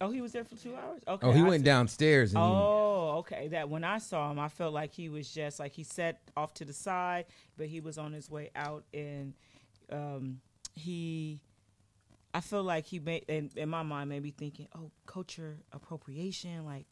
[0.00, 1.02] oh, he was there for two hours.
[1.06, 1.64] Okay, Oh, he I went see.
[1.66, 3.48] downstairs and Oh, okay.
[3.48, 6.54] That when I saw him, I felt like he was just like he sat off
[6.54, 7.26] to the side,
[7.56, 9.34] but he was on his way out, and
[9.90, 10.40] um,
[10.74, 11.40] he.
[12.36, 16.64] I feel like he made in, in my mind made me thinking, oh, culture appropriation.
[16.66, 16.86] Like,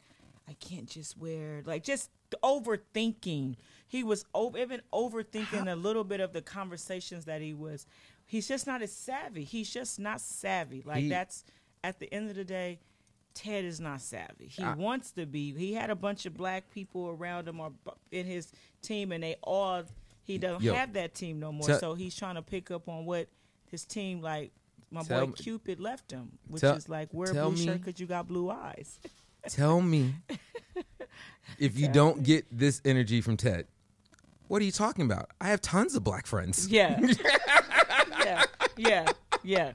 [0.47, 2.09] I can't just wear like just
[2.41, 3.55] overthinking.
[3.87, 7.85] He was over, even overthinking a little bit of the conversations that he was.
[8.25, 9.43] He's just not as savvy.
[9.43, 10.81] He's just not savvy.
[10.85, 11.43] Like He- that's
[11.83, 12.79] at the end of the day.
[13.33, 14.47] Ted is not savvy.
[14.47, 15.53] He I- wants to be.
[15.53, 17.71] He had a bunch of black people around him or
[18.11, 18.51] in his
[18.81, 19.83] team, and they all.
[20.25, 21.67] He doesn't Yo, have that team no more.
[21.67, 23.27] tell- so he's trying to pick up on what
[23.69, 24.51] his team, like
[24.91, 27.65] my Tell boy me- Cupid, left him, which tell- is like wear a blue me-
[27.65, 28.99] shirt because you got blue eyes.
[29.49, 30.13] Tell me
[31.59, 33.67] if you don't get this energy from Ted.
[34.47, 35.31] What are you talking about?
[35.41, 36.67] I have tons of black friends.
[36.69, 36.99] Yeah.
[38.19, 38.43] yeah.
[38.77, 39.11] Yeah.
[39.43, 39.71] Yeah.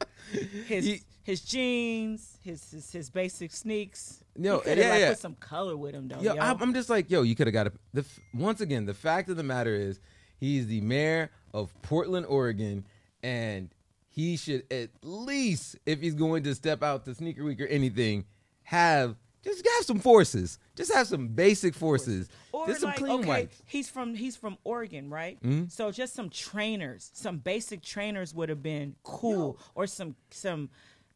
[0.66, 4.24] His He- his jeans, his his, his basic sneaks.
[4.34, 5.09] Yo, He coulda, yeah, like, yeah.
[5.10, 6.22] Put some color with him though.
[6.22, 6.40] Yo, yo.
[6.40, 7.72] I'm, I'm just like, yo, you could have got a.
[7.92, 10.00] The, once again, the fact of the matter is,
[10.38, 12.86] he's the mayor of Portland, Oregon,
[13.22, 13.68] and
[14.09, 18.24] he should at least, if he's going to step out to sneaker week or anything,
[18.62, 19.14] have
[19.44, 20.59] just have some forces.
[20.76, 22.30] Just have some basic forces.
[22.52, 23.62] Or just some like, clean okay, whites.
[23.66, 25.38] he's from he's from Oregon, right?
[25.42, 25.70] Mhm.
[25.70, 30.70] So just some trainers, some basic trainers would have been cool, or some some.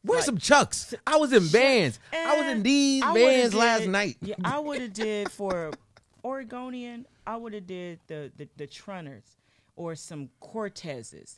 [0.05, 0.93] Wear like, some chucks.
[1.07, 1.99] I was in bands.
[2.11, 4.17] I was in these I bands did- last night.
[4.21, 5.71] Yeah, I would have did for
[6.25, 7.05] Oregonian.
[7.25, 9.37] I would have did the the the Trunners
[9.75, 11.37] or some Cortezes.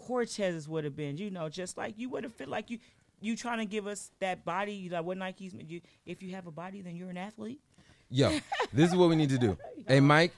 [0.00, 2.78] Cortezes would have been, you know, just like you would have felt like you
[3.20, 6.50] you trying to give us that body like what Nike's you if you have a
[6.50, 7.60] body then you're an athlete.
[8.08, 8.38] Yo,
[8.72, 9.56] this is what we need to do.
[9.86, 10.32] Hey, Mike,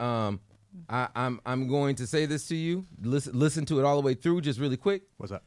[0.00, 0.40] um,
[0.88, 2.86] I, I'm I'm going to say this to you.
[3.02, 5.02] Listen, listen to it all the way through, just really quick.
[5.18, 5.42] What's that?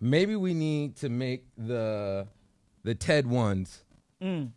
[0.00, 2.26] Maybe we need to make the
[2.84, 3.82] the Ted ones
[4.22, 4.50] Mm.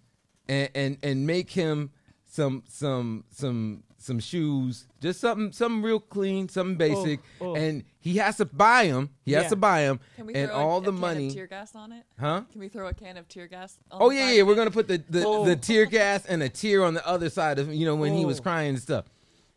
[0.48, 1.92] and and and make him
[2.26, 7.56] some some some some shoes, just something something real clean, something basic, oh.
[7.56, 9.10] and he has to buy them.
[9.24, 11.28] He has to buy them, Can we and throw all a, the a can money,
[11.28, 12.04] of tear gas on it?
[12.20, 12.42] huh?
[12.52, 13.78] Can we throw a can of tear gas?
[13.92, 14.44] On Oh the yeah, yeah.
[14.44, 15.46] We're gonna put the the, Oh.
[15.46, 18.26] the tear gas and a tear on the other side of you know when he
[18.26, 18.44] was Oh.
[18.44, 19.06] crying and stuff.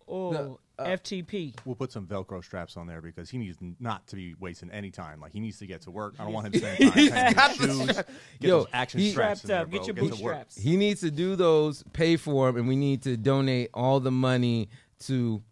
[0.06, 1.55] Oh, The, uh, FTP.
[1.64, 4.90] We'll put some Velcro straps on there because he needs not to be wasting any
[4.90, 5.20] time.
[5.20, 6.14] Like he needs to get to work.
[6.18, 7.86] I don't want him spending time paying got the shoes.
[7.86, 8.06] Get
[8.40, 9.86] Yo, those action he- straps Strapped in there, up.
[9.86, 10.10] Get your to work.
[10.10, 10.56] bootstraps.
[10.59, 14.10] He needs to do those, pay for them, and we need to donate all the
[14.10, 14.68] money
[15.01, 15.42] to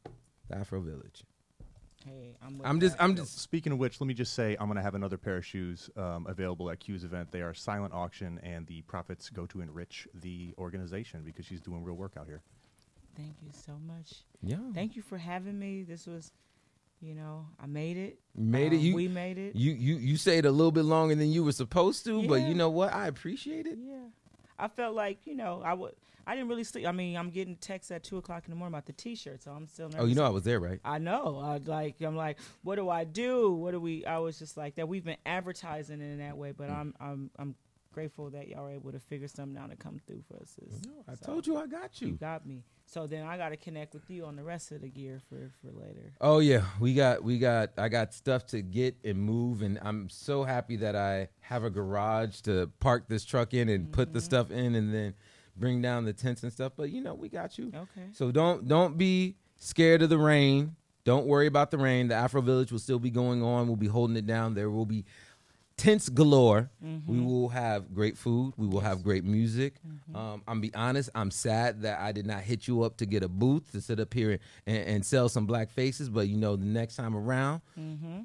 [0.49, 1.23] the Afro Village.
[2.05, 2.97] Hey, I'm, I'm just.
[2.99, 3.39] I'm just.
[3.41, 5.89] Speaking of which, let me just say I'm going to have another pair of shoes
[5.97, 7.31] um, available at Q's event.
[7.31, 11.85] They are silent auction, and the profits go to enrich the organization because she's doing
[11.85, 12.43] real work out here.
[13.17, 14.13] Thank you so much.
[14.43, 15.83] Yeah, Thank you for having me.
[15.83, 16.33] This was,
[17.01, 18.19] you know, I made it.
[18.35, 18.77] Made it.
[18.79, 19.55] Um, You, we made it.
[19.55, 22.55] you, you, you stayed a little bit longer than you were supposed to, but you
[22.55, 22.93] know what?
[22.93, 23.79] I appreciate it.
[23.81, 23.97] Yeah.
[24.59, 25.95] I felt like you know I would.
[26.25, 26.87] I didn't really sleep.
[26.87, 29.51] I mean, I'm getting texts at two o'clock in the morning about the T-shirt, so
[29.51, 29.89] I'm still.
[29.89, 30.03] Nervous.
[30.05, 30.79] Oh, you know I was there, right?
[30.85, 31.41] I know.
[31.43, 32.01] I like.
[32.01, 33.51] I'm like, what do I do?
[33.53, 34.05] What do we?
[34.07, 34.87] I was just like that.
[34.87, 37.57] We've been advertising it in that way, but I'm I'm I'm
[37.93, 40.55] grateful that y'all were able to figure something out and come through for us.
[40.87, 42.15] No, I so, told you I got you you.
[42.15, 42.63] got me.
[42.93, 45.51] So then I got to connect with you on the rest of the gear for
[45.63, 46.13] for later.
[46.21, 50.11] Oh yeah, we got we got I got stuff to get and move, and I'm
[50.11, 54.19] so happy that I have a garage to park this truck in and put the
[54.19, 54.25] Mm-hmm.
[54.25, 55.15] stuff in, and then
[55.57, 56.73] bring down the tents and stuff.
[56.77, 57.69] But you know, we got you.
[57.75, 58.09] Okay.
[58.13, 60.77] So don't don't be scared of the rain.
[61.05, 62.09] Don't worry about the rain.
[62.09, 63.69] The Afro Village will still be going on.
[63.69, 64.55] We'll be holding it down.
[64.55, 65.05] There will be
[65.83, 66.71] tents galore.
[67.07, 68.55] We will have great food.
[68.57, 69.75] We will have great music.
[70.15, 71.11] Um, I'm be honest.
[71.15, 73.99] I'm sad that I did not hit you up to get a booth to sit
[73.99, 76.09] up here and, and sell some black faces.
[76.09, 77.63] But you know, the next time around,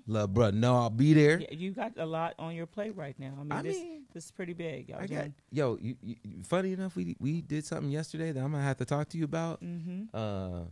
[0.05, 1.39] love, bruh, no, I'll be there.
[1.39, 3.33] Yeah, you got a lot on your plate right now.
[3.39, 4.89] I mean, I this mean, this is pretty big.
[4.89, 5.77] Y'all I got yo.
[5.81, 9.09] You, you, funny enough, we we did something yesterday that I'm gonna have to talk
[9.09, 9.63] to you about.
[9.63, 10.09] Mhm.
[10.13, 10.65] Uh,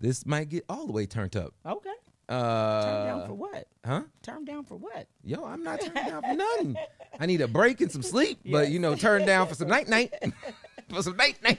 [0.00, 1.54] this might get all the way turned up.
[1.64, 1.90] Okay.
[2.32, 3.66] Uh, Turn down for what?
[3.84, 4.02] huh?
[4.22, 5.06] Turn down for what?
[5.22, 6.76] Yo, I'm not turning down for nothing.
[7.20, 9.88] I need a break and some sleep, but you know, turn down for some night
[9.88, 10.14] night,
[10.88, 11.58] for some night night.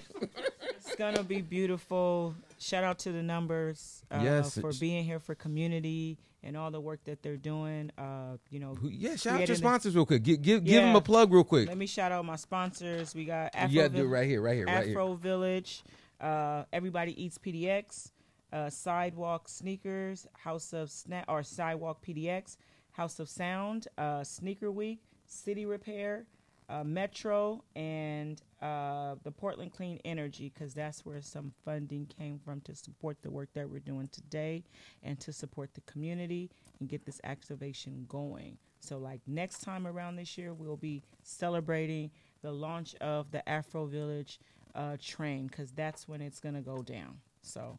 [0.76, 2.34] It's gonna be beautiful.
[2.60, 6.82] Shout out to the Numberz uh, Yes, for being here for community and all the
[6.82, 7.92] work that they're doing.
[7.98, 10.24] Uh, you know, Who- Yeah, shout out creating your the- sponsors real quick.
[10.24, 11.68] Give give, give them a plug real quick.
[11.68, 13.14] Let me shout out my sponsors.
[13.14, 14.92] We got Afro you gotta do it right here, right here, right here.
[14.98, 15.84] Afro Village,
[16.20, 18.12] uh, Everybody Eats PDX,
[18.54, 22.58] uh, Sidewalk Sneakers, House of Snap or Sidewalk PDX,
[22.92, 26.28] House of Sound, uh, Sneaker Week, City Repair,
[26.70, 32.62] uh, Metro, and uh, the Portland Clean Energy, because that's where some funding came from
[32.62, 34.64] to support the work that we're doing today
[35.02, 36.50] and to support the community
[36.80, 38.58] and get this activation going.
[38.80, 42.12] So, like next time around this year, we'll be celebrating
[42.42, 44.40] the launch of the Afro Village
[44.76, 47.20] uh, train, because that's when it's gonna go down.
[47.42, 47.78] So,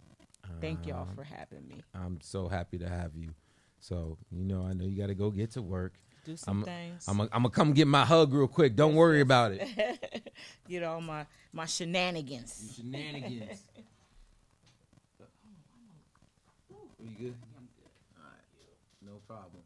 [0.61, 1.83] thank y'all Um, for having me.
[1.95, 3.35] I'm so happy to have you.
[3.81, 5.95] So you know, I know you got to go get to work.
[6.25, 7.05] Do some I'm things.
[7.07, 8.77] I'm gonna come get my hug real quick.
[8.77, 10.33] Don't worry about it.
[10.67, 12.75] you know my my shenanigans.
[12.77, 13.61] Shenanigans.
[17.03, 17.35] You good?
[18.17, 19.63] All right, no problem.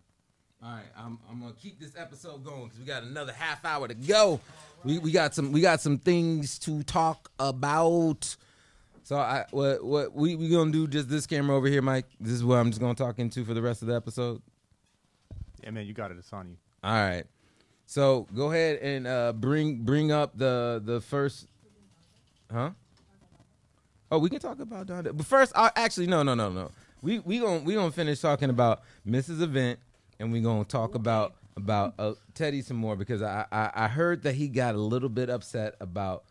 [0.62, 3.86] All right, I'm I'm gonna keep this episode going because we got another half hour
[3.86, 4.40] to go.
[4.82, 8.36] We we got some we got some things to talk about.
[9.08, 12.04] So I what what we we gonna do just this camera over here, Mike.
[12.20, 14.42] This is what I'm just gonna talk into for the rest of the episode.
[15.64, 16.18] Yeah, man, you got it.
[16.18, 16.56] It's on you.
[16.84, 17.24] All right.
[17.86, 21.46] So go ahead and uh, bring bring up the the first,
[22.52, 22.72] huh?
[24.12, 26.70] Oh, we can talk about Donda, but first, I, actually, no, no, no, no.
[27.00, 29.40] We we gonna we gonna finish talking about Mrs.
[29.40, 29.78] Event,
[30.20, 34.24] and we gonna talk about about uh, Teddy some more because I, I I heard
[34.24, 36.24] that he got a little bit upset about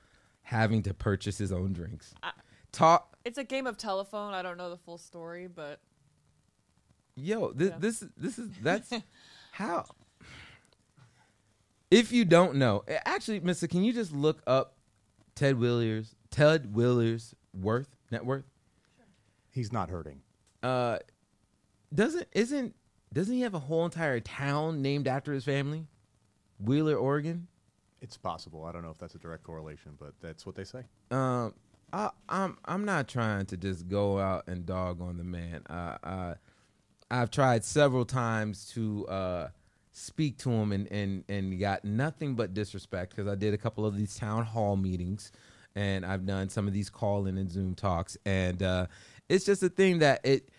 [0.44, 2.14] having to purchase his own drinks.
[2.22, 2.34] I-
[2.72, 4.34] Talk, It's a game of telephone.
[4.34, 5.80] I don't know the full story, but
[7.16, 7.78] yo, this Yeah.
[7.80, 8.92] this this is that's
[9.52, 9.86] how.
[11.90, 14.76] If you don't know, actually, Mister, can you just look up
[15.36, 18.46] Ted Williams, Ted Williams worth net worth?
[19.52, 20.22] He's not hurting.
[20.62, 21.00] Uh,
[21.94, 22.76] doesn't isn't
[23.14, 25.88] doesn't he have a whole entire town named after his family?
[26.60, 27.48] Wheeler, Oregon.
[28.02, 28.66] It's possible.
[28.66, 30.84] I don't know if that's a direct correlation, but that's what they say.
[31.10, 31.54] Um,
[31.94, 35.64] I, I'm I'm not trying to just go out and dog on the man.
[35.70, 36.34] Uh, uh,
[37.10, 39.48] I've tried several times to uh,
[39.94, 43.86] speak to him and, and and got nothing but disrespect because I did a couple
[43.86, 45.32] of these town hall meetings
[45.76, 48.88] and I've done some of these call in and Zoom talks and uh,
[49.30, 50.50] it's just a thing that it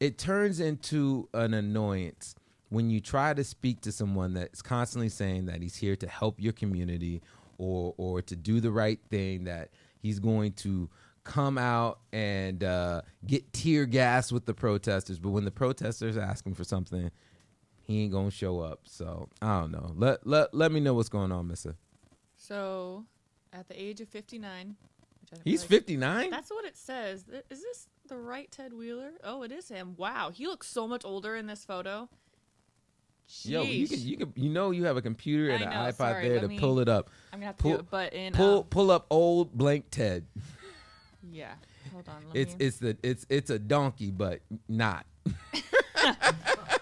[0.00, 2.36] it turns into an annoyance
[2.68, 6.40] when you try to speak to someone that's constantly saying that he's here to help
[6.40, 7.22] your community
[7.58, 9.70] or or to do the right thing that
[10.00, 10.88] he's going to
[11.24, 16.46] come out and uh, get tear gas with the protesters but when the protesters ask
[16.46, 17.10] him for something
[17.82, 21.08] he ain't gonna show up so i don't know let let, let me know what's
[21.08, 21.74] going on mister
[22.36, 23.04] so
[23.52, 24.76] at the age of 59,
[25.20, 27.24] which I didn't he's 59 That's what it says.
[27.50, 29.12] Is this the right Ted Wheeler?
[29.24, 29.94] Oh, it is him.
[29.96, 32.08] Wow, he looks so much older in this photo.
[33.42, 35.90] Yo you can you can you know you have a computer and I an know,
[35.90, 37.90] ipod sorry, there to me- pull it up I'm gonna have to pull- do it,
[37.90, 40.24] but in pull um, pull up old blank ted
[41.32, 41.54] yeah.
[41.92, 42.22] Hold on.
[42.28, 42.64] Let it's me.
[42.66, 45.06] it's the it's it's a donkey but not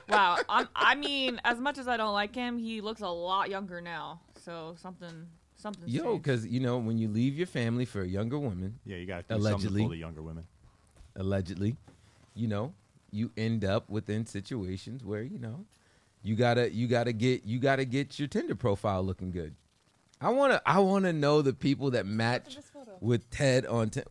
[0.09, 0.39] wow.
[0.49, 3.81] I'm, I mean, as much as I don't like him, he looks a lot younger
[3.81, 4.21] now.
[4.45, 5.27] So something
[5.57, 5.85] something.
[5.87, 9.07] Yo, because you know when you leave your family for a younger woman, Yeah, you
[9.07, 9.89] got to something to Allegedly.
[9.89, 10.45] the younger women.
[11.17, 11.77] allegedly,
[12.35, 12.75] you know,
[13.11, 15.65] you end up within situations where you know
[16.25, 19.55] you gotta you gotta get you gotta get your Tinder profile looking good.
[20.21, 22.57] I wanna I wanna know the people that match
[23.01, 23.91] with Ted on.
[23.91, 24.03] Te-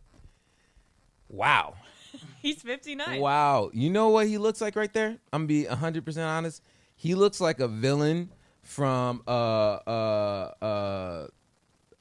[1.28, 1.74] wow,
[2.40, 3.20] He's 59.
[3.20, 3.70] wow.
[3.72, 5.16] You know what he looks like right there?
[5.32, 6.62] I'm gonna be hundred percent honest.
[6.96, 8.30] He looks like a villain
[8.62, 11.26] from uh uh uh.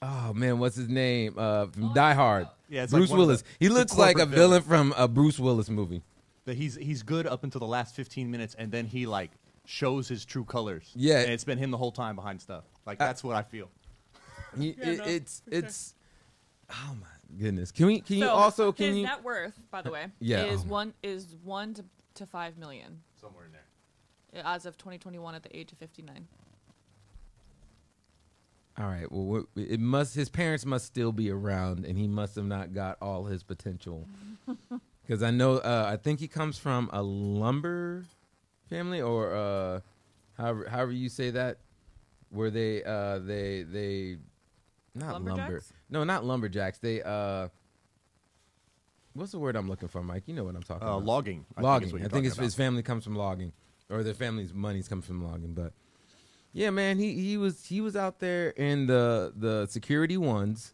[0.06, 1.35] Oh man, what's his name?
[1.38, 2.48] Uh, from Die Hard.
[2.69, 3.41] Yeah, it's like Bruce Willis.
[3.41, 4.91] the- he looks like a villain villain.
[4.91, 6.03] from a Bruce Willis movie.
[6.45, 9.31] That he's he's good up until the last 15 minutes, and then he like
[9.65, 10.91] shows his true colors.
[10.95, 11.19] Yeah.
[11.22, 12.64] and it's been him the whole time behind stuff.
[12.85, 13.69] Like I- that's what I feel.
[14.57, 15.60] He, Yeah, it- no, it's for sure.
[15.65, 15.95] it's.
[16.69, 17.72] Oh my goodness!
[17.72, 17.99] Can we?
[18.02, 18.72] Can you also?
[18.72, 19.03] Can his you?
[19.03, 21.85] net worth, by the way, Yeah, is oh my- one is one to,
[22.15, 24.44] to five million Somewhere in there.
[24.45, 26.27] as of 2021 at the age of 59.
[28.77, 29.06] All right.
[29.11, 30.15] Well, it must.
[30.15, 34.07] His parents must still be around, and he must have not got all his potential.
[35.06, 38.06] Because I know, uh, I think he comes from a lumber
[38.73, 39.79] family, or uh,
[40.37, 41.57] however, however you say that,
[42.29, 44.17] where they, uh, they, they,
[44.95, 45.31] not lumber.
[45.31, 45.73] Lumberjacks?
[45.89, 46.79] No, not lumberjacks.
[46.79, 47.49] They, uh,
[49.13, 50.23] what's the word I'm looking for, Mike?
[50.27, 51.05] You know what I'm talking Uh, about.
[51.05, 51.45] logging.
[51.55, 51.89] I logging.
[51.89, 53.53] Think I think his, his family comes from logging,
[53.89, 55.53] or their family's money's come from logging.
[55.53, 55.73] But
[56.51, 60.73] yeah, man, he he was he was out there in the the security ones,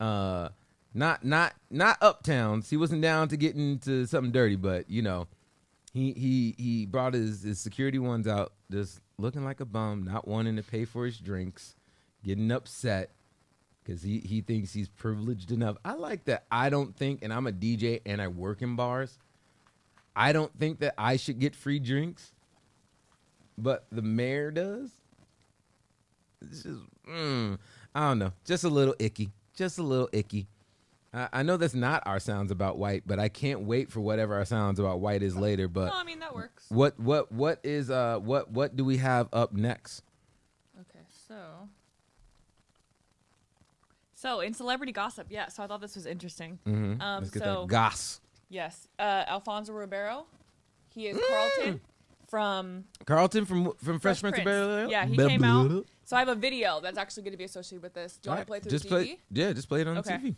[0.00, 0.48] uh,
[0.94, 2.68] not not not uptowns.
[2.70, 5.28] He wasn't down to getting into something dirty, but you know,
[5.96, 10.28] he he he brought his his security ones out, just looking like a bum, not
[10.28, 11.74] wanting to pay for his drinks,
[12.22, 13.10] getting upset.
[13.86, 15.76] Cause he, he thinks he's privileged enough.
[15.84, 16.44] I like that.
[16.50, 19.16] I don't think, and I'm a DJ and I work in bars.
[20.16, 22.32] I don't think that I should get free drinks,
[23.56, 24.90] but the mayor does.
[26.42, 27.58] It's just, mm,
[27.94, 30.48] I don't know, just a little icky, just a little icky.
[31.16, 34.34] I, I know that's not our sounds about white, but I can't wait for whatever
[34.34, 35.66] our sounds about white is later.
[35.66, 36.66] But no, I mean that works.
[36.68, 40.02] what what what is uh what what do we have up next?
[40.80, 41.68] Okay, so
[44.14, 45.48] so in celebrity gossip, yeah.
[45.48, 46.58] So I thought this was interesting.
[46.66, 47.00] Mm-hmm.
[47.00, 48.20] Um, Let's get so that goss.
[48.48, 50.26] yes, uh, Alfonso Ribeiro,
[50.94, 51.28] he is Mm.
[51.28, 51.80] Carlton
[52.28, 54.90] from Carlton from from Fresh, Fresh Prince of Prince.
[54.90, 55.86] Yeah, he Blah, came blah, out.
[56.04, 58.16] So I have a video that's actually going to be associated with this.
[58.16, 59.18] Do you want to Alright, play through just the play, TV?
[59.32, 60.16] Yeah, just play it on Okay.
[60.18, 60.34] the TV.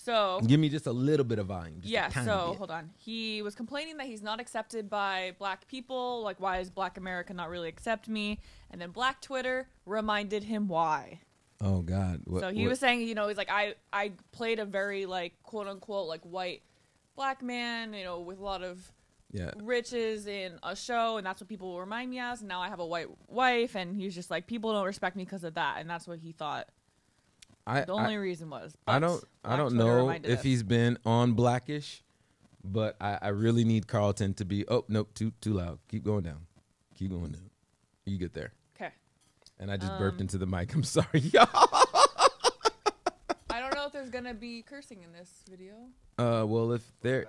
[0.00, 1.80] So Give me just a little bit of volume.
[1.80, 2.58] Just yeah, so bit.
[2.58, 2.90] hold on.
[2.96, 6.22] He was complaining that he's not accepted by black people.
[6.22, 8.38] Like, why is Black America not really accept me?
[8.70, 11.20] And then Black Twitter reminded him why.
[11.60, 12.20] Oh God.
[12.26, 15.04] What, so he what- was saying, you know, he's like, I I played a very
[15.04, 16.62] like quote unquote like white
[17.16, 18.92] black man, you know, with a lot of
[19.32, 19.50] Yeah.
[19.56, 22.38] riches in a show, and that's what people will remind me as.
[22.40, 25.24] And now I have a white wife, and he's just like, people don't respect me
[25.24, 26.68] because of that, and that's what he thought
[27.68, 28.76] I the I- only reason was.
[28.86, 30.42] I don't I don't Twitter know if us.
[30.42, 32.02] he's been on Blackish,
[32.64, 34.66] but I, I really need Carlton to be.
[34.68, 35.78] Oh nope, too too loud.
[35.88, 36.46] Keep going down.
[36.96, 37.50] Keep going down.
[38.06, 38.52] You get there.
[38.76, 38.92] okay.
[39.58, 40.74] And I just burped Um, into the mic.
[40.74, 41.46] I'm sorry, y'all.
[43.50, 45.74] I don't know if there's gonna be cursing in this video.
[46.18, 47.26] Uh, well, if they're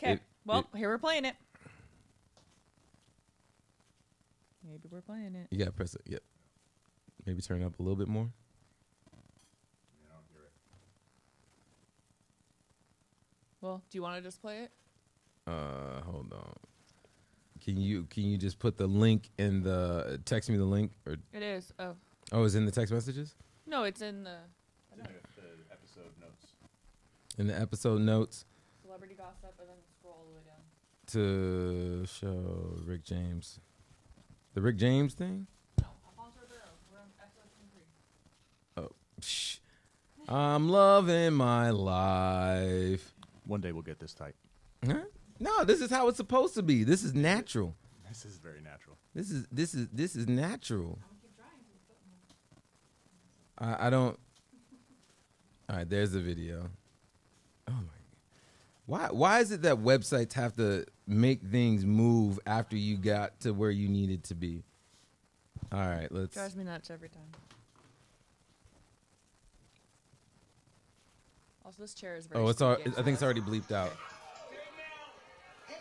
[0.00, 0.20] Okay.
[0.46, 1.34] Well, it- here we're playing it.
[4.64, 5.48] Maybe we're playing it.
[5.50, 6.02] you gotta press it.
[6.06, 6.22] Yep.
[7.26, 8.30] Maybe turn it up a little bit more.
[13.62, 14.72] Well, do you want to just play it?
[15.46, 16.52] Uh, hold on.
[17.64, 21.16] Can you can you just put the link in the text me the link or
[21.32, 21.72] It is.
[21.78, 21.94] Oh
[22.32, 23.36] oh it's in the text messages
[23.66, 24.38] no, it's in the
[25.70, 26.46] episode notes.
[27.38, 28.44] in the episode notes
[28.82, 30.62] celebrity gossip, and then scroll all the way down.
[31.06, 33.60] to show Rick James
[34.54, 35.46] the Rick James thing.
[35.80, 36.62] Alfonso Ribeiro.
[36.90, 37.48] We're on episode
[38.76, 38.88] 23.
[39.20, 39.60] Psh.
[40.28, 43.14] I'm loving my life.
[43.46, 44.34] One day we'll get this tight.
[44.84, 45.02] Huh?
[45.38, 46.84] No, this is how it's supposed to be.
[46.84, 47.74] This is natural.
[48.08, 48.96] This is very natural.
[49.14, 50.98] This is this is this is natural.
[53.58, 54.18] I, I don't.
[55.68, 56.68] All right, there's the video.
[57.68, 57.78] Oh my!
[58.86, 63.52] Why why is it that websites have to make things move after you got to
[63.52, 64.62] where you needed to be?
[65.72, 66.34] All right, let's.
[66.34, 67.30] Drives me nuts every time.
[71.64, 72.44] Also, this chair is very.
[72.44, 72.72] Oh, it's all.
[72.72, 73.92] I think it's already bleeped out.
[75.68, 75.76] Hey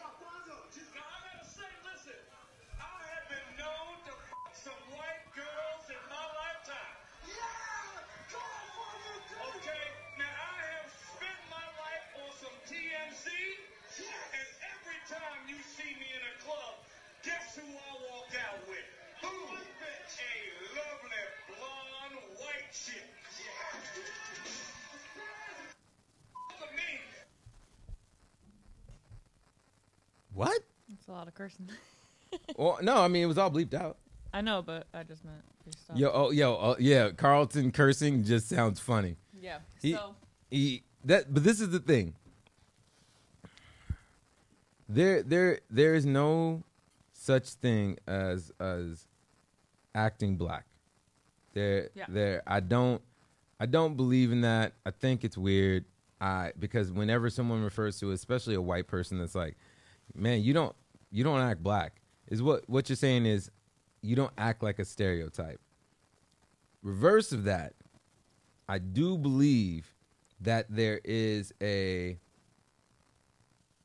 [30.41, 30.61] What?
[30.91, 31.69] It's a lot of cursing.
[32.57, 33.97] Well, no, I mean it was all bleeped out.
[34.33, 35.41] I know, but I just meant.
[35.95, 37.09] Yo, oh, yo, oh, yeah.
[37.09, 39.17] Carlton cursing just sounds funny.
[39.37, 39.57] Yeah.
[39.81, 40.15] He- so
[40.49, 42.13] He, that, but this is the thing.
[44.87, 46.63] There, there, there is no
[47.11, 49.07] such thing as as
[49.93, 50.65] acting black.
[51.53, 52.05] There, Yeah.
[52.07, 52.43] there.
[52.47, 53.01] I don't,
[53.59, 54.71] I don't believe in that.
[54.85, 55.83] I think it's weird.
[56.21, 59.57] I because whenever someone refers to, especially a white person, that's like,
[60.15, 60.75] man, you don't,
[61.11, 62.01] you don't act black.
[62.27, 63.51] Is what what you're saying is,
[64.01, 65.59] you don't act like a stereotype.
[66.81, 67.73] Reverse of that,
[68.69, 69.93] I do believe
[70.39, 72.17] that there is a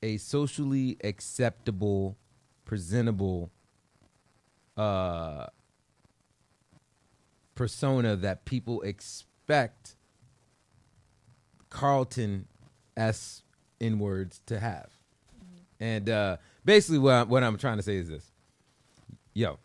[0.03, 2.17] a socially acceptable,
[2.65, 3.51] presentable
[4.77, 5.47] uh
[7.55, 9.97] persona that people expect
[11.71, 12.47] Carlton
[12.97, 13.43] s
[13.81, 14.96] in words to have.
[15.81, 18.31] And uh basically what I'm, what I'm trying to say is this.
[19.35, 19.59] Yo,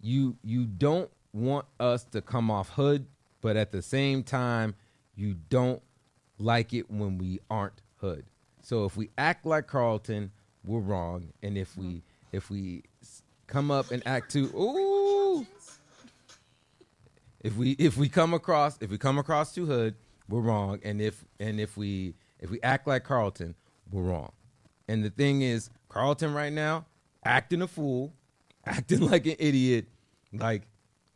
[0.00, 3.06] you you don't want us to come off hood,
[3.40, 4.74] but at the same time,
[5.16, 5.82] you don't
[6.38, 8.24] like it when we aren't hood.
[8.62, 10.30] So if we act like Carlton,
[10.64, 12.02] we're wrong, and if we
[12.32, 12.84] if we
[13.46, 15.46] come up and act too ooh,
[17.40, 19.94] if we if we come across if we come across too hood,
[20.28, 23.54] we're wrong, and if and if we if we act like Carlton,
[23.90, 24.32] we're wrong.
[24.88, 26.86] And the thing is, Carlton right now
[27.24, 28.12] acting a fool,
[28.66, 29.86] acting like an idiot.
[30.32, 30.62] Like,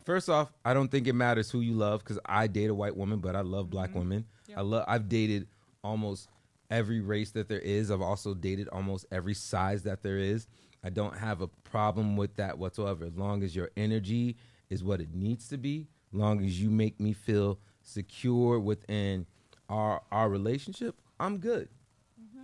[0.04, 2.96] first off, I don't think it matters who you love because I date a white
[2.96, 3.98] woman, but I love black mm-hmm.
[3.98, 4.24] women.
[4.56, 4.84] I love.
[4.88, 5.46] I've dated
[5.84, 6.28] almost
[6.70, 7.90] every race that there is.
[7.90, 10.46] I've also dated almost every size that there is.
[10.82, 13.04] I don't have a problem with that whatsoever.
[13.04, 14.36] As long as your energy
[14.70, 19.26] is what it needs to be, long as you make me feel secure within
[19.68, 21.68] our our relationship, I'm good.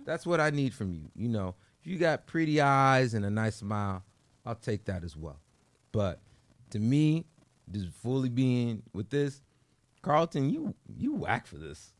[0.05, 1.09] That's what I need from you.
[1.15, 4.03] You know, if you got pretty eyes and a nice smile,
[4.45, 5.39] I'll take that as well.
[5.91, 6.19] But
[6.69, 7.25] to me,
[7.71, 9.41] just fully being with this,
[10.01, 11.93] Carlton, you you whack for this.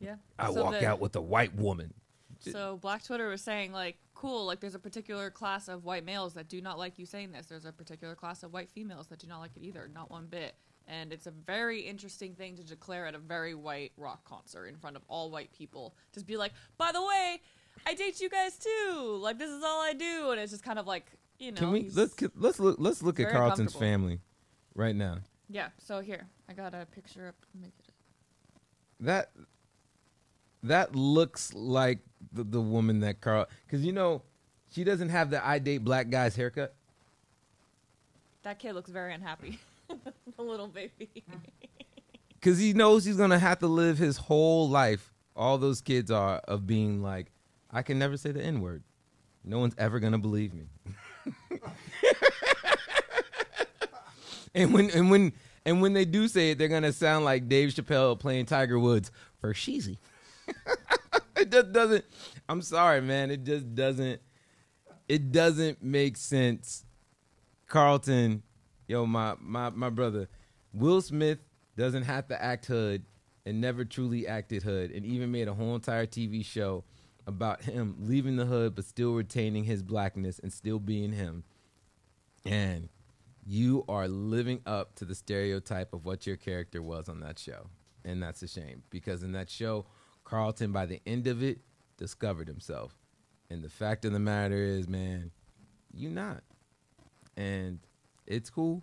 [0.00, 0.16] yeah.
[0.38, 1.94] I So walk the- out with a white woman.
[2.40, 6.32] So Black Twitter was saying like, cool, like there's a particular class of white males
[6.34, 7.46] that do not like you saying this.
[7.46, 10.26] There's a particular class of white females that do not like it either, not one
[10.26, 10.54] bit.
[10.88, 14.76] And it's a very interesting thing to declare at a very white rock concert in
[14.76, 15.94] front of all white people.
[16.12, 17.40] Just be like, by the way,
[17.86, 19.18] I date you guys too.
[19.20, 21.06] Like this is all I do, and it's just kind of like,
[21.38, 21.58] you know.
[21.58, 24.20] Can we let's let's look let's look at Carlton's family
[24.74, 25.18] right now.
[25.48, 25.68] Yeah.
[25.78, 27.36] So here, I got a picture up.
[27.60, 27.94] Make it.
[29.00, 29.30] That
[30.62, 31.98] that looks like
[32.32, 34.22] the, the woman that Carl because you know
[34.72, 36.74] she doesn't have the I date black guys haircut.
[38.42, 39.58] That kid looks very unhappy.
[40.36, 41.24] the little baby.
[42.34, 45.12] because he knows he's gonna have to live his whole life.
[45.36, 47.30] All those kids are of being like,
[47.70, 48.82] I can never say the N word.
[49.44, 50.66] No one's ever gonna believe me.
[54.54, 55.32] and when and when
[55.64, 59.10] and when they do say it, they're gonna sound like Dave Chappelle playing Tiger Woods
[59.40, 59.98] for Sheezy.
[61.36, 62.04] it just doesn't.
[62.48, 63.30] I'm sorry, man.
[63.30, 64.20] It just doesn't.
[65.08, 66.84] It doesn't make sense.
[67.66, 68.42] Carlton,
[68.90, 70.28] yo, my my my brother,
[70.72, 71.38] Will Smith
[71.76, 73.04] doesn't have to act hood
[73.46, 76.84] and never truly acted hood, and even made a whole entire TV show
[77.26, 81.44] about him leaving the hood but still retaining his blackness and still being him.
[82.44, 82.88] And
[83.46, 87.68] you are living up to the stereotype of what your character was on that show.
[88.04, 89.86] And that's a shame because in that show,
[90.24, 91.60] Carlton, by the end of it,
[91.96, 92.96] discovered himself.
[93.50, 95.30] And the fact of the matter is, man,
[95.92, 96.42] you not.
[97.36, 97.78] And
[98.30, 98.82] it's cool.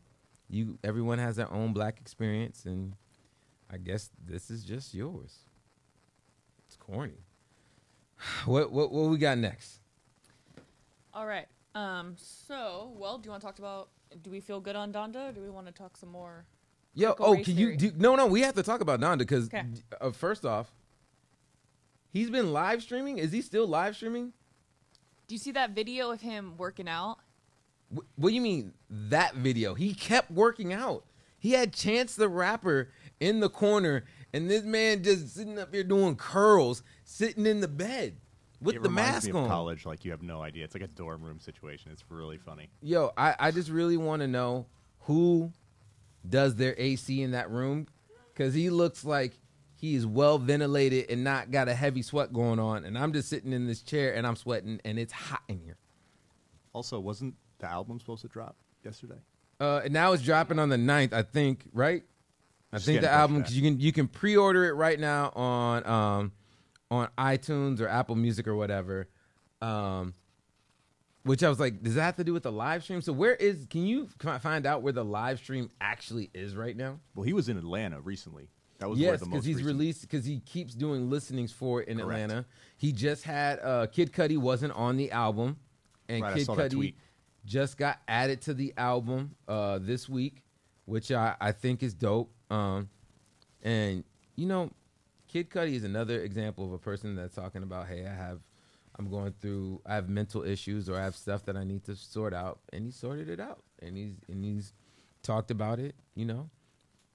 [0.49, 2.93] You everyone has their own black experience and
[3.71, 5.39] I guess this is just yours.
[6.67, 7.23] It's corny.
[8.45, 9.79] What what what we got next?
[11.13, 11.47] All right.
[11.75, 12.15] Um.
[12.17, 13.89] So, well, do you want to talk about?
[14.23, 15.33] Do we feel good on Donda?
[15.33, 16.45] Do we want to talk some more?
[16.93, 17.91] Yo, oh, can you do?
[17.95, 19.63] No, no, we have to talk about Donda because Okay.
[20.01, 20.71] uh, first off,
[22.09, 23.19] he's been live streaming.
[23.19, 24.33] Is he still live streaming?
[25.27, 27.19] Do you see that video of him working out?
[27.93, 29.73] Wh- What do you mean that video?
[29.73, 31.05] He kept working out.
[31.39, 32.89] He had Chance the Rapper
[33.19, 37.67] in the corner, and this man just sitting up here doing curls, sitting in the
[37.67, 38.17] bed
[38.59, 39.47] with it the mask me of on.
[39.47, 40.63] college, like you have no idea.
[40.63, 41.91] It's like a dorm room situation.
[41.91, 42.69] It's really funny.
[42.81, 44.65] Yo, I, I just really want to know
[45.01, 45.51] who
[46.27, 47.87] does their AC in that room
[48.33, 49.33] because he looks like
[49.75, 52.83] he's well ventilated and not got a heavy sweat going on.
[52.83, 55.77] And I'm just sitting in this chair and I'm sweating and it's hot in here.
[56.73, 59.19] Also, wasn't the album supposed to drop yesterday?
[59.59, 62.03] Uh, and now it's dropping on the 9th, I think, right?
[62.71, 65.87] I Just think the album because you can you can pre-order it right now on
[65.87, 66.31] um
[66.91, 69.07] on iTunes or Apple Music or whatever.
[69.61, 70.13] Um,
[71.23, 73.01] which I was like, does that have to do with the live stream?
[73.01, 73.65] So where is?
[73.69, 74.07] Can you
[74.41, 76.99] find out where the live stream actually is right now?
[77.15, 78.49] Well, he was in Atlanta recently.
[78.79, 81.81] That was where Yes, the because he's recent- released because he keeps doing listenings for
[81.81, 82.21] it in Correct.
[82.21, 82.45] Atlanta.
[82.77, 85.57] He just had uh, Kid Cudi wasn't on the album,
[86.07, 86.93] and Right, Kid Cudi.
[87.47, 90.43] Just got added to the album uh, this week,
[90.85, 92.29] which I, I think is dope.
[92.51, 92.89] Um,
[93.63, 94.03] and
[94.35, 94.69] you know,
[95.27, 98.39] Kid Cudi is another example of a person that's talking about, hey, I have,
[98.99, 101.95] I'm going through, I have mental issues or I have stuff that I need to
[101.95, 104.73] sort out, and he sorted it out, and he's and he's
[105.23, 105.95] talked about it.
[106.15, 106.49] You know,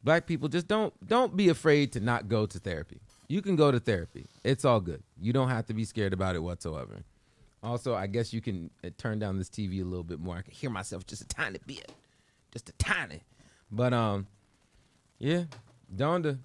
[0.02, 3.00] black people just don't don't be afraid to not go to therapy.
[3.28, 4.26] You can go to therapy.
[4.44, 5.02] It's all good.
[5.20, 7.04] You don't have to be scared about it whatsoever.
[7.62, 10.36] Also, I guess you can uh, turn down this TV a little bit more.
[10.36, 11.92] I can hear myself just a tiny bit,
[12.52, 13.22] just a tiny.
[13.70, 14.26] But um,
[15.18, 15.44] yeah,
[15.94, 16.38] Donda,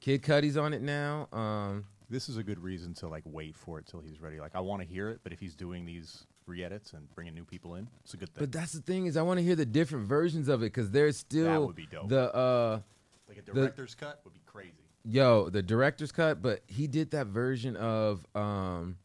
[0.00, 1.28] Kid Cudi's on it now.
[1.32, 4.40] Um, This is a good reason to like wait for it till he's ready.
[4.40, 7.44] Like I want to hear it, but if he's doing these re-edits and bringing new
[7.44, 8.40] people in, it's a good thing.
[8.40, 10.90] but that's the thing is, I want to hear the different versions of it because
[10.90, 12.08] there's still would be dope.
[12.08, 12.80] the uh,
[13.28, 14.72] like a director's cut would be crazy.
[15.04, 18.98] yo the director's cut, but he did that version of um.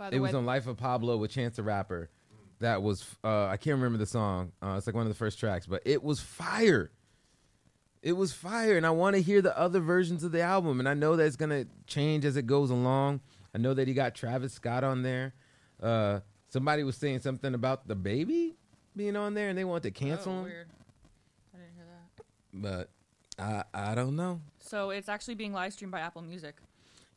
[0.00, 2.08] By the it way, was on Life of Pablo with Chance the Rapper.
[2.60, 4.52] That was uh, I can't remember the song.
[4.62, 6.90] Uh, it's like one of the first tracks, but it was fire.
[8.00, 10.80] It was fire, and I want to hear the other versions of the album.
[10.80, 13.20] And I know that it's gonna change as it goes along.
[13.54, 15.34] I know that he got Travis Scott on there.
[15.82, 18.56] Uh, somebody was saying something about the baby
[18.96, 20.44] being on there, and they wanted to cancel oh, him.
[20.44, 20.68] weird.
[21.54, 22.24] I didn't hear that.
[22.54, 22.90] But
[23.38, 24.40] I I don't know.
[24.60, 26.56] So it's actually being live streamed by Apple Music.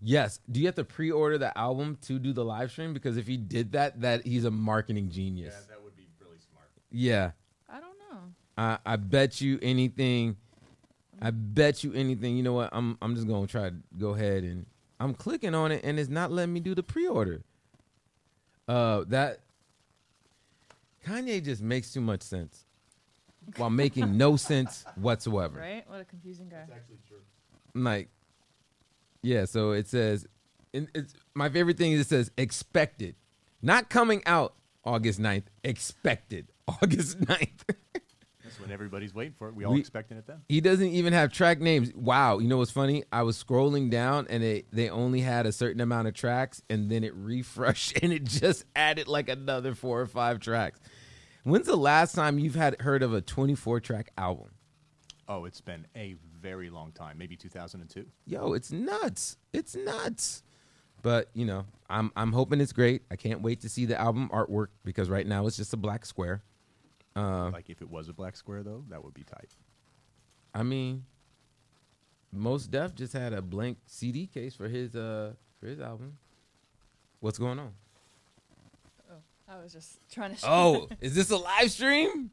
[0.06, 0.40] Yes.
[0.52, 2.94] Do you have to pre-order the album to do the live stream?
[2.94, 5.54] Because if he did that, that he's a marketing genius.
[5.58, 6.68] Yeah, that would be really smart.
[6.92, 7.32] yeah.
[7.70, 8.20] I don't know.
[8.58, 10.36] I, I bet you anything.
[11.22, 12.36] I bet you anything.
[12.36, 12.70] You know what?
[12.74, 14.66] I'm I'm just gonna try to go ahead and
[15.00, 17.42] I'm clicking on it and it's not letting me do the pre-order.
[18.68, 19.40] Uh, that
[21.06, 22.66] Kanye just makes too much sense
[23.58, 25.60] while making no sense whatsoever.
[25.60, 25.84] Right?
[25.88, 26.66] What a confusing guy.
[27.76, 28.10] I'm like,
[29.24, 29.46] yeah.
[29.46, 30.28] So it says,
[30.74, 33.16] and it's my favorite thing is it says expected,
[33.62, 34.54] not coming out
[34.86, 35.46] August 9th.
[35.64, 37.76] Expected August 9th.
[38.44, 39.56] That's when everybody's waiting for it.
[39.56, 40.42] We all We- expecting it then.
[40.50, 41.92] He doesn't even have track names.
[41.96, 43.04] Wow, you know what's funny?
[43.12, 46.92] I was scrolling down and it, they only had a certain amount of tracks and
[46.92, 50.80] then it refreshed and it just added like another four or five tracks.
[51.44, 54.50] When's the last time you've had heard of a 24 track album?
[55.28, 57.18] Oh, it's been a very long time.
[57.18, 58.06] Maybe 2002.
[58.28, 59.38] Yo, it's nuts.
[59.54, 60.44] It's nuts.
[61.02, 63.02] But, you know, I'm I'm hoping it's great.
[63.10, 66.06] I can't wait to see the album artwork because right now it's just a black
[66.06, 66.44] square.
[67.16, 69.56] Uh, like if it was a black square though, that would be tight.
[70.54, 71.06] I mean,
[72.32, 76.18] Mos Def just had a blank CD case for his uh for his album.
[77.20, 77.72] What's going on?
[79.12, 79.16] Oh,
[79.48, 80.50] I was just trying to.
[80.50, 82.32] Oh, is this a live stream?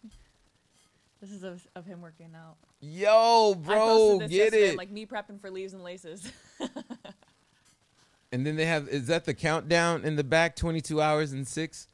[1.21, 2.57] This is of, of him working out.
[2.81, 4.77] Yo, bro, posted this get it.
[4.77, 6.33] Like me prepping for leaves and laces.
[8.33, 10.57] and then they have is that the countdown in the back?
[10.57, 11.89] Twenty two hours and six.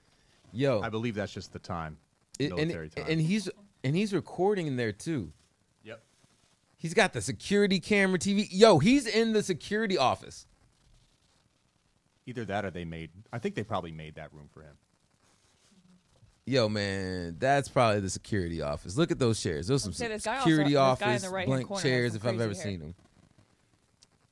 [0.52, 1.98] Yo, I believe that's just the time.
[2.38, 3.06] it- and, time.
[3.08, 3.48] and he's
[3.82, 5.32] and he's recording in there too.
[5.82, 6.02] Yep.
[6.76, 8.46] He's got the security camera TV.
[8.50, 10.46] Yo, he's in the security office.
[12.26, 13.10] Either that or they made.
[13.32, 14.76] I think they probably made that room for him.
[16.48, 18.96] Yo, man, that's probably the security office.
[18.96, 19.66] Look at those chairs.
[19.66, 22.14] Those are some say, this guy security also- this guy in office right-hand blank chairs
[22.14, 22.62] if I've ever hair.
[22.62, 22.94] seen them.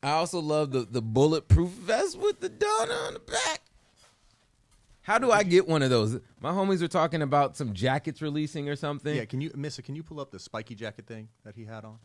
[0.03, 3.62] I also love the the bulletproof vest with the donut on the back.
[5.03, 6.20] How do I get one of those?
[6.41, 9.16] My homies were talking about some jackets releasing or something.
[9.16, 9.24] Yeah.
[9.24, 9.82] Can you, Missa?
[9.82, 11.99] Can you pull up the spiky jacket thing that he had on?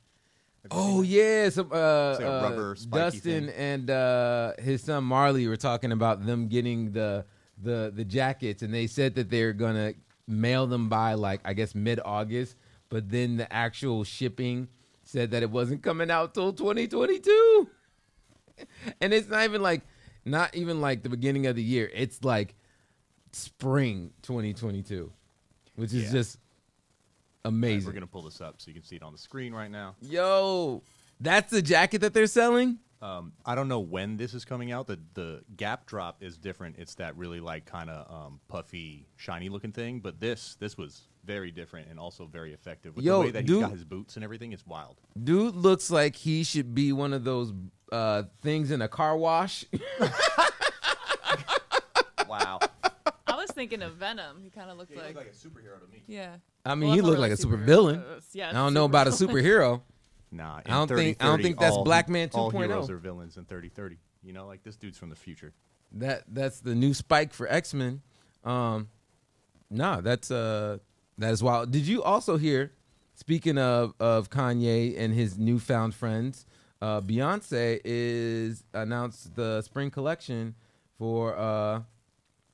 [0.72, 3.56] Oh yeah, some uh, It's like a uh, rubber spiky Dustin thing.
[3.56, 7.26] and uh, his son Marley were talking about them getting the
[7.61, 9.94] the the jackets, and they said that they're gonna
[10.27, 12.56] mail them by like I guess mid August,
[12.90, 14.68] but then the actual shipping
[15.03, 17.68] said that it wasn't coming out till 2022,
[19.02, 19.81] and it's not even like
[20.26, 21.90] not even like the beginning of the year.
[21.94, 22.56] It's like
[23.31, 25.11] spring 2022,
[25.76, 26.11] which is Yeah.
[26.11, 26.38] just
[27.45, 27.86] All right, amazing.
[27.88, 29.95] We're gonna pull this up so you can see it on the screen right now.
[30.02, 30.84] Yo,
[31.19, 32.80] that's the jacket that they're selling.
[33.02, 34.88] Um, I don't know when this is coming out.
[34.88, 36.76] The the Gap drop is different.
[36.80, 40.00] It's that really like kind of um, puffy, shiny looking thing.
[40.02, 42.96] But this this was very different and also very effective.
[42.96, 44.98] With Yo, the way that dude- he's got his boots and everything, it's wild.
[45.24, 47.54] Dude looks like he should be one of those
[47.92, 49.66] uh, things in a car wash.
[52.28, 52.60] Wow.
[53.26, 54.38] I was thinking of Venom.
[54.44, 55.16] He kind of looked like.
[55.16, 56.04] a superhero to me.
[56.08, 56.36] yeah.
[56.64, 57.66] I mean, Well, he looked really like a super superhero.
[57.66, 58.04] villain.
[58.34, 59.82] Yeah, I don't know about a supervillain.
[60.31, 62.35] Nah, in I don't 30, think- I don't think that's all- Black Man 2.0.
[62.38, 62.68] All 2.0.
[62.68, 63.97] heroes are villains in 30 30.
[64.23, 65.53] You know, like this dude's from the future.
[65.93, 68.01] That that's the new Spike for X Men.
[68.43, 68.89] Um,
[69.72, 70.77] nah, that's uh,
[71.18, 71.72] that is wild.
[71.72, 72.73] Did you also hear?
[73.15, 76.45] Speaking of of Kanye and his newfound friends,
[76.81, 80.56] uh, Beyonce is announced the spring collection
[80.97, 81.81] for uh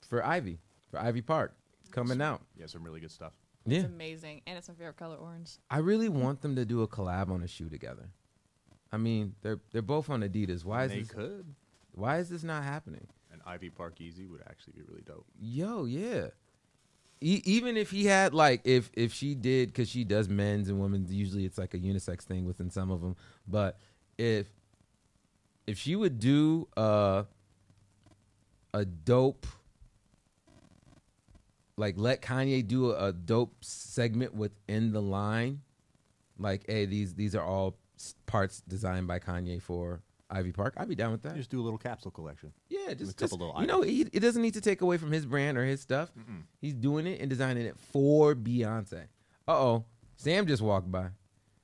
[0.08, 1.54] for Ivy for Ivy Park.
[1.82, 2.42] It's coming out.
[2.58, 3.34] Yeah, some really good stuff.
[3.66, 5.58] Yeah, It's amazing, and it's my favorite color, orange.
[5.72, 8.10] I really want them to do a collab on a shoe together.
[8.92, 10.64] I mean, they're they're both on Adidas.
[10.64, 11.56] Why is they this, could.
[11.94, 13.08] why is this not happening?
[13.34, 15.26] An Ivy Park Yeezy would actually be really dope.
[15.40, 16.28] Yo, yeah.
[17.22, 20.80] E- even if he had like, if if she did, because she does men's and
[20.80, 21.12] women's.
[21.12, 23.16] Usually, it's like a unisex thing within some of them.
[23.48, 23.80] But
[24.18, 24.48] if
[25.66, 27.24] if she would do uh,
[28.74, 29.48] a dope,
[31.78, 35.62] like let Kanye do a, a dope segment within the line,
[36.38, 37.78] like, hey, these these are all
[38.26, 40.74] parts designed by Kanye for Ivy Park.
[40.78, 41.36] I'd be down with that.
[41.36, 42.52] Just do a little capsule collection.
[42.70, 44.98] Yeah, just a couple just little you know, he, it doesn't need to take away
[44.98, 46.12] from his brand or his stuff.
[46.62, 49.04] He's doing it and designing it for Beyonce.
[49.48, 49.86] Uh oh,
[50.18, 51.10] Sam just walked by.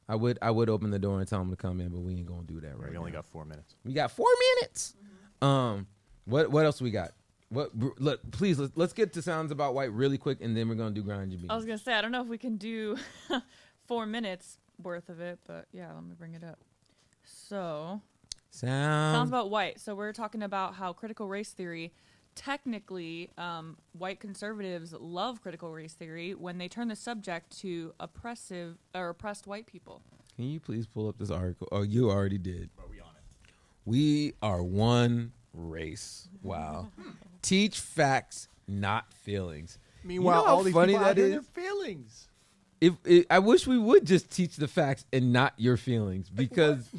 [0.07, 2.15] I would I would open the door and tell him to come in, but we
[2.15, 3.19] ain't gonna do that right we only now.
[3.19, 3.75] got four minutes.
[3.85, 4.27] we got four
[4.59, 4.93] minutes.
[5.41, 5.88] Um,
[6.25, 7.11] what what else we got?
[7.52, 8.32] What br- look?
[8.32, 11.03] Please let's, let's get to sounds about white really quick, and then we're gonna do
[11.03, 11.52] grind your beans.
[11.52, 12.95] I was gonna say I don't know if we can do
[13.88, 16.60] four minutes worth of it, but yeah, let me bring it up.
[17.26, 18.02] So
[18.52, 19.82] Sound sounds about white.
[19.82, 21.91] So we're talking about how critical race theory.
[22.36, 28.78] Technically, um, white conservatives love critical race theory when they turn the subject to oppressive
[28.95, 30.02] or oppressed white people.
[30.38, 31.68] Can you please pull up this article?
[31.73, 32.69] Oh, you already did.
[32.80, 33.52] Are we on it?
[33.84, 36.30] We are one race.
[36.41, 36.88] Wow.
[37.41, 39.77] Teach facts, not feelings.
[40.03, 41.31] Meanwhile, You know how all these funny people that out here, is?
[41.31, 42.27] their feelings.
[42.80, 46.88] If, if I wish we would just teach the facts and not your feelings, because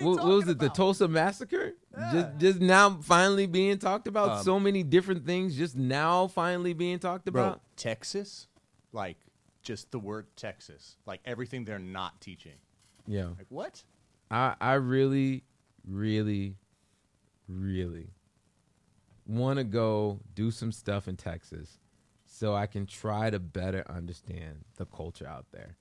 [0.00, 0.58] what, what was it?
[0.58, 1.74] The Tulsa massacre?
[2.12, 4.30] Just just now finally being talked about.
[4.30, 7.60] Um, so many different things just now finally being talked Bro, about.
[7.76, 8.48] Texas,
[8.92, 9.16] like
[9.62, 12.52] just the word Texas, like everything they're not teaching.
[13.06, 13.28] Yeah.
[13.38, 13.82] Like what?
[14.30, 15.44] I I really,
[15.86, 16.56] really,
[17.48, 18.10] really
[19.26, 21.78] want to go do some stuff in Texas
[22.24, 25.76] so I can try to better understand the culture out there.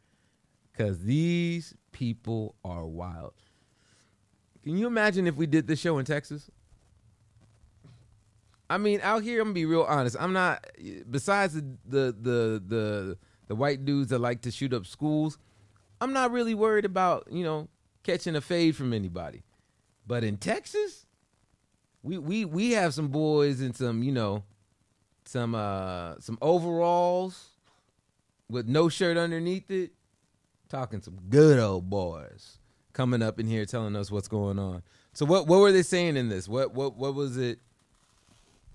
[0.78, 3.34] Cause these people are wild.
[4.64, 6.50] Can you imagine if we did this show in Texas?
[8.70, 10.16] I mean, out here, I'm gonna be real honest.
[10.20, 10.66] I'm not.
[11.10, 13.18] Besides the the the the,
[13.48, 15.38] the white dudes that like to shoot up schools,
[16.02, 17.70] I'm not really worried about you know
[18.04, 19.44] catching a fade from anybody.
[20.08, 21.05] But in Texas,
[22.06, 24.44] we we we have some boys and some you know
[25.26, 27.50] some uh some overalls
[28.50, 29.92] with no shirt underneath it,
[30.70, 32.60] talking some good old boys
[32.94, 34.84] coming up in here telling us what's going on.
[35.14, 36.48] So what what were they saying in this?
[36.48, 37.60] What what what was it?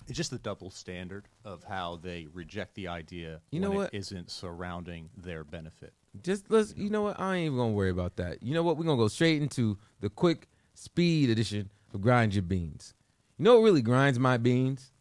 [0.09, 3.94] It's just the double standard of how they reject the idea You know what?
[3.94, 5.93] isn't surrounding their benefit.
[6.24, 8.43] Just let's you know what I ain't even gonna worry about that.
[8.43, 8.77] You know what?
[8.77, 12.94] We're gonna go straight into the quick speed edition of Grind Your Beans.
[13.40, 14.92] You know what really grinds my beans?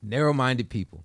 [0.00, 1.04] Narrow minded people.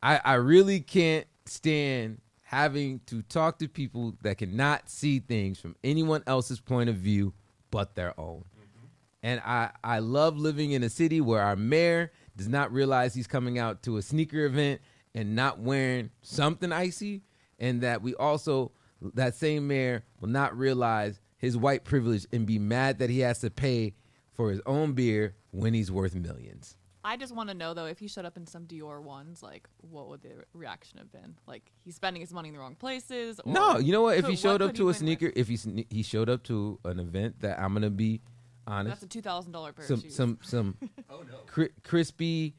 [0.00, 5.74] I I really can't stand having to talk to people that cannot see things from
[5.82, 7.34] anyone else's point of view
[7.72, 8.44] but their own.
[8.56, 8.86] Mm-hmm.
[9.24, 13.26] And I, I love living in a city where our mayor does not realize he's
[13.26, 14.80] coming out to a sneaker event
[15.12, 17.22] and not wearing something icy.
[17.58, 18.70] And that we also,
[19.14, 23.40] that same mayor will not realize his white privilege and be mad that he has
[23.40, 23.94] to pay
[24.40, 26.74] for his own beer when he's worth millions.
[27.04, 29.68] I just want to know though, if he showed up in some Dior ones, like
[29.82, 31.34] what would the reaction have been?
[31.46, 33.38] Like he's spending his money in the wrong places?
[33.44, 34.16] Or No, you know what?
[34.16, 34.96] If could- he showed up to a win with?
[34.96, 38.22] sneaker, if he sne- he showed up to an event that I'm gonna be
[38.66, 40.14] honest, that's a two thousand dollar pair some of shoes.
[40.14, 40.76] some some
[41.10, 42.54] oh, cri- crispy,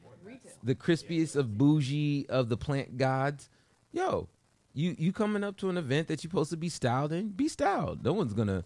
[0.62, 3.48] the crispiest of bougie of the plant gods.
[3.92, 4.28] Yo,
[4.72, 7.30] you you coming up to an event that you're supposed to be styled in?
[7.30, 8.04] Be styled.
[8.04, 8.64] No one's gonna.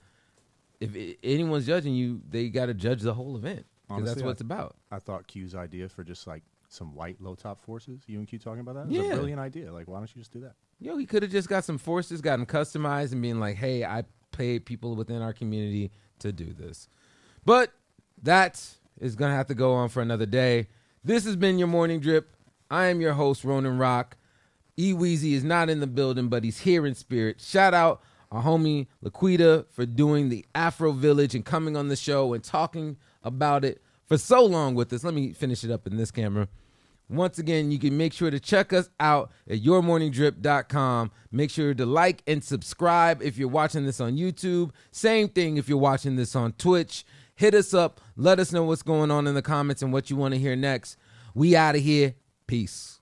[0.80, 4.32] If anyone's judging you, they got to judge the whole event because that's what I-
[4.32, 4.76] it's about.
[4.90, 8.02] I thought Q's idea for just like some white low top forces.
[8.06, 8.86] You and Q talking about that?
[8.94, 9.12] It Yeah.
[9.12, 9.72] a brilliant idea.
[9.72, 10.54] Like, why don't you just do that?
[10.80, 13.84] Yo, he could have just got some forces, got them customized, and being like, "Hey,
[13.84, 16.88] I paid people within our community to do this."
[17.44, 17.72] But
[18.22, 20.66] that is gonna have to go on for another day.
[21.04, 22.34] This has been your morning drip.
[22.70, 24.16] I am your host, Ronin Roc.
[24.76, 27.40] E Weezie is not in the building, but he's here in spirit.
[27.40, 32.32] Shout out our homie Laquida for doing the Afro Village and coming on the show
[32.32, 35.04] and talking about it for so long with us.
[35.04, 36.48] Let me finish it up in this camera.
[37.08, 41.12] Once again, you can make sure to check us out at yourmorningdrip.com.
[41.30, 44.70] Make sure to like and subscribe if you're watching this on YouTube.
[44.90, 47.04] Same thing if you're watching this on Twitch.
[47.36, 48.00] Hit us up.
[48.16, 50.56] Let us know what's going on in the comments and what you want to hear
[50.56, 50.96] next.
[51.34, 52.14] We out of here.
[52.48, 52.95] Peace.